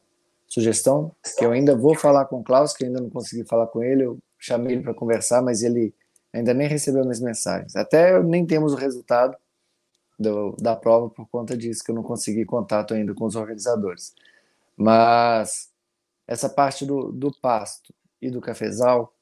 sugestão 0.48 1.16
que 1.38 1.46
eu 1.46 1.52
ainda 1.52 1.76
vou 1.76 1.96
falar 1.96 2.26
com 2.26 2.42
o 2.42 2.44
Klaus, 2.44 2.74
que 2.74 2.84
ainda 2.84 3.00
não 3.00 3.10
consegui 3.10 3.48
falar 3.48 3.68
com 3.68 3.82
ele, 3.82 4.04
eu 4.04 4.20
chamei 4.38 4.74
ele 4.74 4.84
para 4.84 4.94
conversar, 4.94 5.42
mas 5.42 5.64
ele 5.64 5.94
ainda 6.34 6.54
nem 6.54 6.68
recebeu 6.68 7.04
minhas 7.04 7.20
mensagens. 7.20 7.76
Até 7.76 8.22
nem 8.22 8.46
temos 8.46 8.74
o 8.74 8.76
resultado 8.76 9.36
do, 10.20 10.56
da 10.60 10.76
prova 10.76 11.10
por 11.10 11.28
conta 11.28 11.56
disso, 11.58 11.84
que 11.84 11.92
eu 11.92 11.96
não 11.96 12.04
consegui 12.04 12.46
contato 12.46 12.94
ainda 12.94 13.14
com 13.14 13.26
os 13.26 13.36
organizadores. 13.36 14.14
Mas 14.76 15.70
essa 16.28 16.50
parte 16.50 16.86
do, 16.86 17.12
do 17.12 17.32
pasto 17.32 17.94
e 18.22 18.30
do 18.30 18.42
cafezal, 18.42 19.14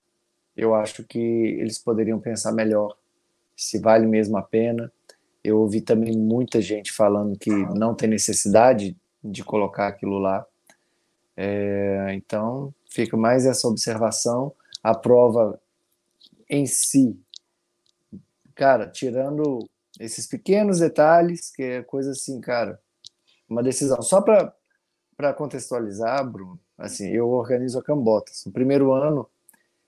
eu 0.55 0.73
acho 0.73 1.03
que 1.03 1.19
eles 1.19 1.77
poderiam 1.77 2.19
pensar 2.19 2.51
melhor 2.51 2.95
se 3.55 3.79
vale 3.79 4.05
mesmo 4.05 4.37
a 4.37 4.41
pena. 4.41 4.91
Eu 5.43 5.59
ouvi 5.59 5.81
também 5.81 6.17
muita 6.17 6.61
gente 6.61 6.91
falando 6.91 7.37
que 7.37 7.49
não 7.49 7.95
tem 7.95 8.09
necessidade 8.09 8.97
de 9.23 9.43
colocar 9.43 9.87
aquilo 9.87 10.17
lá. 10.19 10.45
É, 11.35 12.09
então, 12.13 12.73
fica 12.89 13.15
mais 13.15 13.45
essa 13.45 13.67
observação. 13.67 14.51
A 14.83 14.95
prova 14.95 15.59
em 16.49 16.65
si. 16.65 17.19
Cara, 18.55 18.87
tirando 18.87 19.67
esses 19.99 20.27
pequenos 20.27 20.79
detalhes, 20.79 21.51
que 21.51 21.63
é 21.63 21.83
coisa 21.83 22.11
assim, 22.11 22.39
cara, 22.41 22.79
uma 23.49 23.63
decisão. 23.63 24.01
Só 24.01 24.21
para 24.21 25.33
contextualizar, 25.33 26.27
Bruno, 26.29 26.59
assim, 26.77 27.09
eu 27.09 27.29
organizo 27.29 27.79
a 27.79 27.83
Cambotas. 27.83 28.43
No 28.45 28.51
primeiro 28.51 28.93
ano, 28.93 29.27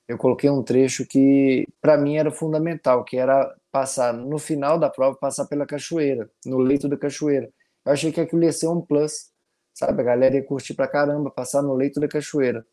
eu 0.08 0.18
coloquei 0.18 0.50
um 0.50 0.64
trecho 0.64 1.06
que, 1.06 1.68
para 1.82 1.98
mim, 1.98 2.18
era 2.18 2.32
fundamental, 2.32 3.04
que 3.04 3.18
era 3.18 3.56
passar 3.72 4.12
no 4.14 4.40
final 4.40 4.80
da 4.80 4.90
prova, 4.90 5.16
passar 5.16 5.46
pela 5.46 5.66
cachoeira, 5.66 6.30
no 6.46 6.58
leito 6.58 6.90
da 6.90 6.98
cachoeira. 6.98 7.52
Eu 7.86 7.92
achei 7.92 8.12
que 8.12 8.20
aquilo 8.20 8.44
ia 8.44 8.52
ser 8.52 8.68
um 8.68 8.82
plus, 8.82 9.30
sabe? 9.74 10.02
A 10.02 10.06
galera 10.06 10.36
ia 10.36 10.44
curtir 10.44 10.74
pra 10.74 10.88
caramba, 10.88 11.30
passar 11.30 11.62
no 11.62 11.76
leito 11.76 12.00
da 12.00 12.08
cachoeira. 12.08 12.66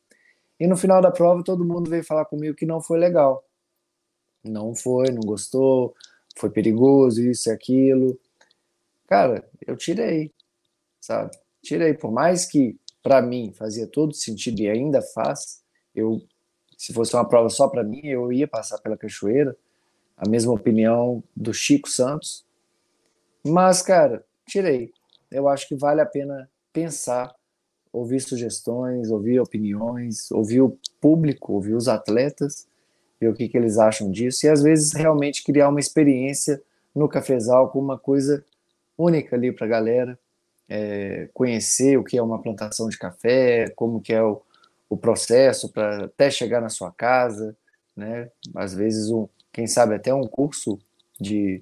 E 0.58 0.66
no 0.66 0.76
final 0.76 1.02
da 1.02 1.10
prova, 1.10 1.44
todo 1.44 1.64
mundo 1.64 1.90
veio 1.90 2.02
falar 2.02 2.24
comigo 2.24 2.56
que 2.56 2.64
não 2.64 2.80
foi 2.80 2.98
legal. 2.98 3.44
Não 4.46 4.74
foi, 4.74 5.10
não 5.10 5.20
gostou, 5.20 5.94
foi 6.36 6.50
perigoso, 6.50 7.22
isso 7.22 7.48
e 7.48 7.52
aquilo. 7.52 8.18
Cara, 9.06 9.48
eu 9.66 9.76
tirei, 9.76 10.32
sabe? 11.00 11.36
Tirei, 11.62 11.94
por 11.94 12.10
mais 12.10 12.46
que 12.46 12.78
para 13.02 13.22
mim 13.22 13.52
fazia 13.52 13.86
todo 13.86 14.14
sentido 14.14 14.60
e 14.60 14.68
ainda 14.68 15.00
faz, 15.00 15.62
eu 15.94 16.20
se 16.76 16.92
fosse 16.92 17.14
uma 17.14 17.26
prova 17.26 17.48
só 17.48 17.68
para 17.68 17.82
mim, 17.82 18.00
eu 18.04 18.32
ia 18.32 18.46
passar 18.46 18.78
pela 18.78 18.96
cachoeira. 18.96 19.56
A 20.16 20.28
mesma 20.28 20.52
opinião 20.52 21.22
do 21.34 21.52
Chico 21.52 21.88
Santos. 21.88 22.44
Mas, 23.44 23.82
cara, 23.82 24.24
tirei. 24.46 24.92
Eu 25.30 25.48
acho 25.48 25.66
que 25.68 25.74
vale 25.74 26.00
a 26.00 26.06
pena 26.06 26.50
pensar, 26.72 27.34
ouvir 27.92 28.20
sugestões, 28.20 29.10
ouvir 29.10 29.40
opiniões, 29.40 30.30
ouvir 30.30 30.60
o 30.60 30.78
público, 31.00 31.54
ouvir 31.54 31.74
os 31.74 31.88
atletas, 31.88 32.66
ver 33.20 33.28
o 33.28 33.34
que, 33.34 33.48
que 33.48 33.56
eles 33.56 33.78
acham 33.78 34.10
disso 34.10 34.46
e 34.46 34.48
às 34.48 34.62
vezes 34.62 34.92
realmente 34.92 35.42
criar 35.42 35.68
uma 35.68 35.80
experiência 35.80 36.62
no 36.94 37.08
cafezal 37.08 37.70
com 37.70 37.78
uma 37.78 37.98
coisa 37.98 38.44
única 38.96 39.36
ali 39.36 39.52
para 39.52 39.66
a 39.66 39.70
galera 39.70 40.18
é, 40.68 41.28
conhecer 41.32 41.98
o 41.98 42.04
que 42.04 42.18
é 42.18 42.22
uma 42.22 42.40
plantação 42.40 42.88
de 42.88 42.98
café, 42.98 43.68
como 43.70 44.00
que 44.00 44.12
é 44.12 44.22
o, 44.22 44.42
o 44.88 44.96
processo 44.96 45.68
para 45.68 46.04
até 46.04 46.30
chegar 46.30 46.60
na 46.60 46.68
sua 46.68 46.90
casa, 46.90 47.56
né? 47.96 48.30
Às 48.54 48.74
vezes, 48.74 49.10
um, 49.10 49.28
quem 49.52 49.66
sabe 49.66 49.94
até 49.94 50.12
um 50.12 50.26
curso 50.26 50.78
de, 51.20 51.60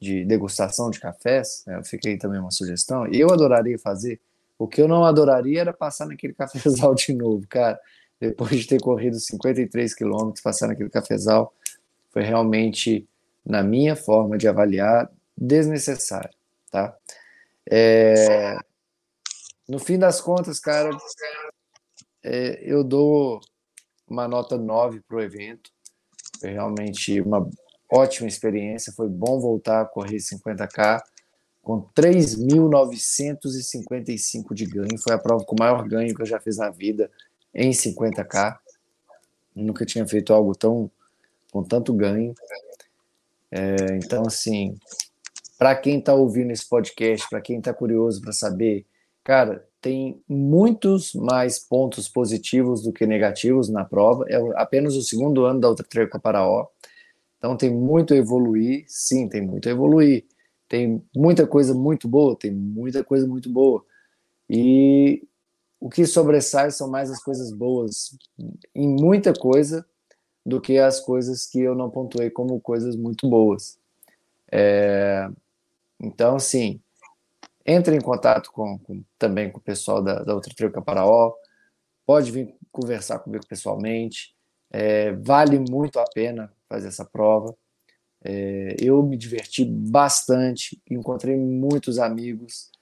de 0.00 0.24
degustação 0.24 0.90
de 0.90 1.00
cafés, 1.00 1.64
né? 1.66 1.82
fica 1.84 2.08
aí 2.08 2.18
também 2.18 2.38
uma 2.38 2.50
sugestão. 2.50 3.06
Eu 3.06 3.32
adoraria 3.32 3.78
fazer. 3.78 4.20
O 4.58 4.68
que 4.68 4.80
eu 4.80 4.86
não 4.86 5.04
adoraria 5.04 5.60
era 5.60 5.72
passar 5.72 6.06
naquele 6.06 6.32
cafezal 6.34 6.94
de 6.94 7.12
novo, 7.12 7.46
cara. 7.48 7.78
Depois 8.20 8.60
de 8.60 8.66
ter 8.66 8.80
corrido 8.80 9.18
53 9.18 9.94
quilômetros, 9.94 10.42
passar 10.42 10.68
naquele 10.68 10.90
cafezal, 10.90 11.52
foi 12.10 12.22
realmente, 12.22 13.08
na 13.44 13.62
minha 13.62 13.96
forma 13.96 14.38
de 14.38 14.48
avaliar, 14.48 15.10
desnecessário, 15.36 16.30
tá? 16.70 16.96
É, 17.68 18.56
no 19.68 19.78
fim 19.78 19.98
das 19.98 20.20
contas, 20.20 20.60
cara, 20.60 20.90
é, 22.22 22.60
eu 22.62 22.84
dou 22.84 23.40
uma 24.08 24.28
nota 24.28 24.56
9 24.56 25.00
para 25.00 25.16
o 25.16 25.20
evento. 25.20 25.72
Foi 26.40 26.50
realmente 26.50 27.20
uma 27.20 27.50
ótima 27.90 28.28
experiência. 28.28 28.92
Foi 28.92 29.08
bom 29.08 29.40
voltar 29.40 29.80
a 29.80 29.86
correr 29.86 30.18
50K 30.18 31.02
com 31.62 31.82
3.955 31.96 34.54
de 34.54 34.66
ganho. 34.66 34.98
Foi 34.98 35.14
a 35.14 35.18
prova 35.18 35.44
com 35.44 35.56
o 35.56 35.58
maior 35.58 35.82
ganho 35.88 36.14
que 36.14 36.22
eu 36.22 36.26
já 36.26 36.38
fiz 36.38 36.58
na 36.58 36.70
vida 36.70 37.10
em 37.54 37.70
50K. 37.70 38.58
Nunca 39.54 39.86
tinha 39.86 40.06
feito 40.06 40.32
algo 40.32 40.54
tão 40.54 40.90
com 41.52 41.62
tanto 41.62 41.92
ganho. 41.92 42.34
É, 43.50 43.96
então, 43.96 44.24
assim, 44.26 44.76
para 45.56 45.76
quem 45.76 46.00
está 46.00 46.12
ouvindo 46.12 46.50
esse 46.50 46.68
podcast, 46.68 47.28
para 47.30 47.40
quem 47.40 47.58
está 47.58 47.72
curioso 47.72 48.20
para 48.20 48.32
saber, 48.32 48.84
cara, 49.22 49.64
tem 49.80 50.20
muitos 50.28 51.14
mais 51.14 51.58
pontos 51.58 52.08
positivos 52.08 52.82
do 52.82 52.92
que 52.92 53.06
negativos 53.06 53.68
na 53.68 53.84
prova. 53.84 54.24
É 54.28 54.36
apenas 54.56 54.96
o 54.96 55.02
segundo 55.02 55.44
ano 55.44 55.60
da 55.60 55.68
Ultra 55.68 55.86
Trail 55.86 56.10
Caparaó. 56.10 56.66
Então 57.38 57.56
tem 57.56 57.70
muito 57.70 58.14
a 58.14 58.16
evoluir, 58.16 58.84
sim, 58.88 59.28
tem 59.28 59.42
muito 59.42 59.68
a 59.68 59.72
evoluir. 59.72 60.24
Tem 60.66 61.04
muita 61.14 61.46
coisa 61.46 61.74
muito 61.74 62.08
boa, 62.08 62.34
tem 62.34 62.50
muita 62.50 63.04
coisa 63.04 63.26
muito 63.26 63.50
boa. 63.50 63.84
E 64.48 65.22
o 65.84 65.90
que 65.90 66.06
sobressai 66.06 66.70
são 66.70 66.88
mais 66.88 67.10
as 67.10 67.22
coisas 67.22 67.52
boas 67.52 68.16
em 68.74 68.88
muita 68.88 69.34
coisa 69.34 69.84
do 70.44 70.58
que 70.58 70.78
as 70.78 70.98
coisas 70.98 71.44
que 71.44 71.60
eu 71.60 71.74
não 71.74 71.90
pontuei 71.90 72.30
como 72.30 72.58
coisas 72.58 72.96
muito 72.96 73.28
boas. 73.28 73.78
É, 74.50 75.28
então, 76.00 76.38
sim, 76.38 76.80
entre 77.66 77.94
em 77.94 78.00
contato 78.00 78.50
com, 78.50 78.78
com, 78.78 79.04
também 79.18 79.52
com 79.52 79.58
o 79.58 79.62
pessoal 79.62 80.02
da, 80.02 80.22
da 80.22 80.34
Outra 80.34 80.54
Trio 80.54 80.72
Caparaó, 80.72 81.34
pode 82.06 82.30
vir 82.30 82.54
conversar 82.72 83.18
comigo 83.18 83.46
pessoalmente, 83.46 84.34
é, 84.70 85.12
vale 85.12 85.58
muito 85.58 85.98
a 85.98 86.04
pena 86.14 86.50
fazer 86.66 86.88
essa 86.88 87.04
prova. 87.04 87.54
É, 88.24 88.74
eu 88.80 89.02
me 89.02 89.18
diverti 89.18 89.66
bastante, 89.66 90.80
encontrei 90.90 91.36
muitos 91.36 91.98
amigos, 91.98 92.72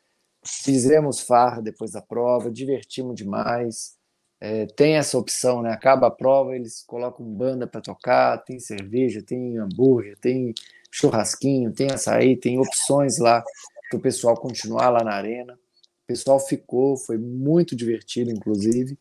fizemos 0.45 1.20
farra 1.20 1.62
depois 1.62 1.93
da 1.93 2.03
prova, 2.03 2.51
divertimos 2.51 3.14
demais. 3.14 3.97
É, 4.40 4.66
tem 4.66 4.97
essa 4.97 5.16
opção, 5.16 5.62
né? 5.62 5.70
Acaba 5.70 6.09
a 6.09 6.11
prova, 6.11 6.57
eles 6.57 6.82
colocam 6.82 7.24
banda 7.24 7.66
para 7.66 7.80
tocar, 7.80 8.38
tem 8.38 8.59
cerveja, 8.59 9.22
tem 9.22 9.57
hambúrguer, 9.59 10.18
tem 10.18 10.53
churrasquinho, 10.90 11.72
tem 11.72 11.90
açaí, 11.90 12.36
tem 12.36 12.59
opções 12.59 13.18
lá 13.18 13.43
para 13.88 13.99
o 13.99 14.03
pessoal 14.03 14.36
continuar 14.36 14.90
lá 14.90 15.05
na 15.05 15.12
arena. 15.12 15.55
O 15.55 16.07
pessoal 16.07 16.40
ficou, 16.40 16.97
foi 16.97 17.16
muito 17.18 17.76
divertido, 17.76 18.30
inclusive. 18.30 18.99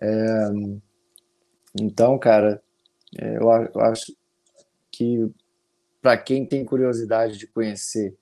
É, 0.00 0.48
então, 1.78 2.18
cara, 2.18 2.62
é, 3.18 3.36
eu, 3.36 3.50
eu 3.74 3.80
acho 3.82 4.16
que 4.90 5.30
para 6.00 6.16
quem 6.16 6.46
tem 6.46 6.64
curiosidade 6.64 7.36
de 7.36 7.46
conhecer 7.46 8.16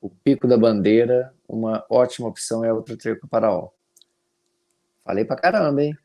o 0.00 0.10
Pico 0.10 0.46
da 0.46 0.56
Bandeira, 0.56 1.34
uma 1.48 1.84
ótima 1.90 2.28
opção 2.28 2.64
é 2.64 2.72
o 2.72 2.82
Treco 2.82 3.28
Paraó. 3.28 3.70
Falei 5.04 5.24
pra 5.24 5.36
caramba, 5.36 5.82
hein? 5.82 5.96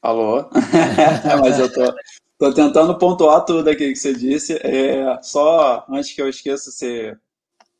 Falou. 0.00 0.48
Mas 1.40 1.58
eu 1.58 1.72
tô, 1.72 1.94
tô 2.38 2.54
tentando 2.54 2.96
pontuar 2.98 3.44
tudo 3.44 3.68
aqui 3.68 3.92
que 3.92 3.96
você 3.96 4.14
disse. 4.14 4.58
É, 4.62 5.20
só 5.22 5.84
antes 5.88 6.12
que 6.12 6.22
eu 6.22 6.28
esqueça, 6.28 6.70
você 6.70 7.16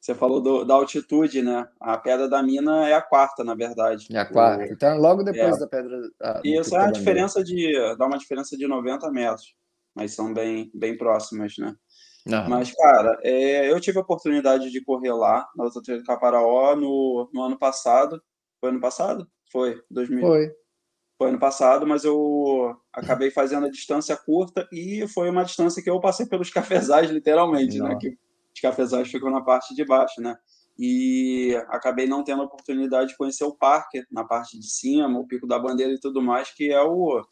você 0.05 0.15
falou 0.15 0.39
do, 0.39 0.67
da 0.67 0.75
altitude, 0.75 1.41
né? 1.41 1.67
A 1.81 1.97
Pedra 1.97 2.29
da 2.29 2.43
Mina 2.43 2.87
é 2.87 2.93
a 2.93 3.01
quarta, 3.01 3.43
na 3.43 3.55
verdade. 3.55 4.07
É 4.13 4.19
a 4.19 4.27
quarta. 4.27 4.67
Então, 4.67 4.99
logo 4.99 5.23
depois 5.23 5.57
é. 5.57 5.59
da 5.59 5.67
Pedra. 5.67 5.99
A, 6.21 6.41
e 6.45 6.59
essa 6.59 6.77
é 6.77 6.81
a 6.81 6.91
diferença 6.91 7.43
de. 7.43 7.73
dá 7.97 8.07
uma 8.07 8.19
diferença 8.19 8.55
de 8.55 8.67
90 8.67 9.11
metros. 9.11 9.55
Mas 9.95 10.13
são 10.13 10.35
bem, 10.35 10.71
bem 10.75 10.99
próximas, 10.99 11.55
né? 11.57 11.75
Não. 12.25 12.49
Mas, 12.49 12.73
cara, 12.73 13.19
é, 13.23 13.71
eu 13.71 13.79
tive 13.81 13.99
a 13.99 14.03
oportunidade 14.03 14.71
de 14.71 14.83
correr 14.83 15.13
lá, 15.13 15.47
na 15.55 15.65
outra 15.65 15.83
trilha 15.83 16.01
do 16.01 16.07
Caparaó, 16.07 16.75
no, 16.75 17.29
no 17.33 17.43
ano 17.43 17.59
passado. 17.59 18.23
Foi 18.61 18.71
ano 18.71 18.81
passado? 18.81 19.29
Foi, 19.53 19.83
2000. 19.91 20.21
Foi. 20.21 20.53
Foi 21.17 21.29
ano 21.29 21.39
passado, 21.39 21.87
mas 21.87 22.05
eu 22.05 22.77
acabei 22.93 23.31
fazendo 23.31 23.67
a 23.67 23.71
distância 23.71 24.17
curta 24.17 24.67
e 24.73 25.07
foi 25.07 25.31
uma 25.31 25.45
distância 25.45 25.83
que 25.83 25.89
eu 25.89 26.01
passei 26.01 26.27
pelos 26.27 26.51
cafezais, 26.51 27.11
literalmente, 27.11 27.79
né? 27.79 27.91
Né? 27.91 27.99
Que 28.01 28.09
os 28.55 28.61
cafezais 28.61 29.09
ficam 29.09 29.31
na 29.31 29.43
parte 29.43 29.75
de 29.75 29.85
baixo, 29.85 30.21
né? 30.21 30.37
E 30.79 31.55
acabei 31.69 32.07
não 32.07 32.25
tendo 32.25 32.43
a 32.43 32.47
oportunidade 32.47 33.11
de 33.11 33.17
conhecer 33.17 33.45
o 33.45 33.55
parque 33.55 34.03
na 34.11 34.25
parte 34.25 34.59
de 34.59 34.69
cima, 34.69 35.19
o 35.19 35.27
Pico 35.27 35.47
da 35.47 35.59
Bandeira 35.59 35.93
e 35.93 36.01
tudo 36.01 36.21
mais, 36.21 36.51
que 36.51 36.73
é 36.73 36.83
o. 36.83 37.23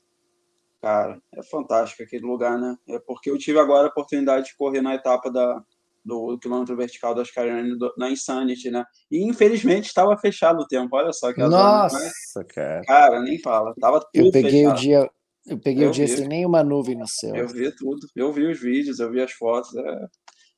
Cara, 0.82 1.22
é 1.36 1.42
fantástico 1.44 2.02
aquele 2.02 2.26
lugar, 2.26 2.58
né? 2.58 2.76
É 2.88 2.98
porque 2.98 3.30
eu 3.30 3.38
tive 3.38 3.60
agora 3.60 3.86
a 3.86 3.90
oportunidade 3.90 4.46
de 4.46 4.56
correr 4.56 4.82
na 4.82 4.96
etapa 4.96 5.30
da, 5.30 5.62
do 6.04 6.36
quilômetro 6.38 6.76
vertical 6.76 7.14
das 7.14 7.30
Cariani 7.30 7.78
na 7.96 8.10
Insanity, 8.10 8.68
né? 8.68 8.84
E 9.08 9.22
infelizmente 9.22 9.86
estava 9.86 10.16
fechado 10.16 10.60
o 10.60 10.66
tempo, 10.66 10.96
olha 10.96 11.12
só 11.12 11.32
que 11.32 11.40
Nossa, 11.40 11.96
zona, 11.96 12.04
né? 12.04 12.44
cara. 12.52 12.82
Cara, 12.82 13.22
nem 13.22 13.38
fala. 13.40 13.72
Tava 13.80 14.00
tudo 14.00 14.26
eu 14.26 14.32
peguei 14.32 14.64
fechado. 14.64 14.76
o 14.76 14.80
dia, 14.80 15.10
eu 15.46 15.58
peguei 15.60 15.84
eu 15.84 15.90
o 15.90 15.92
dia 15.92 16.06
vi. 16.06 16.16
sem 16.16 16.26
nenhuma 16.26 16.64
nuvem 16.64 16.96
no 16.96 17.06
céu. 17.06 17.36
Eu 17.36 17.46
vi 17.46 17.70
tudo. 17.76 18.04
Eu 18.16 18.32
vi 18.32 18.44
os 18.48 18.60
vídeos, 18.60 18.98
eu 18.98 19.08
vi 19.08 19.22
as 19.22 19.30
fotos. 19.30 19.72
É... 19.76 20.06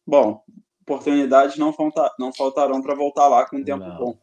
Bom, 0.07 0.43
oportunidades 0.81 1.59
não, 1.59 1.71
falta, 1.71 2.11
não 2.19 2.33
faltarão 2.33 2.81
para 2.81 2.95
voltar 2.95 3.29
lá 3.29 3.47
com 3.47 3.59
um 3.59 3.65
tempo 3.65 3.85
não. 3.85 3.99
bom. 3.99 4.19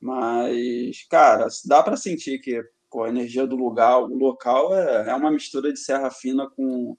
Mas, 0.00 1.04
cara, 1.10 1.48
dá 1.66 1.82
para 1.82 1.96
sentir 1.96 2.38
que 2.38 2.62
pô, 2.90 3.04
a 3.04 3.08
energia 3.08 3.46
do 3.46 3.56
lugar, 3.56 4.02
o 4.02 4.16
local 4.16 4.74
é, 4.74 5.08
é 5.08 5.14
uma 5.14 5.30
mistura 5.30 5.72
de 5.72 5.78
serra 5.78 6.10
fina 6.10 6.48
com 6.48 6.96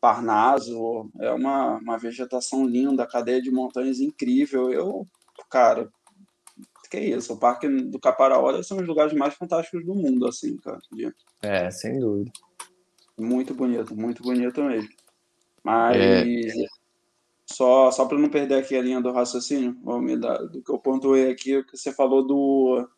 Parnaso, 0.00 1.10
é 1.20 1.30
uma, 1.32 1.76
uma 1.76 1.98
vegetação 1.98 2.64
linda, 2.64 3.06
cadeia 3.06 3.42
de 3.42 3.50
montanhas 3.50 4.00
incrível. 4.00 4.72
Eu, 4.72 5.06
cara, 5.50 5.90
que 6.90 6.96
é 6.96 7.04
isso, 7.04 7.34
o 7.34 7.38
Parque 7.38 7.68
do 7.68 7.98
Caparaó 7.98 8.62
são 8.62 8.78
os 8.78 8.86
lugares 8.86 9.12
mais 9.12 9.34
fantásticos 9.34 9.84
do 9.84 9.94
mundo, 9.94 10.26
assim, 10.26 10.56
cara. 10.56 10.78
É, 11.42 11.70
sem 11.70 11.98
dúvida. 11.98 12.32
Muito 13.18 13.54
bonito, 13.54 13.94
muito 13.94 14.22
bonito 14.22 14.62
mesmo. 14.62 14.88
Mas 15.62 15.96
é 15.96 16.66
só, 17.44 17.90
só 17.90 18.06
para 18.06 18.18
não 18.18 18.28
perder 18.28 18.56
aqui 18.56 18.76
a 18.76 18.82
linha 18.82 19.00
do 19.00 19.10
raciocínio, 19.10 19.72
do 19.72 20.62
que 20.62 20.70
eu 20.70 20.78
pontuei 20.78 21.30
aqui, 21.30 21.56
o 21.56 21.66
que 21.66 21.76
você 21.76 21.92
falou 21.92 22.26
do, 22.26 22.88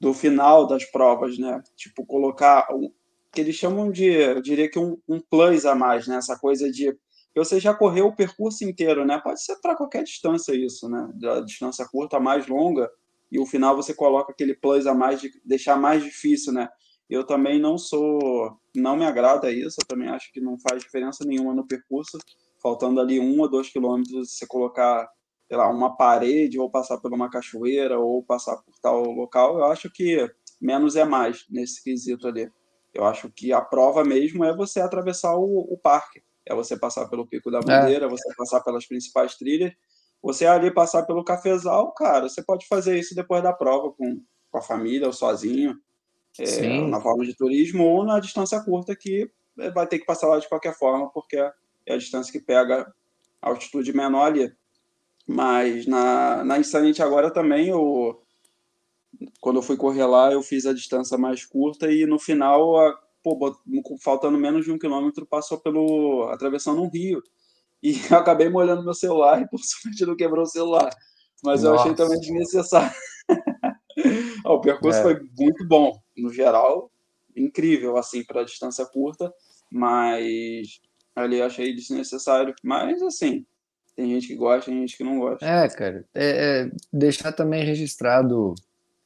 do 0.00 0.14
final 0.14 0.66
das 0.66 0.84
provas, 0.84 1.38
né? 1.38 1.62
Tipo, 1.76 2.06
colocar 2.06 2.66
o 2.72 2.92
que 3.32 3.40
eles 3.40 3.54
chamam 3.54 3.90
de, 3.90 4.06
eu 4.06 4.40
diria 4.40 4.68
que 4.68 4.78
um, 4.78 4.98
um 5.08 5.20
plus 5.20 5.66
a 5.66 5.74
mais, 5.74 6.08
né? 6.08 6.16
Essa 6.16 6.38
coisa 6.38 6.70
de 6.70 6.96
você 7.34 7.60
já 7.60 7.72
correu 7.72 8.08
o 8.08 8.16
percurso 8.16 8.64
inteiro, 8.64 9.04
né? 9.04 9.20
Pode 9.22 9.42
ser 9.42 9.56
para 9.60 9.76
qualquer 9.76 10.02
distância 10.02 10.52
isso, 10.52 10.88
né? 10.88 11.08
Da 11.14 11.40
distância 11.40 11.86
curta 11.86 12.16
a 12.16 12.20
mais 12.20 12.46
longa, 12.46 12.90
e 13.30 13.38
o 13.38 13.46
final 13.46 13.76
você 13.76 13.94
coloca 13.94 14.32
aquele 14.32 14.54
plus 14.54 14.86
a 14.86 14.94
mais 14.94 15.20
de 15.20 15.30
deixar 15.44 15.76
mais 15.76 16.02
difícil, 16.02 16.52
né? 16.52 16.68
Eu 17.08 17.24
também 17.24 17.60
não 17.60 17.78
sou, 17.78 18.56
não 18.74 18.96
me 18.96 19.04
agrada 19.04 19.50
isso, 19.50 19.78
eu 19.80 19.86
também 19.86 20.08
acho 20.08 20.32
que 20.32 20.40
não 20.40 20.58
faz 20.58 20.82
diferença 20.82 21.24
nenhuma 21.24 21.54
no 21.54 21.66
percurso, 21.66 22.18
faltando 22.62 23.00
ali 23.00 23.18
um 23.18 23.40
ou 23.40 23.48
dois 23.48 23.68
quilômetros, 23.68 24.32
você 24.32 24.46
colocar, 24.46 25.08
sei 25.50 25.56
lá, 25.56 25.68
uma 25.68 25.96
parede, 25.96 26.60
ou 26.60 26.70
passar 26.70 26.98
por 26.98 27.12
uma 27.12 27.28
cachoeira, 27.28 27.98
ou 27.98 28.22
passar 28.22 28.56
por 28.58 28.72
tal 28.80 29.02
local, 29.02 29.58
eu 29.58 29.64
acho 29.64 29.90
que 29.90 30.32
menos 30.60 30.94
é 30.94 31.04
mais 31.04 31.44
nesse 31.50 31.82
quesito 31.82 32.28
ali. 32.28 32.48
Eu 32.94 33.04
acho 33.04 33.28
que 33.30 33.52
a 33.52 33.60
prova 33.60 34.04
mesmo 34.04 34.44
é 34.44 34.54
você 34.54 34.80
atravessar 34.80 35.34
o, 35.34 35.58
o 35.72 35.76
parque 35.76 36.22
é 36.46 36.54
você 36.54 36.78
passar 36.78 37.08
pelo 37.08 37.26
Pico 37.26 37.50
da 37.50 37.58
é. 37.58 37.62
Bandeira, 37.62 38.06
é. 38.06 38.08
você 38.08 38.32
passar 38.36 38.60
pelas 38.60 38.86
principais 38.86 39.34
trilhas. 39.34 39.72
Você 40.22 40.46
ali 40.46 40.70
passar 40.70 41.04
pelo 41.04 41.24
cafezal, 41.24 41.92
cara, 41.94 42.28
você 42.28 42.42
pode 42.44 42.66
fazer 42.68 42.96
isso 42.96 43.12
depois 43.12 43.42
da 43.42 43.52
prova 43.52 43.90
com, 43.92 44.22
com 44.50 44.58
a 44.58 44.62
família 44.62 45.08
ou 45.08 45.12
sozinho, 45.12 45.76
é, 46.38 46.80
na 46.82 47.00
forma 47.00 47.24
de 47.24 47.34
turismo 47.34 47.84
ou 47.84 48.04
na 48.04 48.20
distância 48.20 48.62
curta 48.62 48.94
que 48.94 49.28
vai 49.74 49.84
ter 49.84 49.98
que 49.98 50.04
passar 50.04 50.28
lá 50.28 50.38
de 50.38 50.48
qualquer 50.48 50.78
forma, 50.78 51.10
porque 51.10 51.36
é, 51.36 51.52
é 51.86 51.94
a 51.94 51.98
distância 51.98 52.30
que 52.30 52.40
pega 52.40 52.92
a 53.42 53.48
altitude 53.48 53.92
menor 53.92 54.26
ali. 54.26 54.52
Mas 55.32 55.86
na, 55.86 56.42
na 56.42 56.58
Insanity 56.58 57.00
agora 57.00 57.30
também, 57.30 57.68
eu, 57.68 58.20
quando 59.40 59.60
eu 59.60 59.62
fui 59.62 59.76
correr 59.76 60.04
lá, 60.04 60.32
eu 60.32 60.42
fiz 60.42 60.66
a 60.66 60.72
distância 60.72 61.16
mais 61.16 61.44
curta 61.44 61.88
e 61.88 62.04
no 62.04 62.18
final 62.18 62.76
a, 62.76 63.00
pô, 63.22 63.56
faltando 64.02 64.36
menos 64.36 64.64
de 64.64 64.72
um 64.72 64.78
quilômetro, 64.78 65.24
passou 65.24 65.60
pelo. 65.60 66.28
atravessando 66.32 66.82
um 66.82 66.90
rio. 66.90 67.22
E 67.80 67.92
eu 68.10 68.18
acabei 68.18 68.48
molhando 68.48 68.82
meu 68.82 68.92
celular 68.92 69.40
e 69.40 69.48
por 69.48 69.60
sorte 69.62 70.04
não 70.04 70.16
quebrou 70.16 70.42
o 70.42 70.48
celular. 70.48 70.90
Mas 71.44 71.62
Nossa. 71.62 71.76
eu 71.76 71.80
achei 71.80 71.94
também 71.94 72.18
desnecessário. 72.18 72.92
o 74.44 74.60
percurso 74.60 74.98
é. 74.98 75.02
foi 75.02 75.20
muito 75.38 75.64
bom, 75.68 75.96
no 76.16 76.32
geral, 76.32 76.90
incrível, 77.36 77.96
assim, 77.96 78.24
para 78.24 78.42
distância 78.42 78.84
curta, 78.84 79.32
mas 79.70 80.80
ali 81.14 81.38
eu 81.38 81.46
achei 81.46 81.72
desnecessário. 81.72 82.52
Mas, 82.64 83.00
assim, 83.00 83.46
tem 83.96 84.08
gente 84.10 84.28
que 84.28 84.36
gosta, 84.36 84.70
tem 84.70 84.80
gente 84.80 84.96
que 84.96 85.04
não 85.04 85.18
gosta. 85.18 85.44
É, 85.44 85.68
cara, 85.68 86.04
é, 86.14 86.62
é 86.62 86.70
deixar 86.92 87.32
também 87.32 87.64
registrado 87.64 88.54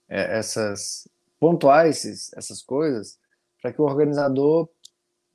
é, 0.08 0.38
essas 0.38 1.08
pontuais 1.38 2.32
essas 2.36 2.62
coisas 2.62 3.18
para 3.60 3.72
que 3.72 3.80
o 3.80 3.84
organizador 3.84 4.68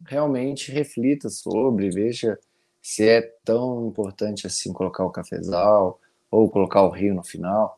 realmente 0.06 0.72
reflita 0.72 1.30
sobre, 1.30 1.90
veja 1.90 2.40
se 2.82 3.08
é 3.08 3.22
tão 3.44 3.88
importante 3.88 4.48
assim 4.48 4.72
colocar 4.72 5.04
o 5.04 5.12
cafezal 5.12 6.00
ou 6.32 6.50
colocar 6.50 6.84
o 6.84 6.90
rio 6.90 7.14
no 7.14 7.24
final. 7.24 7.78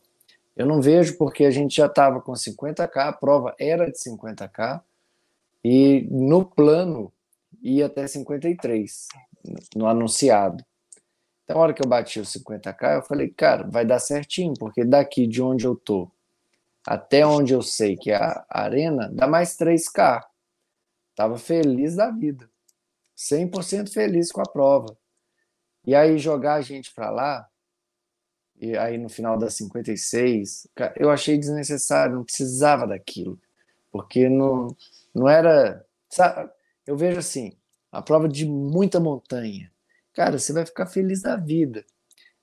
Eu 0.55 0.65
não 0.65 0.82
vejo 0.82 1.17
porque 1.17 1.45
a 1.45 1.51
gente 1.51 1.76
já 1.76 1.88
estava 1.88 2.22
com 2.22 2.34
50k, 2.34 2.97
a 2.97 3.13
prova 3.13 3.55
era 3.59 3.89
de 3.89 3.97
50k 3.97 4.82
e 5.63 6.07
no 6.11 6.45
plano 6.45 7.11
ia 7.61 7.86
até 7.86 8.05
53 8.07 9.07
no 9.76 9.88
anunciado. 9.88 10.63
Então, 11.52 11.60
a 11.60 11.64
hora 11.66 11.74
que 11.74 11.86
eu 11.86 11.89
bati 11.89 12.18
os 12.18 12.32
50k, 12.32 12.95
eu 12.95 13.02
falei, 13.02 13.30
cara, 13.30 13.68
vai 13.68 13.86
dar 13.86 13.99
certinho, 13.99 14.54
porque 14.58 14.86
daqui 14.86 15.28
de 15.28 15.41
onde 15.41 15.66
eu 15.66 15.76
tô 15.76 16.10
até 16.88 17.26
onde 17.26 17.54
eu 17.54 17.62
sei 17.62 17.97
que 17.97 18.10
é 18.10 18.16
a 18.16 18.45
arena, 18.49 19.10
dá 19.14 19.28
mais 19.28 19.58
3k. 19.58 20.24
Tava 21.14 21.38
feliz 21.38 21.95
da 21.95 22.10
vida. 22.10 22.49
100% 23.18 23.91
feliz 23.91 24.32
com 24.32 24.41
a 24.41 24.49
prova. 24.49 24.97
E 25.86 25.93
aí 25.93 26.18
jogar 26.18 26.56
a 26.56 26.62
gente 26.62 26.93
para 26.93 27.12
lá, 27.12 27.47
e 28.60 28.78
aí 28.78 28.97
no 28.97 29.10
final 29.10 29.38
das 29.38 29.54
56, 29.56 30.68
eu 30.95 31.10
achei 31.10 31.38
desnecessário, 31.38 32.16
não 32.16 32.24
precisava 32.24 32.88
daquilo. 32.88 33.38
Porque 33.91 34.30
não, 34.30 34.76
não 35.14 35.28
era. 35.28 35.86
Sabe, 36.10 36.49
eu 36.88 36.95
vejo 36.95 37.20
assim, 37.20 37.58
a 37.91 38.02
prova 38.02 38.30
de 38.30 38.45
muita 38.45 38.99
montanha. 39.02 39.72
Cara, 40.14 40.38
você 40.38 40.51
vai 40.51 40.66
ficar 40.66 40.88
feliz 40.88 41.22
da 41.22 41.36
vida. 41.36 41.86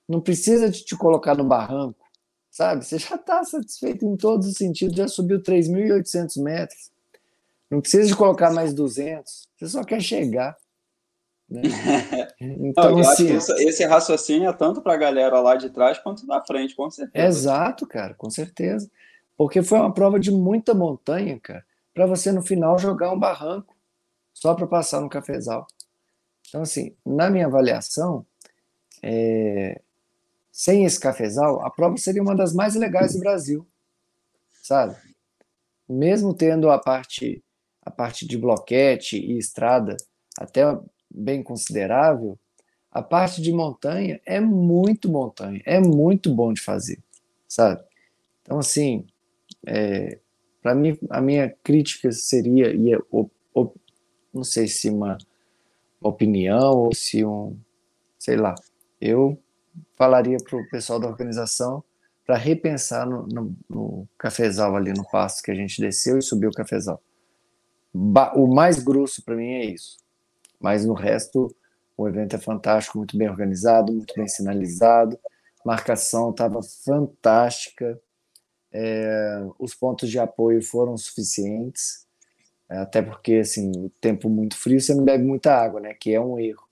Não 0.07 0.19
precisa 0.19 0.69
de 0.69 0.83
te 0.83 0.97
colocar 0.97 1.35
no 1.35 1.43
barranco, 1.43 2.03
sabe? 2.49 2.83
Você 2.83 2.97
já 2.97 3.15
está 3.15 3.43
satisfeito 3.43 4.05
em 4.05 4.17
todos 4.17 4.47
os 4.47 4.55
sentidos, 4.55 4.95
já 4.95 5.07
subiu 5.07 5.41
3.800 5.41 6.41
metros. 6.41 6.91
Não 7.69 7.79
precisa 7.79 8.07
de 8.07 8.15
colocar 8.15 8.51
mais 8.51 8.73
200, 8.73 9.47
você 9.55 9.67
só 9.67 9.83
quer 9.83 10.01
chegar. 10.01 10.57
Né? 11.47 11.61
Então, 12.41 12.91
Não, 12.91 12.99
assim, 12.99 13.35
isso, 13.35 13.51
esse 13.53 13.83
raciocínio 13.85 14.49
é 14.49 14.53
tanto 14.53 14.81
para 14.81 14.93
a 14.93 14.97
galera 14.97 15.39
lá 15.41 15.55
de 15.55 15.69
trás 15.69 15.97
quanto 15.97 16.25
da 16.25 16.41
frente, 16.41 16.73
com 16.75 16.89
certeza. 16.89 17.27
Exato, 17.27 17.85
cara, 17.85 18.13
com 18.13 18.29
certeza. 18.29 18.89
Porque 19.35 19.61
foi 19.61 19.79
uma 19.79 19.93
prova 19.93 20.19
de 20.19 20.31
muita 20.31 20.73
montanha, 20.73 21.39
cara, 21.39 21.65
para 21.93 22.05
você 22.05 22.31
no 22.31 22.41
final 22.41 22.77
jogar 22.77 23.11
um 23.11 23.19
barranco 23.19 23.75
só 24.33 24.53
para 24.53 24.67
passar 24.67 25.01
no 25.01 25.09
cafezal. 25.09 25.67
Então, 26.49 26.61
assim, 26.61 26.95
na 27.05 27.29
minha 27.29 27.45
avaliação, 27.45 28.25
é... 29.01 29.79
sem 30.51 30.83
esse 30.83 30.99
cafezal, 30.99 31.65
a 31.65 31.69
prova 31.69 31.95
seria 31.97 32.21
uma 32.21 32.35
das 32.35 32.53
mais 32.53 32.75
legais 32.75 33.13
do 33.13 33.19
Brasil, 33.19 33.65
sabe? 34.61 34.95
Mesmo 35.87 36.33
tendo 36.33 36.69
a 36.69 36.77
parte 36.77 37.43
a 37.81 37.91
parte 37.91 38.27
de 38.27 38.37
bloquete 38.37 39.17
e 39.17 39.37
estrada 39.37 39.97
até 40.37 40.61
bem 41.09 41.41
considerável, 41.41 42.37
a 42.91 43.01
parte 43.01 43.41
de 43.41 43.51
montanha 43.51 44.21
é 44.25 44.39
muito 44.39 45.09
montanha, 45.09 45.61
é 45.65 45.79
muito 45.79 46.33
bom 46.33 46.53
de 46.53 46.61
fazer, 46.61 46.99
sabe? 47.47 47.83
Então, 48.41 48.59
assim, 48.59 49.07
é, 49.65 50.19
para 50.61 50.75
mim, 50.75 50.97
a 51.09 51.21
minha 51.21 51.49
crítica 51.63 52.11
seria, 52.11 52.73
e 52.73 52.93
é, 52.93 52.97
não 54.33 54.43
sei 54.43 54.67
se 54.67 54.89
uma 54.89 55.17
opinião 56.01 56.77
ou 56.77 56.93
se 56.93 57.25
um, 57.25 57.57
sei 58.17 58.35
lá, 58.35 58.55
eu 59.01 59.41
falaria 59.95 60.37
para 60.37 60.57
o 60.57 60.69
pessoal 60.69 60.99
da 60.99 61.07
organização 61.07 61.83
para 62.25 62.37
repensar 62.37 63.07
no, 63.07 63.25
no, 63.27 63.55
no 63.69 64.07
cafezal 64.17 64.75
ali 64.75 64.93
no 64.93 65.09
passo 65.09 65.41
que 65.41 65.51
a 65.51 65.55
gente 65.55 65.81
desceu 65.81 66.17
e 66.17 66.21
subiu 66.21 66.49
o 66.49 66.53
cafezal 66.53 67.01
o 67.93 68.47
mais 68.47 68.79
grosso 68.79 69.23
para 69.23 69.35
mim 69.35 69.53
é 69.53 69.65
isso. 69.65 69.97
Mas 70.59 70.85
no 70.85 70.93
resto, 70.93 71.53
o 71.97 72.07
evento 72.07 72.35
é 72.35 72.39
fantástico, 72.39 72.97
muito 72.97 73.17
bem 73.17 73.29
organizado, 73.29 73.93
muito 73.93 74.13
bem 74.15 74.27
sinalizado. 74.27 75.17
Marcação 75.65 76.31
estava 76.31 76.61
fantástica. 76.61 77.99
É, 78.71 79.43
os 79.57 79.73
pontos 79.73 80.09
de 80.09 80.19
apoio 80.19 80.61
foram 80.61 80.95
suficientes, 80.95 82.05
até 82.77 83.01
porque 83.01 83.35
assim, 83.35 83.71
o 83.75 83.89
tempo 84.01 84.29
muito 84.29 84.55
frio 84.57 84.79
você 84.79 84.93
não 84.93 85.03
bebe 85.03 85.23
muita 85.23 85.53
água, 85.55 85.79
né? 85.79 85.93
Que 85.93 86.13
é 86.13 86.21
um 86.21 86.39
erro. 86.39 86.67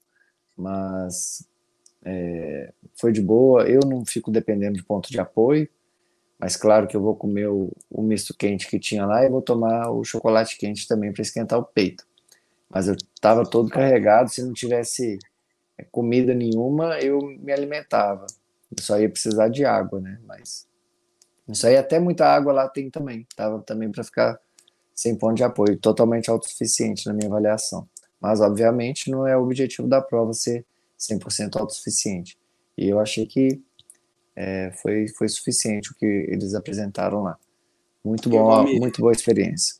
Mas 0.56 1.48
é, 2.06 2.72
foi 2.96 3.12
de 3.12 3.22
boa. 3.22 3.68
Eu 3.68 3.80
não 3.82 4.06
fico 4.06 4.32
dependendo 4.32 4.78
de 4.78 4.84
ponto 4.84 5.10
de 5.10 5.20
apoio. 5.20 5.68
Mas 6.40 6.56
claro 6.56 6.88
que 6.88 6.96
eu 6.96 7.02
vou 7.02 7.16
comer 7.16 7.48
o, 7.48 7.72
o 7.90 8.02
misto 8.04 8.36
quente 8.38 8.68
que 8.68 8.80
tinha 8.80 9.06
lá 9.06 9.26
e 9.26 9.30
vou 9.30 9.42
tomar 9.42 9.90
o 9.90 10.04
chocolate 10.04 10.58
quente 10.58 10.88
também 10.88 11.12
para 11.12 11.24
esquentar 11.24 11.58
o 11.58 11.64
peito. 11.64 12.06
Mas 12.70 12.88
eu 12.88 12.96
estava 12.96 13.44
todo 13.44 13.70
carregado, 13.70 14.30
se 14.30 14.44
não 14.44 14.54
tivesse 14.54 15.18
é, 15.78 15.84
comida 15.84 16.34
nenhuma, 16.34 17.00
eu 17.00 17.20
me 17.22 17.52
alimentava. 17.52 18.28
Eu 18.70 18.84
só 18.84 19.00
ia 19.00 19.10
precisar 19.10 19.50
de 19.50 19.66
água, 19.66 20.00
né? 20.00 20.20
Mas 20.26 20.68
isso 21.48 21.66
aí 21.66 21.78
até 21.78 22.00
muita 22.00 22.28
água 22.28 22.54
lá 22.54 22.70
tem 22.70 22.90
também. 22.90 23.26
Tava 23.36 23.62
também 23.62 23.92
para 23.92 24.04
ficar 24.04 24.40
sem 24.98 25.16
ponto 25.16 25.36
de 25.36 25.44
apoio, 25.44 25.78
totalmente 25.78 26.28
autossuficiente 26.28 27.06
na 27.06 27.14
minha 27.14 27.28
avaliação. 27.28 27.88
Mas 28.20 28.42
obviamente 28.42 29.12
não 29.12 29.28
é 29.28 29.38
o 29.38 29.44
objetivo 29.44 29.88
da 29.88 30.02
prova 30.02 30.34
ser 30.34 30.66
100% 31.00 31.56
autossuficiente. 31.56 32.36
E 32.76 32.90
eu 32.90 33.00
achei 33.00 33.28
que 33.28 33.62
é, 34.36 34.72
foi, 34.82 35.08
foi 35.10 35.30
suficiente 35.30 35.92
o 35.92 35.96
que 35.96 36.06
eles 36.06 36.56
apresentaram 36.56 37.22
lá. 37.22 37.38
Muito 38.04 38.28
bom, 38.28 38.64
muito 38.64 39.00
boa 39.00 39.12
experiência. 39.12 39.76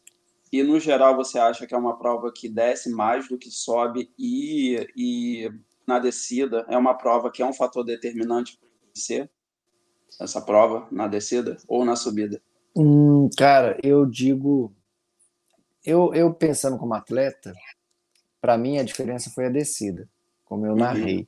E 0.52 0.62
no 0.62 0.80
geral 0.80 1.16
você 1.16 1.40
acha 1.40 1.66
que 1.66 1.74
é 1.74 1.78
uma 1.78 1.98
prova 1.98 2.32
que 2.32 2.48
desce 2.48 2.92
mais 2.92 3.28
do 3.28 3.40
que 3.40 3.50
sobe 3.50 4.12
e, 4.20 4.88
e 4.96 5.52
na 5.88 5.98
descida 5.98 6.64
é 6.70 6.78
uma 6.78 6.94
prova 6.94 7.32
que 7.32 7.42
é 7.42 7.46
um 7.46 7.54
fator 7.54 7.84
determinante 7.84 8.58
para 8.60 8.70
vencer 8.94 9.30
essa 10.22 10.42
prova 10.42 10.88
na 10.92 11.08
descida 11.08 11.58
ou 11.68 11.84
na 11.84 11.96
subida? 11.96 12.40
Hum, 12.76 13.30
cara, 13.36 13.78
eu 13.84 14.06
digo, 14.06 14.72
eu, 15.88 16.14
eu 16.14 16.34
pensando 16.34 16.78
como 16.78 16.94
atleta, 16.94 17.54
para 18.42 18.58
mim 18.58 18.78
a 18.78 18.84
diferença 18.84 19.30
foi 19.30 19.46
a 19.46 19.50
descida, 19.50 20.08
como 20.44 20.66
eu 20.66 20.74
uhum. 20.74 20.80
narrei. 20.80 21.20
Uhum. 21.20 21.28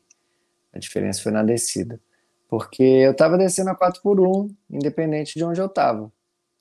A 0.74 0.80
diferença 0.80 1.24
foi 1.24 1.32
na 1.32 1.41
descida. 1.41 1.99
Porque 2.49 2.84
eu 2.84 3.12
estava 3.12 3.38
descendo 3.38 3.70
a 3.70 3.76
4 3.76 4.01
por 4.01 4.20
1 4.20 4.53
independente 4.70 5.36
de 5.36 5.45
onde 5.45 5.62
eu 5.62 5.68
estava. 5.68 6.12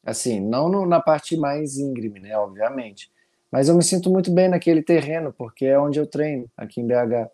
Assim, 0.04 0.38
não 0.38 0.68
no, 0.68 0.86
na 0.86 1.00
parte 1.00 1.36
mais 1.36 1.76
íngreme, 1.76 2.20
né, 2.20 2.38
obviamente. 2.38 3.10
Mas 3.50 3.68
eu 3.68 3.74
me 3.74 3.82
sinto 3.82 4.10
muito 4.10 4.30
bem 4.30 4.48
naquele 4.48 4.82
terreno, 4.82 5.34
porque 5.36 5.64
é 5.66 5.78
onde 5.78 5.98
eu 5.98 6.06
treino, 6.06 6.48
aqui 6.56 6.80
em 6.80 6.86
BH. 6.86 7.28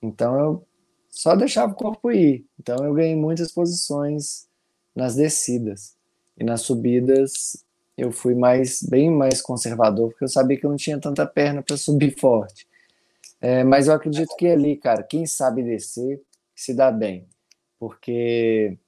Então 0.00 0.38
eu 0.38 0.66
só 1.10 1.36
deixava 1.36 1.72
o 1.72 1.76
corpo 1.76 2.10
ir. 2.10 2.46
Então 2.58 2.82
eu 2.82 2.94
ganhei 2.94 3.14
muitas 3.14 3.52
posições 3.52 4.48
nas 4.96 5.16
descidas. 5.16 5.96
E 6.38 6.44
nas 6.44 6.62
subidas 6.62 7.62
eu 7.96 8.10
fui 8.10 8.34
mais 8.34 8.82
bem 8.82 9.10
mais 9.10 9.40
conservador, 9.40 10.10
porque 10.10 10.24
eu 10.24 10.28
sabia 10.28 10.58
que 10.58 10.64
eu 10.64 10.70
não 10.70 10.76
tinha 10.76 10.98
tanta 11.00 11.26
perna 11.26 11.62
para 11.62 11.76
subir 11.76 12.14
forte. 12.18 12.66
É, 13.40 13.64
mas 13.64 13.88
eu 13.88 13.94
acredito 13.94 14.34
que 14.36 14.46
ali, 14.46 14.76
cara, 14.76 15.02
quem 15.02 15.26
sabe 15.26 15.62
descer 15.62 16.22
se 16.54 16.72
dá 16.72 16.90
bem, 16.92 17.26
porque 17.78 18.78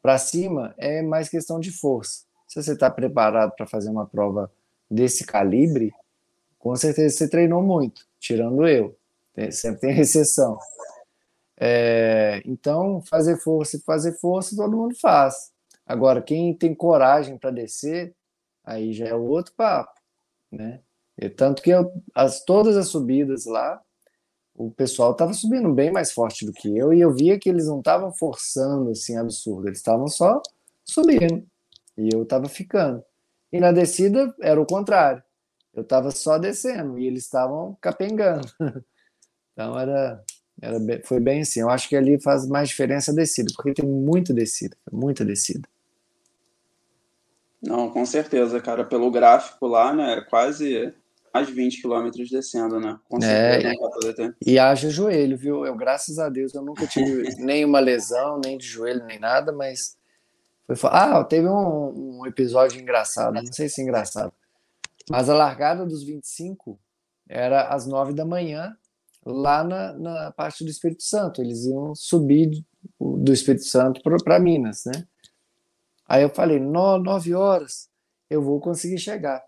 para 0.00 0.18
cima 0.18 0.74
é 0.78 1.02
mais 1.02 1.28
questão 1.28 1.58
de 1.58 1.72
força. 1.72 2.24
Se 2.46 2.62
você 2.62 2.72
está 2.72 2.90
preparado 2.90 3.54
para 3.56 3.66
fazer 3.66 3.90
uma 3.90 4.06
prova 4.06 4.50
desse 4.90 5.26
calibre, 5.26 5.92
com 6.58 6.74
certeza 6.76 7.16
você 7.16 7.28
treinou 7.28 7.62
muito, 7.62 8.06
tirando 8.18 8.66
eu. 8.66 8.96
sempre 9.50 9.80
tem 9.80 9.98
exceção. 10.00 10.58
É, 11.60 12.40
então, 12.44 13.02
fazer 13.02 13.36
força 13.38 13.76
e 13.76 13.80
fazer 13.80 14.12
força 14.18 14.56
todo 14.56 14.76
mundo 14.76 14.94
faz. 14.98 15.50
Agora, 15.84 16.22
quem 16.22 16.54
tem 16.54 16.74
coragem 16.74 17.36
para 17.36 17.50
descer, 17.50 18.14
aí 18.68 18.92
já 18.92 19.06
é 19.06 19.14
outro 19.14 19.54
papo, 19.54 19.98
né? 20.52 20.80
E 21.16 21.28
tanto 21.28 21.62
que 21.62 21.70
eu, 21.70 21.90
as, 22.14 22.44
todas 22.44 22.76
as 22.76 22.88
subidas 22.88 23.46
lá, 23.46 23.80
o 24.54 24.70
pessoal 24.70 25.12
estava 25.12 25.32
subindo 25.32 25.72
bem 25.72 25.90
mais 25.90 26.12
forte 26.12 26.44
do 26.44 26.52
que 26.52 26.76
eu 26.76 26.92
e 26.92 27.00
eu 27.00 27.12
via 27.12 27.38
que 27.38 27.48
eles 27.48 27.66
não 27.66 27.78
estavam 27.78 28.12
forçando 28.12 28.90
assim 28.90 29.16
absurdo, 29.16 29.68
eles 29.68 29.78
estavam 29.78 30.06
só 30.06 30.40
subindo 30.84 31.46
e 31.96 32.10
eu 32.12 32.22
estava 32.22 32.48
ficando. 32.48 33.02
E 33.50 33.58
na 33.58 33.72
descida 33.72 34.34
era 34.40 34.60
o 34.60 34.66
contrário, 34.66 35.22
eu 35.74 35.82
estava 35.82 36.10
só 36.10 36.38
descendo 36.38 36.98
e 36.98 37.06
eles 37.06 37.24
estavam 37.24 37.76
capengando. 37.80 38.46
então 39.52 39.78
era 39.78 40.22
era, 40.60 40.78
foi 41.04 41.20
bem 41.20 41.40
assim. 41.40 41.60
Eu 41.60 41.70
acho 41.70 41.88
que 41.88 41.96
ali 41.96 42.20
faz 42.20 42.46
mais 42.46 42.68
diferença 42.68 43.12
a 43.12 43.14
descida, 43.14 43.50
porque 43.56 43.74
tem 43.74 43.88
muita 43.88 44.34
descida, 44.34 44.76
muita 44.92 45.24
descida. 45.24 45.68
Não, 47.62 47.90
com 47.90 48.04
certeza, 48.06 48.60
cara. 48.60 48.84
Pelo 48.84 49.10
gráfico 49.10 49.66
lá, 49.66 49.92
né? 49.92 50.20
Quase 50.28 50.94
mais 51.32 51.48
20 51.48 51.80
quilômetros 51.80 52.30
descendo, 52.30 52.80
né? 52.80 52.98
Com 53.08 53.18
é, 53.18 53.60
certeza, 53.60 54.36
e 54.44 54.58
haja 54.58 54.90
joelho, 54.90 55.36
viu? 55.36 55.64
Eu, 55.66 55.76
graças 55.76 56.18
a 56.18 56.28
Deus, 56.28 56.54
eu 56.54 56.62
nunca 56.62 56.86
tive 56.86 57.22
nenhuma 57.38 57.80
lesão, 57.80 58.40
nem 58.42 58.56
de 58.56 58.66
joelho, 58.66 59.04
nem 59.04 59.18
nada, 59.18 59.52
mas 59.52 59.96
foi. 60.76 60.90
Ah, 60.92 61.22
teve 61.24 61.48
um, 61.48 62.20
um 62.20 62.26
episódio 62.26 62.80
engraçado, 62.80 63.34
não 63.34 63.52
sei 63.52 63.68
se 63.68 63.80
é 63.80 63.84
engraçado. 63.84 64.32
Mas 65.10 65.28
a 65.28 65.34
largada 65.34 65.86
dos 65.86 66.02
25 66.02 66.78
era 67.28 67.68
às 67.68 67.86
9 67.86 68.12
da 68.12 68.24
manhã 68.24 68.76
lá 69.24 69.64
na, 69.64 69.92
na 69.94 70.30
parte 70.32 70.64
do 70.64 70.70
Espírito 70.70 71.02
Santo. 71.02 71.40
Eles 71.40 71.64
iam 71.64 71.94
subir 71.94 72.64
do 73.00 73.32
Espírito 73.32 73.64
Santo 73.64 74.00
para 74.02 74.38
Minas, 74.38 74.84
né? 74.84 75.06
Aí 76.08 76.22
eu 76.22 76.30
falei, 76.30 76.58
nove 76.58 77.34
horas 77.34 77.88
eu 78.30 78.42
vou 78.42 78.60
conseguir 78.60 78.98
chegar. 78.98 79.44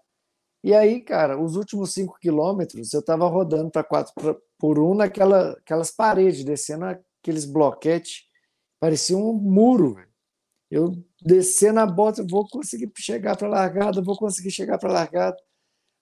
E 0.63 0.75
aí, 0.75 1.01
cara, 1.01 1.41
os 1.41 1.57
últimos 1.57 1.95
cinco 1.95 2.19
quilômetros 2.21 2.93
eu 2.93 3.01
estava 3.01 3.27
rodando 3.27 3.71
para 3.71 3.83
quatro 3.83 4.13
por 4.59 4.79
um 4.79 4.95
naquela 4.95 5.57
paredes, 5.97 6.45
descendo 6.45 6.85
aqueles 6.85 7.47
bloquetes, 7.47 8.25
parecia 8.79 9.17
um 9.17 9.33
muro. 9.33 9.97
Eu 10.71 10.93
descendo 11.23 11.81
a 11.81 11.87
bota, 11.87 12.25
vou 12.29 12.47
conseguir 12.49 12.91
chegar 12.97 13.37
para 13.37 13.49
a 13.49 13.51
largada, 13.51 14.03
vou 14.03 14.17
conseguir 14.17 14.51
chegar 14.51 14.79
para 14.79 14.91
a 14.91 14.93
largada. 14.93 15.37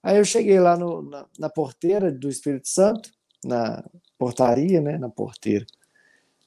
Aí 0.02 0.18
eu 0.18 0.24
cheguei 0.24 0.58
lá 0.60 0.76
no, 0.76 1.02
na, 1.02 1.26
na 1.38 1.48
porteira 1.48 2.10
do 2.10 2.28
Espírito 2.28 2.68
Santo, 2.68 3.10
na 3.44 3.84
portaria, 4.18 4.80
né? 4.80 4.98
Na 4.98 5.08
porteira. 5.08 5.64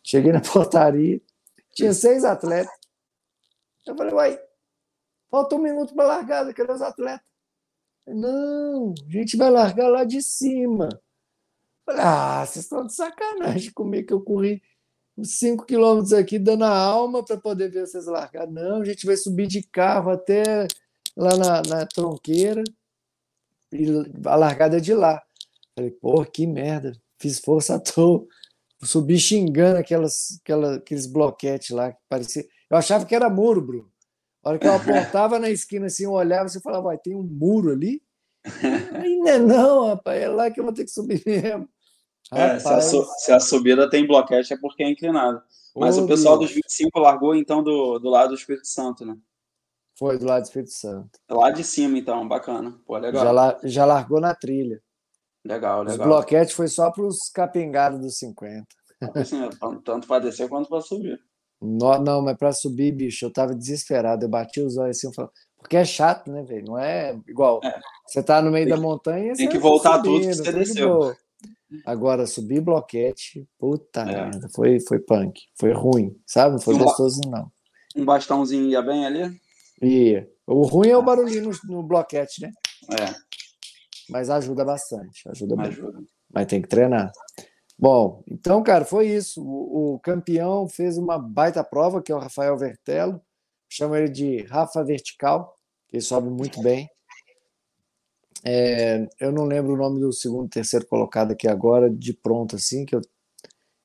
Cheguei 0.03 0.31
na 0.31 0.41
portaria, 0.41 1.21
tinha 1.73 1.93
seis 1.93 2.23
atletas. 2.25 2.80
Eu 3.85 3.95
falei, 3.95 4.13
uai, 4.13 4.39
falta 5.29 5.55
um 5.55 5.61
minuto 5.61 5.93
para 5.93 6.07
largada, 6.07 6.53
cadê 6.53 6.71
os 6.71 6.81
atletas? 6.81 7.25
Não, 8.07 8.93
a 9.07 9.11
gente 9.11 9.37
vai 9.37 9.49
largar 9.49 9.87
lá 9.87 10.03
de 10.03 10.21
cima. 10.21 10.89
falei, 11.85 12.01
ah, 12.03 12.45
vocês 12.45 12.65
estão 12.65 12.85
de 12.85 12.93
sacanagem 12.93 13.71
comigo 13.73 14.07
que 14.07 14.13
eu 14.13 14.21
corri 14.21 14.61
uns 15.17 15.37
5 15.37 15.65
quilômetros 15.65 16.13
aqui 16.13 16.39
dando 16.39 16.63
a 16.63 16.75
alma 16.75 17.23
para 17.23 17.37
poder 17.37 17.69
ver 17.69 17.85
vocês 17.85 18.05
largar. 18.05 18.47
Não, 18.47 18.81
a 18.81 18.85
gente 18.85 19.05
vai 19.05 19.17
subir 19.17 19.47
de 19.47 19.61
carro 19.61 20.09
até 20.09 20.67
lá 21.15 21.35
na, 21.37 21.61
na 21.61 21.85
tronqueira 21.85 22.63
e 23.71 23.85
a 24.25 24.35
largada 24.35 24.77
é 24.77 24.79
de 24.79 24.93
lá. 24.93 25.21
Falei, 25.75 25.91
pô, 25.91 26.25
que 26.25 26.45
merda, 26.45 26.93
fiz 27.19 27.39
força 27.39 27.75
à 27.75 27.79
toa. 27.79 28.25
Subi 28.83 29.19
xingando 29.19 29.77
aquelas, 29.77 30.39
aquela, 30.41 30.75
aqueles 30.75 31.05
bloquetes 31.05 31.69
lá 31.69 31.91
que 31.91 31.99
parecia. 32.09 32.45
Eu 32.71 32.77
achava 32.77 33.05
que 33.05 33.13
era 33.13 33.29
muro, 33.29 33.61
Bruno. 33.61 33.91
A 34.41 34.49
hora 34.49 34.57
que 34.57 34.65
eu 34.65 34.73
apontava 34.73 35.37
na 35.37 35.49
esquina 35.49 35.87
assim, 35.87 36.05
eu 36.05 36.13
olhava 36.13 36.47
e 36.47 36.61
falava, 36.61 36.83
vai, 36.83 36.97
tem 36.97 37.13
um 37.13 37.21
muro 37.21 37.71
ali? 37.71 38.01
Ainda 38.95 39.37
não, 39.37 39.87
rapaz, 39.87 40.21
é 40.21 40.29
lá 40.29 40.49
que 40.49 40.59
eu 40.59 40.63
vou 40.63 40.73
ter 40.73 40.85
que 40.85 40.89
subir 40.89 41.21
mesmo. 41.25 41.67
É, 42.31 42.57
se, 42.57 42.67
a 42.69 42.81
se, 42.81 43.31
a 43.33 43.39
subida 43.41 43.89
tem 43.89 44.07
bloquete 44.07 44.53
é 44.53 44.57
porque 44.57 44.83
é 44.83 44.89
inclinado. 44.89 45.43
Mas 45.75 45.97
Ô, 45.97 46.05
o 46.05 46.07
pessoal 46.07 46.37
Deus. 46.37 46.49
dos 46.49 46.55
25 46.55 46.97
largou 46.97 47.35
então 47.35 47.61
do, 47.61 47.99
do 47.99 48.09
lado 48.09 48.29
do 48.29 48.35
Espírito 48.35 48.67
Santo, 48.67 49.05
né? 49.05 49.17
Foi 49.99 50.17
do 50.17 50.25
lado 50.25 50.41
do 50.41 50.45
Espírito 50.45 50.71
Santo. 50.71 51.19
Lá 51.29 51.51
de 51.51 51.63
cima, 51.63 51.97
então, 51.97 52.25
bacana. 52.25 52.79
Pô, 52.85 52.97
legal. 52.97 53.23
Já, 53.23 53.59
já 53.63 53.85
largou 53.85 54.21
na 54.21 54.33
trilha. 54.33 54.81
Legal, 55.43 55.83
legal. 55.83 55.99
Os 55.99 56.03
bloquetes 56.03 56.53
foi 56.53 56.69
só 56.69 56.89
para 56.89 57.03
os 57.03 57.29
capengados 57.33 57.99
dos 57.99 58.17
50. 58.17 58.65
Assim, 59.15 59.49
tanto 59.83 60.07
para 60.07 60.23
descer 60.23 60.47
quanto 60.47 60.69
para 60.69 60.81
subir. 60.81 61.19
Não, 61.61 62.01
não 62.01 62.21
mas 62.21 62.37
para 62.37 62.51
subir, 62.51 62.91
bicho, 62.91 63.25
eu 63.25 63.31
tava 63.31 63.53
desesperado. 63.53 64.25
Eu 64.25 64.29
bati 64.29 64.59
os 64.61 64.77
olhos 64.77 64.97
assim, 64.97 65.07
eu 65.07 65.13
falei, 65.13 65.31
porque 65.59 65.77
é 65.77 65.85
chato, 65.85 66.31
né, 66.31 66.43
velho? 66.43 66.65
Não 66.65 66.77
é 66.77 67.15
igual. 67.27 67.59
É. 67.63 67.79
Você 68.07 68.23
tá 68.23 68.41
no 68.41 68.51
meio 68.51 68.65
tem 68.65 68.75
da 68.75 68.81
montanha. 68.81 69.33
Tem 69.33 69.47
que 69.47 69.59
voltar 69.59 69.97
subindo, 69.97 70.21
tudo 70.21 70.27
que 70.27 70.35
você 70.35 70.51
desceu. 70.51 71.15
Agora, 71.85 72.25
subir 72.25 72.59
bloquete, 72.59 73.47
puta 73.57 74.01
é. 74.01 74.05
merda, 74.05 74.49
foi, 74.53 74.79
foi 74.81 74.99
punk. 74.99 75.39
Foi 75.55 75.71
ruim, 75.71 76.15
sabe? 76.25 76.53
Não 76.53 76.59
foi 76.59 76.75
um 76.75 76.79
gostoso, 76.79 77.21
não. 77.27 77.49
Um 77.95 78.03
bastãozinho 78.03 78.69
ia 78.69 78.81
bem 78.81 79.05
ali? 79.05 79.39
Ia. 79.81 80.27
O 80.45 80.63
ruim 80.63 80.89
é 80.89 80.97
o 80.97 81.03
barulhinho 81.03 81.43
no, 81.43 81.75
no 81.75 81.83
bloquete, 81.83 82.41
né? 82.41 82.51
É. 82.89 83.13
Mas 84.09 84.29
ajuda 84.29 84.65
bastante. 84.65 85.29
Ajuda, 85.29 85.61
ajuda. 85.61 85.99
Mas 86.33 86.47
tem 86.47 86.61
que 86.61 86.67
treinar. 86.67 87.11
Bom, 87.81 88.23
então, 88.27 88.61
cara, 88.61 88.85
foi 88.85 89.07
isso. 89.07 89.43
O, 89.43 89.95
o, 89.95 89.99
campeão 89.99 90.67
fez 90.67 90.99
uma 90.99 91.17
baita 91.17 91.63
prova, 91.63 91.99
que 91.99 92.11
é 92.11 92.15
o 92.15 92.19
Rafael 92.19 92.55
Vertello. 92.55 93.19
Chama 93.67 93.97
ele 93.97 94.09
de 94.09 94.43
Rafa 94.43 94.83
Vertical, 94.83 95.55
ele 95.91 96.01
sobe 96.01 96.29
muito 96.29 96.61
bem. 96.61 96.87
É, 98.45 99.07
eu 99.19 99.31
não 99.31 99.45
lembro 99.45 99.73
o 99.73 99.77
nome 99.77 99.99
do 99.99 100.13
segundo 100.13 100.47
terceiro 100.47 100.85
colocado 100.85 101.31
aqui 101.31 101.47
agora, 101.47 101.89
de 101.89 102.13
pronto, 102.13 102.55
assim, 102.55 102.85
que 102.85 102.95
eu 102.95 103.01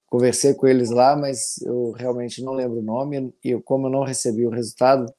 conversei 0.06 0.52
com 0.52 0.66
eles 0.66 0.90
lá, 0.90 1.16
mas 1.16 1.58
eu 1.62 1.92
realmente 1.92 2.42
não 2.42 2.52
lembro 2.52 2.80
o 2.80 2.82
nome. 2.82 3.34
E 3.42 3.58
como 3.62 3.86
eu 3.86 3.90
não 3.90 4.02
recebi 4.04 4.46
o 4.46 4.50
resultado, 4.50 5.10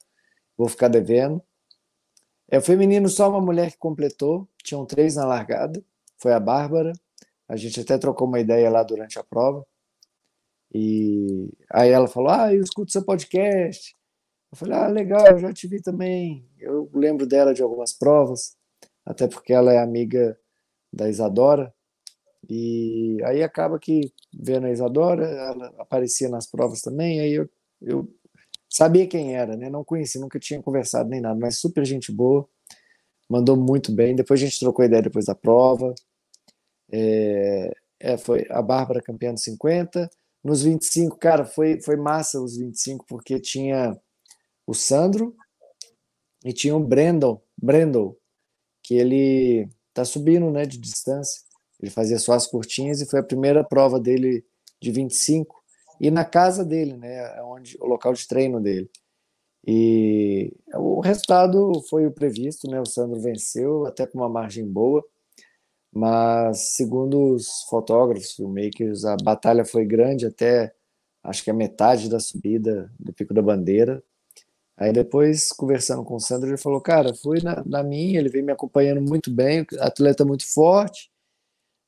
vou 0.56 0.68
ficar 0.68 0.88
devendo. 0.88 1.42
É 2.48 2.58
o 2.58 2.62
feminino, 2.62 3.08
só 3.08 3.28
uma 3.28 3.40
mulher 3.40 3.72
que 3.72 3.78
completou, 3.78 4.48
tinham 4.62 4.86
três 4.86 5.16
na 5.16 5.26
largada, 5.26 5.82
foi 6.16 6.32
a 6.32 6.38
Bárbara. 6.40 6.92
A 7.48 7.56
gente 7.56 7.80
até 7.80 7.96
trocou 7.98 8.28
uma 8.28 8.40
ideia 8.40 8.70
lá 8.70 8.82
durante 8.82 9.18
a 9.18 9.24
prova. 9.24 9.66
E 10.72 11.48
aí 11.72 11.90
ela 11.90 12.08
falou: 12.08 12.30
Ah, 12.30 12.52
eu 12.54 12.62
escuto 12.62 12.92
seu 12.92 13.04
podcast. 13.04 13.94
Eu 14.52 14.58
falei: 14.58 14.74
Ah, 14.76 14.88
legal, 14.88 15.26
eu 15.28 15.38
já 15.38 15.52
te 15.52 15.66
vi 15.66 15.80
também. 15.80 16.46
Eu 16.58 16.90
lembro 16.92 17.26
dela 17.26 17.54
de 17.54 17.62
algumas 17.62 17.92
provas, 17.92 18.56
até 19.04 19.26
porque 19.26 19.52
ela 19.52 19.72
é 19.72 19.78
amiga 19.78 20.38
da 20.92 21.08
Isadora. 21.08 21.74
E 22.48 23.18
aí 23.24 23.42
acaba 23.42 23.78
que 23.78 24.12
vendo 24.32 24.66
a 24.66 24.70
Isadora, 24.70 25.26
ela 25.26 25.74
aparecia 25.78 26.28
nas 26.28 26.46
provas 26.46 26.80
também. 26.80 27.20
Aí 27.20 27.32
eu, 27.34 27.48
eu 27.80 28.08
sabia 28.68 29.06
quem 29.06 29.36
era, 29.36 29.56
né? 29.56 29.70
Não 29.70 29.84
conheci, 29.84 30.18
nunca 30.18 30.38
tinha 30.38 30.62
conversado 30.62 31.08
nem 31.08 31.20
nada, 31.20 31.38
mas 31.38 31.58
super 31.58 31.84
gente 31.84 32.12
boa 32.12 32.48
mandou 33.28 33.56
muito 33.56 33.92
bem. 33.92 34.16
Depois 34.16 34.40
a 34.40 34.44
gente 34.44 34.58
trocou 34.58 34.84
ideia 34.84 35.02
depois 35.02 35.26
da 35.26 35.34
prova. 35.34 35.94
É, 36.90 37.72
é, 38.00 38.16
foi 38.16 38.46
a 38.50 38.62
Bárbara 38.62 39.02
campeã 39.02 39.32
dos 39.32 39.42
50. 39.42 40.08
Nos 40.42 40.62
25, 40.62 41.18
cara, 41.18 41.44
foi, 41.44 41.80
foi 41.80 41.96
massa 41.96 42.40
os 42.40 42.56
25, 42.56 43.04
porque 43.06 43.40
tinha 43.40 43.98
o 44.66 44.74
Sandro 44.74 45.34
e 46.44 46.52
tinha 46.52 46.76
o 46.76 46.80
Brandon, 46.80 47.40
Brandon 47.56 48.14
que 48.82 48.94
ele 48.94 49.68
tá 49.92 50.04
subindo 50.04 50.50
né, 50.50 50.64
de 50.64 50.78
distância. 50.78 51.42
Ele 51.80 51.90
fazia 51.90 52.18
só 52.18 52.32
as 52.32 52.46
curtinhas 52.46 53.00
e 53.00 53.06
foi 53.06 53.20
a 53.20 53.24
primeira 53.24 53.62
prova 53.62 54.00
dele 54.00 54.44
de 54.80 54.90
25 54.90 55.54
e 56.00 56.10
na 56.10 56.24
casa 56.24 56.64
dele, 56.64 56.96
né, 56.96 57.38
é 57.38 57.42
onde 57.42 57.76
o 57.80 57.86
local 57.86 58.12
de 58.12 58.26
treino 58.26 58.60
dele. 58.60 58.88
E 59.66 60.56
o 60.74 61.00
resultado 61.00 61.82
foi 61.90 62.06
o 62.06 62.12
previsto, 62.12 62.70
né? 62.70 62.80
O 62.80 62.86
Sandro 62.86 63.20
venceu 63.20 63.84
até 63.84 64.06
com 64.06 64.18
uma 64.18 64.28
margem 64.28 64.66
boa, 64.66 65.04
mas 65.98 66.74
segundo 66.74 67.34
os 67.34 67.62
fotógrafos, 67.68 68.30
filmmakers, 68.30 69.04
a 69.04 69.16
batalha 69.16 69.64
foi 69.64 69.84
grande 69.84 70.26
até 70.26 70.72
acho 71.24 71.42
que 71.42 71.50
a 71.50 71.54
metade 71.54 72.08
da 72.08 72.20
subida 72.20 72.88
do 73.00 73.12
Pico 73.12 73.34
da 73.34 73.42
Bandeira. 73.42 74.00
Aí 74.76 74.92
depois, 74.92 75.50
conversando 75.50 76.04
com 76.04 76.14
o 76.14 76.20
Sandro, 76.20 76.48
ele 76.50 76.56
falou, 76.56 76.80
cara, 76.80 77.12
fui 77.12 77.42
na, 77.42 77.64
na 77.66 77.82
minha, 77.82 78.20
ele 78.20 78.28
veio 78.28 78.44
me 78.44 78.52
acompanhando 78.52 79.02
muito 79.02 79.28
bem, 79.28 79.66
atleta 79.80 80.24
muito 80.24 80.46
forte, 80.46 81.10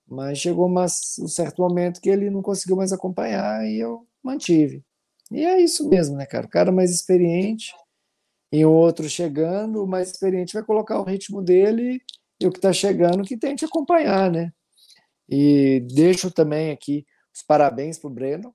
mas 0.08 0.38
chegou 0.38 0.68
um 0.68 0.88
certo 0.88 1.62
momento 1.62 2.00
que 2.00 2.10
ele 2.10 2.30
não 2.30 2.42
conseguiu 2.42 2.74
mais 2.74 2.92
acompanhar 2.92 3.64
e 3.64 3.78
eu 3.78 4.04
mantive. 4.20 4.84
E 5.30 5.44
é 5.44 5.60
isso 5.60 5.88
mesmo, 5.88 6.16
né, 6.16 6.26
cara? 6.26 6.46
O 6.46 6.50
cara 6.50 6.72
mais 6.72 6.90
experiente 6.90 7.72
e 8.50 8.66
o 8.66 8.72
outro 8.72 9.08
chegando, 9.08 9.84
o 9.84 9.86
mais 9.86 10.10
experiente 10.10 10.54
vai 10.54 10.64
colocar 10.64 10.98
o 11.00 11.04
ritmo 11.04 11.40
dele 11.40 12.02
e 12.40 12.46
o 12.46 12.50
que 12.50 12.58
está 12.58 12.72
chegando 12.72 13.24
que 13.24 13.36
tente 13.36 13.64
acompanhar, 13.64 14.30
né? 14.30 14.52
E 15.28 15.80
deixo 15.92 16.30
também 16.30 16.70
aqui 16.70 17.06
os 17.34 17.42
parabéns 17.42 17.98
para 17.98 18.08
o 18.08 18.12
Breno, 18.12 18.54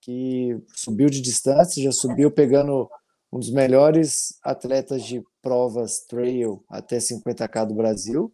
que 0.00 0.56
subiu 0.74 1.08
de 1.08 1.20
distância, 1.20 1.82
já 1.82 1.90
subiu 1.90 2.30
pegando 2.30 2.88
um 3.32 3.38
dos 3.38 3.50
melhores 3.50 4.38
atletas 4.42 5.02
de 5.04 5.24
provas 5.42 6.00
trail 6.06 6.62
até 6.68 6.98
50k 6.98 7.66
do 7.66 7.74
Brasil. 7.74 8.32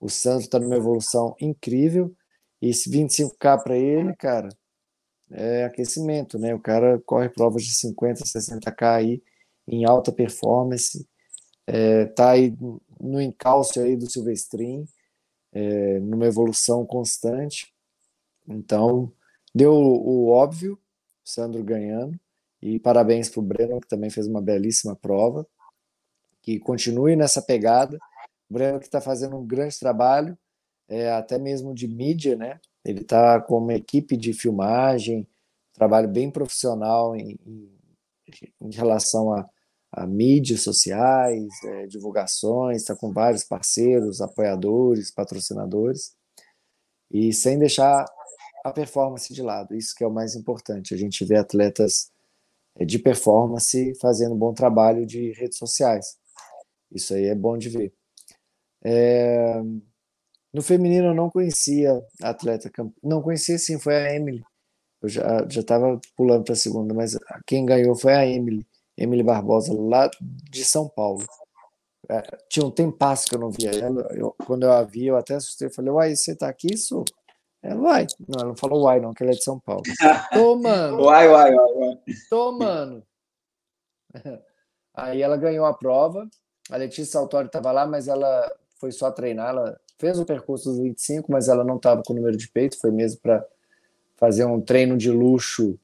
O 0.00 0.08
Santos 0.08 0.44
está 0.44 0.58
numa 0.58 0.76
evolução 0.76 1.34
incrível. 1.40 2.14
E 2.60 2.68
esse 2.68 2.90
25k 2.90 3.62
para 3.62 3.76
ele, 3.76 4.14
cara, 4.16 4.48
é 5.30 5.64
aquecimento, 5.64 6.38
né? 6.38 6.54
O 6.54 6.60
cara 6.60 7.00
corre 7.06 7.28
provas 7.28 7.64
de 7.64 7.72
50, 7.72 8.24
60k 8.24 8.96
aí 8.96 9.22
em 9.66 9.84
alta 9.84 10.12
performance, 10.12 11.08
é, 11.70 12.06
tá 12.06 12.30
aí 12.30 12.56
no 12.98 13.20
encalço 13.20 13.78
aí 13.78 13.94
do 13.94 14.10
Silvestrin, 14.10 14.86
é, 15.52 16.00
numa 16.00 16.26
evolução 16.26 16.84
constante. 16.86 17.74
Então, 18.48 19.12
deu 19.54 19.74
o, 19.74 20.08
o 20.08 20.28
óbvio, 20.30 20.78
Sandro 21.22 21.62
ganhando, 21.62 22.18
e 22.62 22.78
parabéns 22.80 23.28
para 23.28 23.40
o 23.40 23.42
Breno, 23.42 23.80
que 23.82 23.86
também 23.86 24.08
fez 24.08 24.26
uma 24.26 24.40
belíssima 24.40 24.96
prova, 24.96 25.46
que 26.40 26.58
continue 26.58 27.14
nessa 27.14 27.42
pegada. 27.42 27.98
O 28.48 28.54
Breno 28.54 28.80
que 28.80 28.86
está 28.86 29.00
fazendo 29.00 29.36
um 29.36 29.46
grande 29.46 29.78
trabalho, 29.78 30.38
é, 30.88 31.12
até 31.12 31.36
mesmo 31.36 31.74
de 31.74 31.86
mídia, 31.86 32.34
né? 32.34 32.58
Ele 32.82 33.02
está 33.02 33.38
com 33.42 33.58
uma 33.58 33.74
equipe 33.74 34.16
de 34.16 34.32
filmagem, 34.32 35.28
trabalho 35.74 36.08
bem 36.08 36.30
profissional 36.30 37.14
em, 37.14 37.38
em, 37.46 37.70
em 38.62 38.70
relação 38.70 39.34
a, 39.34 39.46
a, 39.92 40.06
mídias 40.06 40.62
sociais, 40.62 41.48
é, 41.64 41.86
divulgações, 41.86 42.78
está 42.82 42.94
com 42.94 43.12
vários 43.12 43.44
parceiros, 43.44 44.20
apoiadores, 44.20 45.10
patrocinadores, 45.10 46.14
e 47.10 47.32
sem 47.32 47.58
deixar 47.58 48.04
a 48.64 48.72
performance 48.72 49.32
de 49.32 49.42
lado, 49.42 49.74
isso 49.74 49.94
que 49.96 50.04
é 50.04 50.06
o 50.06 50.12
mais 50.12 50.34
importante, 50.34 50.94
a 50.94 50.96
gente 50.96 51.24
vê 51.24 51.36
atletas 51.36 52.10
é, 52.76 52.84
de 52.84 52.98
performance 52.98 53.94
fazendo 54.00 54.34
bom 54.34 54.52
trabalho 54.52 55.06
de 55.06 55.32
redes 55.32 55.58
sociais, 55.58 56.16
isso 56.90 57.14
aí 57.14 57.26
é 57.26 57.34
bom 57.34 57.56
de 57.56 57.68
ver. 57.68 57.92
É, 58.84 59.60
no 60.52 60.62
feminino 60.62 61.08
eu 61.08 61.14
não 61.14 61.30
conhecia 61.30 62.02
a 62.22 62.30
atleta, 62.30 62.70
não 63.02 63.22
conhecia 63.22 63.58
sim, 63.58 63.78
foi 63.78 63.96
a 63.96 64.14
Emily. 64.14 64.42
Eu 65.00 65.08
já 65.08 65.46
estava 65.48 66.00
pulando 66.16 66.44
para 66.44 66.54
a 66.54 66.56
segunda, 66.56 66.92
mas 66.92 67.16
quem 67.46 67.64
ganhou 67.64 67.94
foi 67.94 68.14
a 68.14 68.26
Emily, 68.26 68.66
Emily 68.98 69.22
Barbosa 69.22 69.72
lá 69.72 70.10
de 70.50 70.64
São 70.64 70.88
Paulo. 70.88 71.24
É, 72.10 72.22
tinha 72.48 72.66
um 72.66 72.70
tempasso 72.70 73.26
que 73.28 73.34
eu 73.34 73.38
não 73.38 73.50
via 73.50 73.70
ela. 73.70 74.08
Eu, 74.12 74.34
quando 74.44 74.64
eu 74.64 74.72
a 74.72 74.82
vi, 74.82 75.06
eu 75.06 75.16
até 75.16 75.34
assustei. 75.34 75.70
Falei, 75.70 75.90
uai, 75.90 76.16
você 76.16 76.34
tá 76.34 76.48
aqui, 76.48 76.74
isso? 76.74 77.04
Ela, 77.62 77.80
uai. 77.80 78.06
Não, 78.26 78.40
ela 78.40 78.48
não 78.48 78.56
falou 78.56 78.84
uai, 78.84 79.00
não, 79.00 79.12
que 79.12 79.22
ela 79.22 79.32
é 79.32 79.34
de 79.34 79.44
São 79.44 79.60
Paulo. 79.60 79.82
Tô, 80.32 80.56
mano. 80.56 81.02
uai, 81.02 81.28
uai, 81.28 81.54
uai, 81.54 81.72
uai. 81.74 81.98
Tô, 82.28 82.52
mano. 82.52 83.02
Aí 84.94 85.22
ela 85.22 85.36
ganhou 85.36 85.64
a 85.64 85.74
prova. 85.74 86.28
A 86.70 86.76
Letícia 86.76 87.12
Saltori 87.12 87.46
estava 87.46 87.70
lá, 87.70 87.86
mas 87.86 88.08
ela 88.08 88.50
foi 88.80 88.90
só 88.90 89.10
treinar. 89.10 89.50
Ela 89.50 89.80
fez 89.98 90.18
o 90.18 90.24
percurso 90.24 90.70
dos 90.70 90.78
25, 90.78 91.30
mas 91.30 91.48
ela 91.48 91.64
não 91.64 91.76
estava 91.76 92.02
com 92.02 92.12
o 92.12 92.16
número 92.16 92.36
de 92.36 92.48
peito, 92.48 92.78
foi 92.78 92.90
mesmo 92.90 93.20
para 93.20 93.44
fazer 94.16 94.44
um 94.44 94.60
treino 94.60 94.96
de 94.96 95.10
luxo 95.10 95.78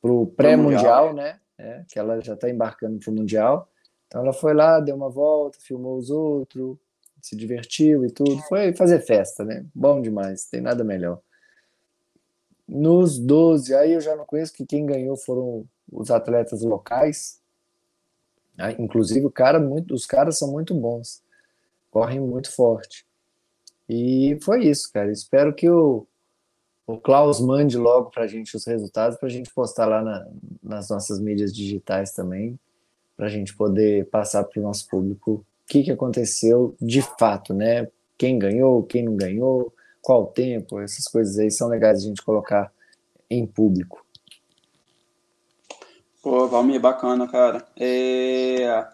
para 0.00 0.12
o 0.12 0.26
pré-mundial, 0.26 1.12
né? 1.12 1.40
É, 1.58 1.84
que 1.88 1.98
ela 1.98 2.20
já 2.20 2.34
está 2.34 2.48
embarcando 2.48 2.98
para 2.98 3.10
o 3.10 3.14
mundial. 3.14 3.68
Então 4.06 4.22
ela 4.22 4.32
foi 4.32 4.54
lá, 4.54 4.80
deu 4.80 4.94
uma 4.94 5.10
volta, 5.10 5.58
filmou 5.60 5.98
os 5.98 6.08
outros, 6.08 6.76
se 7.20 7.36
divertiu 7.36 8.04
e 8.04 8.10
tudo. 8.10 8.40
Foi 8.48 8.72
fazer 8.72 9.00
festa, 9.00 9.44
né? 9.44 9.64
Bom 9.74 10.00
demais, 10.00 10.44
tem 10.44 10.60
nada 10.60 10.84
melhor. 10.84 11.20
Nos 12.66 13.18
12, 13.18 13.74
aí 13.74 13.92
eu 13.92 14.00
já 14.00 14.14
não 14.14 14.24
conheço 14.24 14.52
que 14.52 14.64
quem 14.64 14.86
ganhou 14.86 15.16
foram 15.16 15.64
os 15.90 16.10
atletas 16.10 16.62
locais. 16.62 17.40
Ah, 18.56 18.72
inclusive, 18.72 19.26
o 19.26 19.30
cara 19.30 19.60
muito, 19.60 19.94
os 19.94 20.04
caras 20.04 20.38
são 20.38 20.50
muito 20.50 20.74
bons, 20.74 21.22
correm 21.90 22.20
muito 22.20 22.50
forte. 22.50 23.06
E 23.88 24.38
foi 24.42 24.66
isso, 24.66 24.92
cara. 24.92 25.10
Espero 25.10 25.54
que 25.54 25.68
o, 25.68 26.06
o 26.88 26.98
Klaus 26.98 27.38
mande 27.38 27.76
logo 27.76 28.10
para 28.10 28.24
a 28.24 28.26
gente 28.26 28.56
os 28.56 28.64
resultados, 28.64 29.18
para 29.18 29.28
a 29.28 29.30
gente 29.30 29.52
postar 29.52 29.84
lá 29.84 30.00
na, 30.00 30.26
nas 30.62 30.88
nossas 30.88 31.20
mídias 31.20 31.54
digitais 31.54 32.12
também, 32.12 32.58
para 33.14 33.26
a 33.26 33.28
gente 33.28 33.54
poder 33.54 34.06
passar 34.06 34.42
para 34.44 34.58
o 34.58 34.62
nosso 34.62 34.88
público 34.88 35.32
o 35.32 35.44
que, 35.66 35.82
que 35.82 35.90
aconteceu 35.90 36.74
de 36.80 37.02
fato, 37.02 37.52
né? 37.52 37.88
Quem 38.16 38.38
ganhou, 38.38 38.82
quem 38.84 39.04
não 39.04 39.14
ganhou, 39.16 39.70
qual 40.00 40.22
o 40.22 40.26
tempo, 40.28 40.80
essas 40.80 41.04
coisas 41.04 41.38
aí 41.38 41.50
são 41.50 41.68
legais 41.68 41.98
a 41.98 42.06
gente 42.06 42.22
colocar 42.22 42.72
em 43.28 43.46
público. 43.46 44.02
Pô, 46.22 46.48
Valmir, 46.48 46.80
bacana, 46.80 47.28
cara. 47.28 47.68
É... 47.78 48.86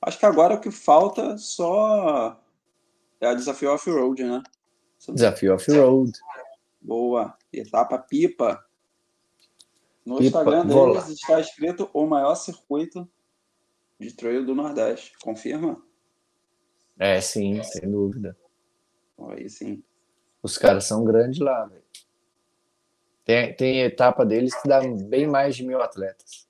Acho 0.00 0.20
que 0.20 0.26
agora 0.26 0.54
o 0.54 0.60
que 0.60 0.70
falta 0.70 1.36
só 1.36 2.40
é 3.20 3.26
a 3.26 3.34
desafio 3.34 3.72
off-road, 3.72 4.22
né? 4.22 4.40
Desafio 5.08 5.54
off-road. 5.54 6.12
Boa. 6.80 7.36
Etapa 7.52 7.98
pipa. 7.98 8.64
No 10.04 10.18
pipa, 10.18 10.38
Instagram 10.38 10.66
deles 10.66 11.08
está 11.08 11.40
escrito 11.40 11.90
o 11.92 12.06
maior 12.06 12.34
circuito 12.34 13.08
de 13.98 14.12
trail 14.12 14.44
do 14.44 14.54
Nordeste. 14.54 15.18
Confirma? 15.18 15.82
É, 16.98 17.20
sim, 17.20 17.62
sem 17.62 17.90
dúvida. 17.90 18.36
Aí 19.18 19.48
sim. 19.48 19.82
Os 20.42 20.56
caras 20.56 20.84
são 20.84 21.04
grandes 21.04 21.40
lá, 21.40 21.66
velho. 21.66 21.84
Tem, 23.24 23.54
tem 23.54 23.80
etapa 23.82 24.24
deles 24.24 24.54
que 24.54 24.68
dá 24.68 24.80
bem 24.80 25.26
mais 25.26 25.54
de 25.54 25.64
mil 25.64 25.82
atletas. 25.82 26.48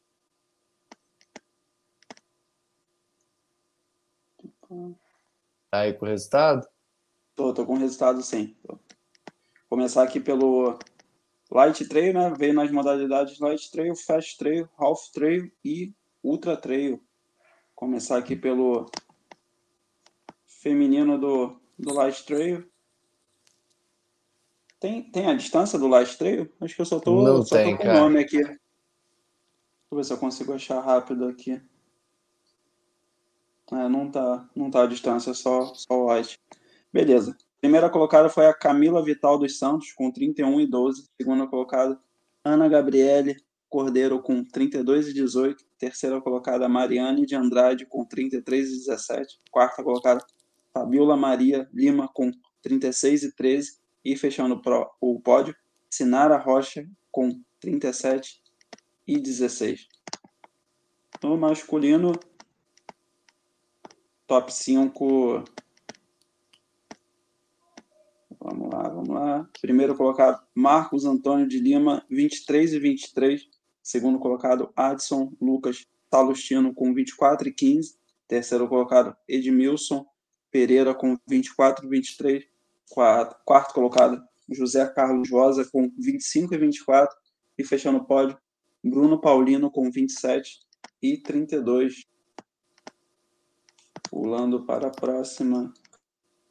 Tá 5.71 5.81
aí 5.81 5.93
com 5.95 6.05
o 6.07 6.09
resultado? 6.09 6.69
Tô, 7.35 7.53
tô 7.53 7.67
com 7.67 7.75
o 7.75 7.79
resultado 7.79 8.23
sim. 8.23 8.57
Tô. 8.63 8.79
Começar 9.69 10.03
aqui 10.03 10.19
pelo 10.19 10.79
Light 11.51 11.87
Trail, 11.87 12.15
né? 12.15 12.33
Veio 12.39 12.55
nas 12.55 12.71
modalidades 12.71 13.39
Light 13.39 13.71
Trail, 13.71 13.95
Fast 13.95 14.39
Trail, 14.39 14.69
Half 14.79 15.11
Trail 15.13 15.53
e 15.63 15.93
Ultra 16.25 16.57
Trail. 16.57 17.03
Começar 17.75 18.17
aqui 18.17 18.35
pelo 18.35 18.91
feminino 20.47 21.19
do, 21.19 21.61
do 21.79 21.93
Light 21.93 22.25
Trail. 22.25 22.67
Tem, 24.81 25.03
tem 25.11 25.27
a 25.27 25.35
distância 25.35 25.79
do 25.79 25.87
Light 25.87 26.17
Trail? 26.17 26.51
Acho 26.61 26.75
que 26.75 26.81
eu 26.81 26.87
só 26.87 26.99
tô, 26.99 27.23
Não 27.23 27.45
só 27.45 27.57
tem, 27.57 27.77
tô 27.77 27.83
com 27.83 27.89
o 27.89 27.93
nome 27.93 28.21
aqui. 28.21 28.39
Deixa 28.39 28.59
eu 29.91 29.97
ver 29.97 30.05
se 30.05 30.13
eu 30.13 30.19
consigo 30.19 30.53
achar 30.55 30.81
rápido 30.81 31.27
aqui. 31.27 31.61
É, 33.71 33.89
não 33.89 34.11
tá, 34.11 34.49
não 34.57 34.71
tá 34.71 34.85
a 34.85 34.87
distância, 34.87 35.35
só, 35.35 35.75
só 35.75 35.93
o 35.93 36.11
White. 36.11 36.41
Beleza. 36.91 37.37
Primeira 37.61 37.91
colocada 37.91 38.29
foi 38.29 38.47
a 38.47 38.55
Camila 38.55 39.03
Vital 39.03 39.37
dos 39.37 39.59
Santos, 39.59 39.93
com 39.93 40.13
31 40.13 40.61
e 40.61 40.67
12. 40.67 41.09
Segunda 41.21 41.47
colocada, 41.47 42.01
Ana 42.45 42.69
Gabriele 42.69 43.37
Cordeiro, 43.69 44.23
com 44.23 44.45
32 44.45 45.09
e 45.09 45.15
18. 45.15 45.65
Terceira 45.77 46.21
colocada, 46.21 46.69
Mariane 46.69 47.27
de 47.27 47.35
Andrade, 47.35 47.85
com 47.85 48.05
33 48.05 48.69
e 48.69 48.73
17. 48.79 49.41
Quarta 49.51 49.83
colocada, 49.83 50.25
Fabiola 50.73 51.17
Maria 51.17 51.69
Lima, 51.73 52.09
com 52.09 52.31
36 52.63 53.25
e 53.25 53.35
13. 53.35 53.79
E 54.05 54.17
fechando 54.17 54.61
o 55.01 55.21
pódio, 55.21 55.55
Sinara 55.91 56.37
Rocha, 56.37 56.89
com 57.11 57.43
37 57.61 58.41
e 59.05 59.19
16. 59.19 59.89
No 61.23 61.37
masculino, 61.37 62.13
top 64.29 64.55
5. 64.55 65.45
Vamos 68.59 68.75
lá, 68.75 68.89
vamos 68.89 69.09
lá. 69.09 69.49
Primeiro 69.61 69.95
colocado, 69.95 70.45
Marcos 70.53 71.05
Antônio 71.05 71.47
de 71.47 71.61
Lima, 71.61 72.05
23 72.11 72.73
e 72.73 72.79
23. 72.81 73.49
Segundo 73.81 74.19
colocado, 74.19 74.73
Adson 74.75 75.33
Lucas 75.41 75.87
Salustino, 76.13 76.75
com 76.75 76.93
24 76.93 77.49
e 77.49 77.53
15. 77.53 77.97
Terceiro 78.27 78.67
colocado, 78.67 79.17
Edmilson 79.29 80.05
Pereira, 80.51 80.93
com 80.93 81.17
24 81.29 81.87
e 81.87 81.89
23. 81.89 82.45
quarto, 82.91 83.37
quarto 83.45 83.75
colocado, 83.75 84.21
José 84.51 84.85
Carlos 84.89 85.31
Rosa 85.31 85.65
com 85.65 85.89
25 85.97 86.53
e 86.53 86.59
24. 86.59 87.17
E 87.57 87.63
fechando 87.63 87.99
o 87.99 88.05
pódio, 88.05 88.37
Bruno 88.83 89.21
Paulino 89.21 89.71
com 89.71 89.89
27 89.89 90.59
e 91.01 91.17
32. 91.17 92.05
Pulando 94.11 94.65
para 94.65 94.89
a 94.89 94.91
próxima 94.91 95.73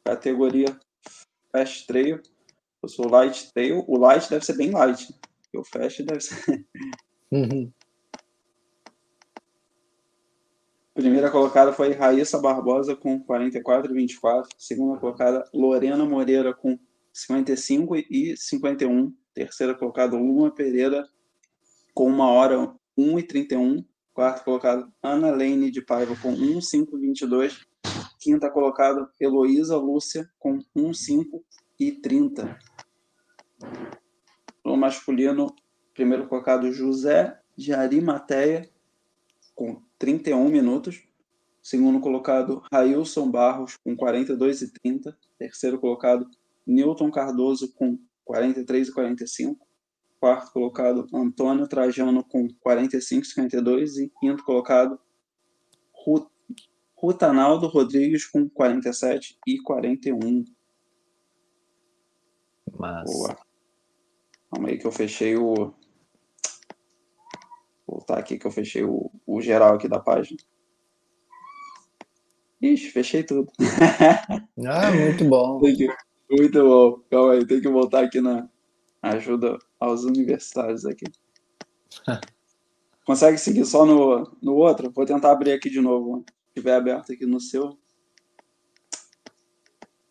categoria 0.02 0.74
Fast 1.52 1.86
Trail. 1.86 2.20
Eu 2.82 2.88
sou 2.88 3.08
Light 3.08 3.52
Trail. 3.52 3.84
O 3.86 3.98
Light 3.98 4.28
deve 4.30 4.44
ser 4.44 4.56
bem 4.56 4.70
light. 4.70 5.08
O 5.54 5.64
Fast 5.64 6.02
deve 6.02 6.20
ser. 6.20 6.66
Uhum. 7.30 7.70
Primeira 10.94 11.30
colocada 11.30 11.74
foi 11.74 11.92
Raíssa 11.92 12.40
Barbosa 12.40 12.96
com 12.96 13.22
44 13.22 13.92
e 13.92 13.94
24. 13.94 14.48
Segunda 14.56 14.98
colocada, 14.98 15.44
Lorena 15.52 16.06
Moreira 16.06 16.54
com 16.54 16.78
55 17.12 17.96
e 17.96 18.34
51. 18.34 19.14
Terceira 19.34 19.74
colocada, 19.74 20.16
Luma 20.16 20.50
Pereira 20.50 21.06
com 21.94 22.10
1 22.10 22.20
hora 22.20 22.74
1 22.96 23.18
e 23.18 23.22
31. 23.22 23.84
Quarta 24.12 24.42
colocada, 24.42 24.88
Ana 25.00 25.30
Lene 25.30 25.70
de 25.70 25.80
Paiva 25.80 26.16
com 26.16 26.30
1, 26.30 26.60
5 26.60 26.96
e 26.96 27.00
22. 27.02 27.67
Quinta 28.18 28.50
colocada, 28.50 29.08
Heloísa 29.20 29.76
Lúcia 29.76 30.28
com 30.38 30.58
1, 30.74 30.92
5 30.92 31.44
e 31.78 31.92
30. 31.92 32.58
No 34.64 34.76
masculino, 34.76 35.54
primeiro 35.94 36.28
colocado, 36.28 36.72
José 36.72 37.40
de 37.56 37.72
Arimateia 37.72 38.68
com 39.54 39.82
31 39.98 40.48
minutos. 40.48 41.02
Segundo 41.60 42.00
colocado, 42.00 42.62
Railson 42.72 43.30
Barros, 43.30 43.76
com 43.76 43.96
42 43.96 44.62
e 44.62 44.72
30. 44.72 45.18
Terceiro 45.36 45.78
colocado, 45.78 46.28
Newton 46.66 47.10
Cardoso, 47.10 47.72
com 47.74 47.98
43 48.24 48.88
e 48.88 48.92
45. 48.92 49.66
Quarto 50.20 50.52
colocado, 50.52 51.06
Antônio 51.12 51.66
Trajano, 51.66 52.22
com 52.24 52.48
45 52.60 53.22
e 53.22 53.28
52. 53.28 53.96
E 53.98 54.12
quinto 54.20 54.44
colocado, 54.44 55.00
Rutanaldo 57.00 57.68
Rodrigues, 57.68 58.26
com 58.26 58.48
47 58.48 59.38
e 59.46 59.62
41. 59.62 60.44
Mas... 62.76 63.10
Boa. 63.10 63.38
Calma 64.50 64.68
aí 64.68 64.78
que 64.78 64.86
eu 64.86 64.92
fechei 64.92 65.36
o, 65.36 65.74
voltar 67.86 68.18
aqui 68.18 68.38
que 68.38 68.46
eu 68.46 68.50
fechei 68.50 68.82
o, 68.82 69.10
o 69.26 69.40
geral 69.40 69.74
aqui 69.74 69.88
da 69.88 70.00
página. 70.00 70.38
Ixi, 72.60 72.90
fechei 72.90 73.22
tudo. 73.22 73.50
ah, 74.66 74.90
muito 74.90 75.24
bom. 75.24 75.60
muito 76.30 76.62
bom. 76.62 77.00
Calma 77.10 77.32
aí, 77.34 77.46
tem 77.46 77.60
que 77.60 77.68
voltar 77.68 78.04
aqui 78.04 78.20
na 78.20 78.48
ajuda 79.00 79.58
aos 79.78 80.04
universitários 80.04 80.84
aqui. 80.84 81.04
Consegue 83.06 83.38
seguir 83.38 83.64
só 83.64 83.86
no, 83.86 84.36
no 84.42 84.54
outro? 84.54 84.90
Vou 84.90 85.06
tentar 85.06 85.30
abrir 85.30 85.52
aqui 85.52 85.70
de 85.70 85.80
novo. 85.80 86.24
Tiver 86.58 86.74
aberto 86.74 87.12
aqui 87.12 87.24
no 87.24 87.40
seu. 87.40 87.78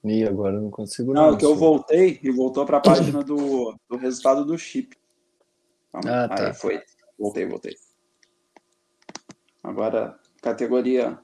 E 0.02 0.24
agora 0.24 0.56
eu 0.56 0.62
não 0.62 0.72
consigo 0.72 1.14
não. 1.14 1.32
Não, 1.32 1.38
que 1.38 1.44
eu 1.44 1.54
voltei 1.54 2.22
e 2.24 2.32
voltou 2.32 2.66
para 2.66 2.78
a 2.78 2.82
página 2.82 3.22
do, 3.22 3.76
do 3.90 3.98
resultado 3.98 4.46
do 4.46 4.58
chip. 4.58 4.96
Ah, 5.92 6.30
tá. 6.30 6.48
Aí 6.48 6.54
foi. 6.54 6.82
Voltei, 7.20 7.46
voltei. 7.46 7.76
Agora, 9.62 10.18
categoria 10.42 11.20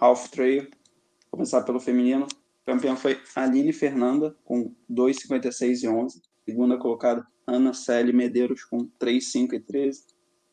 Half 0.00 0.30
Trail. 0.30 0.62
Vou 0.62 1.32
começar 1.32 1.60
pelo 1.60 1.78
feminino. 1.78 2.26
Campeã 2.64 2.96
foi 2.96 3.20
Aline 3.36 3.74
Fernanda, 3.74 4.34
com 4.42 4.74
2,56 4.90 5.82
e 5.82 5.88
11. 5.88 6.22
Segunda 6.46 6.78
colocada, 6.78 7.26
Ana 7.46 7.74
Célia 7.74 8.14
Medeiros, 8.14 8.64
com 8.64 8.88
3,5 8.98 9.52
e 9.52 9.60
13. 9.60 10.04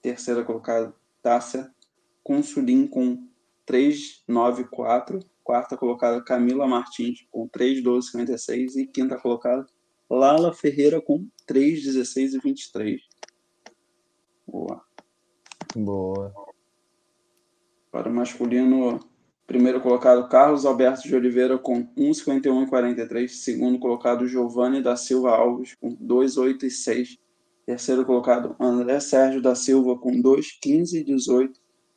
Terceira 0.01 0.43
colocada, 0.43 0.93
Tássia 1.23 1.73
Consulim, 2.21 2.87
com 2.87 3.30
3,94. 3.67 5.25
Quarta 5.43 5.75
colocada, 5.75 6.23
Camila 6.23 6.67
Martins, 6.67 7.25
com 7.31 7.47
3,12,56. 7.49 8.75
E 8.77 8.87
quinta 8.87 9.17
colocada, 9.17 9.65
Lala 10.09 10.53
Ferreira, 10.53 11.01
com 11.01 11.27
3,16 11.47 12.33
e 12.35 12.39
23. 12.39 13.01
Boa. 14.47 14.83
Boa. 15.75 16.33
Para 17.91 18.09
o 18.09 18.13
masculino, 18.13 18.99
primeiro 19.47 19.81
colocado 19.81 20.27
Carlos 20.29 20.65
Alberto 20.65 21.07
de 21.07 21.15
Oliveira 21.15 21.57
com 21.57 21.85
1,51,43. 21.95 23.27
Segundo 23.29 23.79
colocado 23.79 24.27
Giovanni 24.27 24.81
da 24.81 24.95
Silva 24.95 25.31
Alves 25.31 25.75
com 25.75 25.95
2,86. 25.95 27.19
Terceiro 27.65 28.05
colocado 28.05 28.55
André 28.59 28.99
Sérgio 28.99 29.41
da 29.41 29.55
Silva 29.55 29.97
com 29.97 30.11
2,15,18. 30.11 31.53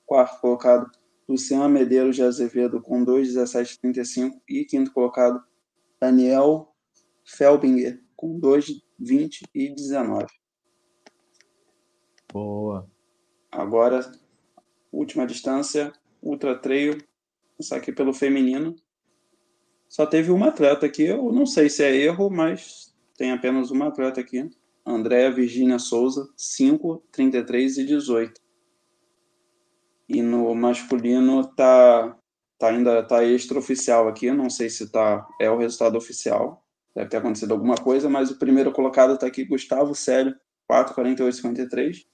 Quarto 0.07 0.41
colocado 0.41 0.91
Luciano 1.29 1.69
Medeiros 1.69 2.17
de 2.17 2.23
Azevedo 2.23 2.81
com 2.81 3.05
2,17,35. 3.05 4.41
E 4.49 4.65
quinto 4.65 4.93
colocado 4.93 5.43
Daniel 6.01 6.75
Felbinger 7.25 8.03
com 8.17 8.39
2,20 8.39 9.43
e 9.55 9.75
19. 9.75 10.27
Boa. 12.33 12.91
Agora, 13.51 14.11
última 14.91 15.27
distância, 15.27 15.93
ultra 16.23 16.59
trail, 16.59 16.99
isso 17.59 17.75
aqui 17.75 17.93
pelo 17.93 18.13
feminino. 18.13 18.75
Só 19.89 20.05
teve 20.05 20.31
uma 20.31 20.49
atleta 20.49 20.87
aqui, 20.87 21.05
eu 21.05 21.33
não 21.33 21.47
sei 21.47 21.71
se 21.71 21.85
é 21.85 21.95
erro, 21.95 22.29
mas 22.29 22.95
tem 23.17 23.31
apenas 23.31 23.71
uma 23.71 23.89
atleta 23.89 24.21
aqui. 24.21 24.51
Andréa 24.85 25.31
Virginia 25.31 25.79
Souza, 25.79 26.29
5, 26.37 27.03
33 27.11 27.79
e 27.79 27.87
18. 27.87 28.44
E 30.09 30.23
no 30.23 30.55
masculino 30.55 31.45
tá, 31.55 32.17
tá 32.59 32.69
ainda 32.69 33.03
tá 33.03 33.25
extraoficial 33.25 34.09
aqui, 34.09 34.31
não 34.31 34.51
sei 34.51 34.69
se 34.69 34.91
tá 34.91 35.27
é 35.41 35.51
o 35.51 35.59
resultado 35.59 35.97
oficial. 35.97 36.63
Deve 36.95 37.09
ter 37.11 37.17
acontecido 37.17 37.53
alguma 37.53 37.77
coisa, 37.77 38.09
mas 38.09 38.31
o 38.31 38.39
primeiro 38.39 38.71
colocado 38.71 39.15
está 39.15 39.27
aqui, 39.27 39.45
Gustavo 39.45 39.95
Célio, 39.95 40.35
4,48,53. 40.71 42.05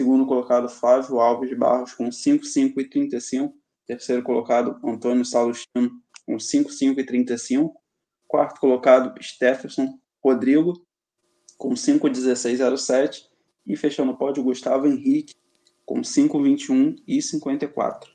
Segundo 0.00 0.24
colocado, 0.26 0.68
Flávio 0.68 1.20
Alves 1.20 1.56
Barros, 1.58 1.92
com 1.92 2.08
5,5 2.08 2.78
e 2.78 2.88
35. 2.88 3.54
Terceiro 3.86 4.22
colocado, 4.22 4.78
Antônio 4.84 5.24
Salustino, 5.24 5.90
com 6.24 6.36
5,5 6.36 6.98
e 6.98 7.04
35. 7.04 7.74
Quarto 8.28 8.60
colocado, 8.60 9.12
Stephenson 9.20 9.98
Rodrigo, 10.24 10.74
com 11.58 11.70
5,16,07. 11.70 13.24
E 13.66 13.76
fechando 13.76 14.12
o 14.12 14.16
pódio, 14.16 14.42
Gustavo 14.42 14.86
Henrique, 14.86 15.34
com 15.90 16.02
5,21 16.02 17.02
e 17.04 17.20
54. 17.20 18.12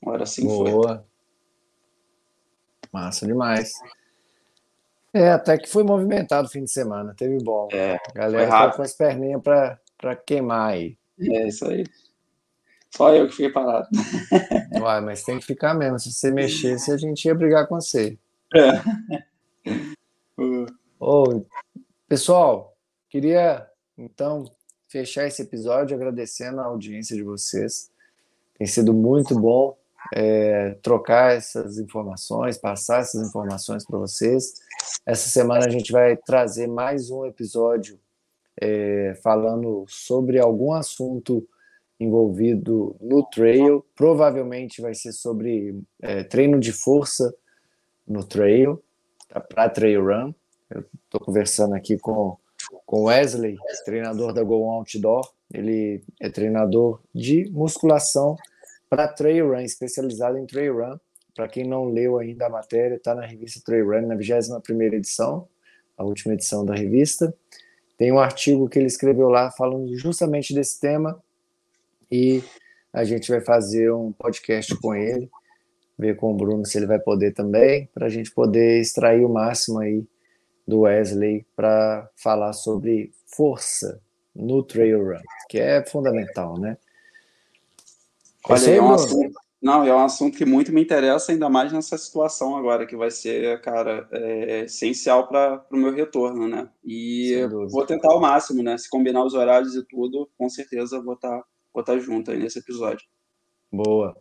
Agora 0.00 0.24
sim 0.24 0.46
Boa. 0.46 0.70
foi. 0.70 1.00
Massa 2.92 3.26
demais. 3.26 3.72
É, 5.12 5.32
até 5.32 5.58
que 5.58 5.68
foi 5.68 5.82
movimentado 5.82 6.46
o 6.46 6.50
fim 6.50 6.62
de 6.62 6.70
semana, 6.70 7.12
teve 7.16 7.42
bom. 7.42 7.66
É, 7.72 7.94
a 7.94 8.12
galera 8.14 8.48
tá 8.48 8.70
com 8.70 8.82
as 8.82 8.92
perninhas 8.92 9.42
para 9.42 10.16
queimar 10.24 10.70
aí. 10.70 10.96
É 11.20 11.48
isso 11.48 11.66
aí. 11.66 11.84
Só 12.94 13.12
eu 13.12 13.26
que 13.26 13.32
fiquei 13.32 13.50
parado. 13.50 13.88
Uai, 14.80 15.00
mas 15.00 15.24
tem 15.24 15.40
que 15.40 15.46
ficar 15.46 15.74
mesmo. 15.74 15.98
Se 15.98 16.12
você 16.12 16.30
mexesse, 16.30 16.92
a 16.92 16.96
gente 16.96 17.24
ia 17.24 17.34
brigar 17.34 17.66
com 17.66 17.74
você. 17.74 18.16
É. 18.54 18.70
oh, 21.00 21.42
pessoal, 22.08 22.76
queria 23.08 23.68
então 23.98 24.44
fechar 24.90 25.26
esse 25.26 25.42
episódio 25.42 25.96
agradecendo 25.96 26.60
a 26.60 26.64
audiência 26.64 27.14
de 27.14 27.22
vocês. 27.22 27.90
Tem 28.58 28.66
sido 28.66 28.92
muito 28.92 29.38
bom 29.38 29.78
é, 30.12 30.76
trocar 30.82 31.36
essas 31.36 31.78
informações, 31.78 32.58
passar 32.58 33.00
essas 33.00 33.26
informações 33.28 33.86
para 33.86 33.98
vocês. 33.98 34.54
Essa 35.06 35.28
semana 35.28 35.66
a 35.66 35.70
gente 35.70 35.92
vai 35.92 36.16
trazer 36.16 36.66
mais 36.66 37.08
um 37.08 37.24
episódio 37.24 37.98
é, 38.60 39.14
falando 39.22 39.84
sobre 39.88 40.40
algum 40.40 40.72
assunto 40.72 41.46
envolvido 41.98 42.96
no 43.00 43.22
trail. 43.22 43.86
Provavelmente 43.94 44.82
vai 44.82 44.94
ser 44.94 45.12
sobre 45.12 45.80
é, 46.02 46.24
treino 46.24 46.58
de 46.58 46.72
força 46.72 47.32
no 48.06 48.24
trail, 48.24 48.82
tá, 49.28 49.38
para 49.38 49.68
trail 49.68 50.04
run. 50.04 50.34
Eu 50.68 50.84
estou 51.04 51.20
conversando 51.20 51.74
aqui 51.74 51.96
com 51.96 52.36
com 52.86 53.04
Wesley, 53.04 53.56
treinador 53.84 54.32
da 54.32 54.42
Go 54.42 54.68
Outdoor. 54.70 55.28
Ele 55.52 56.02
é 56.20 56.28
treinador 56.28 57.00
de 57.14 57.50
musculação 57.50 58.36
para 58.88 59.08
trail 59.08 59.48
run, 59.48 59.60
especializado 59.60 60.38
em 60.38 60.46
trail 60.46 60.76
run. 60.76 60.98
Para 61.34 61.48
quem 61.48 61.64
não 61.64 61.84
leu 61.84 62.18
ainda 62.18 62.46
a 62.46 62.50
matéria, 62.50 62.96
está 62.96 63.14
na 63.14 63.24
revista 63.24 63.60
Trail 63.64 63.86
Run, 63.86 64.06
na 64.06 64.16
21 64.16 64.60
primeira 64.60 64.96
edição, 64.96 65.48
a 65.96 66.04
última 66.04 66.34
edição 66.34 66.64
da 66.64 66.74
revista. 66.74 67.34
Tem 67.96 68.10
um 68.12 68.18
artigo 68.18 68.68
que 68.68 68.78
ele 68.78 68.88
escreveu 68.88 69.28
lá 69.28 69.50
falando 69.50 69.94
justamente 69.96 70.52
desse 70.52 70.80
tema 70.80 71.22
e 72.10 72.42
a 72.92 73.04
gente 73.04 73.30
vai 73.30 73.40
fazer 73.40 73.92
um 73.92 74.12
podcast 74.12 74.76
com 74.80 74.94
ele. 74.94 75.30
ver 75.98 76.16
com 76.16 76.32
o 76.32 76.36
Bruno 76.36 76.64
se 76.64 76.78
ele 76.78 76.86
vai 76.86 76.98
poder 76.98 77.32
também, 77.32 77.88
para 77.94 78.06
a 78.06 78.08
gente 78.08 78.30
poder 78.32 78.80
extrair 78.80 79.24
o 79.24 79.28
máximo 79.28 79.78
aí 79.78 80.02
do 80.66 80.80
Wesley 80.80 81.46
para 81.56 82.08
falar 82.16 82.52
sobre 82.52 83.12
força 83.26 84.00
no 84.34 84.62
trail 84.62 85.04
run, 85.04 85.22
que 85.48 85.58
é 85.58 85.84
fundamental, 85.84 86.58
né? 86.58 86.76
Olha, 88.48 88.70
é 88.70 88.80
um 88.80 88.92
assunto, 88.92 89.34
não, 89.60 89.84
é 89.84 89.94
um 89.94 90.04
assunto 90.04 90.38
que 90.38 90.46
muito 90.46 90.72
me 90.72 90.82
interessa, 90.82 91.32
ainda 91.32 91.50
mais 91.50 91.70
nessa 91.70 91.98
situação 91.98 92.56
agora, 92.56 92.86
que 92.86 92.96
vai 92.96 93.10
ser, 93.10 93.60
cara, 93.60 94.08
é, 94.10 94.60
essencial 94.60 95.28
para 95.28 95.62
o 95.70 95.76
meu 95.76 95.92
retorno, 95.92 96.48
né? 96.48 96.68
E 96.82 97.46
vou 97.70 97.84
tentar 97.84 98.10
ao 98.10 98.20
máximo, 98.20 98.62
né? 98.62 98.78
Se 98.78 98.88
combinar 98.88 99.22
os 99.22 99.34
horários 99.34 99.74
e 99.74 99.84
tudo, 99.84 100.30
com 100.38 100.48
certeza 100.48 101.02
vou 101.02 101.14
estar 101.14 101.40
tá, 101.40 101.44
vou 101.74 101.84
tá 101.84 101.98
junto 101.98 102.30
aí 102.30 102.38
nesse 102.38 102.58
episódio. 102.58 103.06
Boa. 103.70 104.16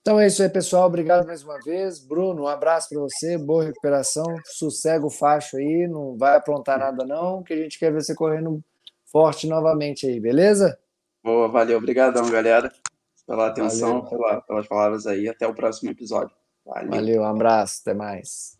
Então 0.00 0.18
é 0.18 0.26
isso 0.26 0.42
aí, 0.42 0.48
pessoal. 0.48 0.86
Obrigado 0.86 1.26
mais 1.26 1.42
uma 1.42 1.58
vez. 1.60 1.98
Bruno, 1.98 2.42
um 2.42 2.48
abraço 2.48 2.88
para 2.88 3.00
você, 3.00 3.36
boa 3.36 3.64
recuperação. 3.64 4.24
Sossega 4.44 5.04
o 5.04 5.10
facho 5.10 5.56
aí, 5.56 5.86
não 5.86 6.16
vai 6.16 6.36
aprontar 6.36 6.78
nada, 6.78 7.04
não, 7.04 7.42
que 7.42 7.52
a 7.52 7.56
gente 7.56 7.78
quer 7.78 7.92
ver 7.92 8.02
você 8.02 8.14
correndo 8.14 8.62
forte 9.10 9.46
novamente 9.46 10.06
aí, 10.06 10.18
beleza? 10.18 10.78
Boa, 11.22 11.48
valeu. 11.48 11.76
Obrigadão, 11.76 12.30
galera 12.30 12.72
pela 13.30 13.46
atenção, 13.46 14.04
pela, 14.04 14.40
pelas 14.40 14.66
palavras 14.66 15.06
aí. 15.06 15.28
Até 15.28 15.46
o 15.46 15.54
próximo 15.54 15.90
episódio. 15.90 16.34
Valeu. 16.66 16.90
Valeu, 16.90 17.22
um 17.22 17.26
abraço, 17.26 17.80
até 17.82 17.94
mais. 17.94 18.59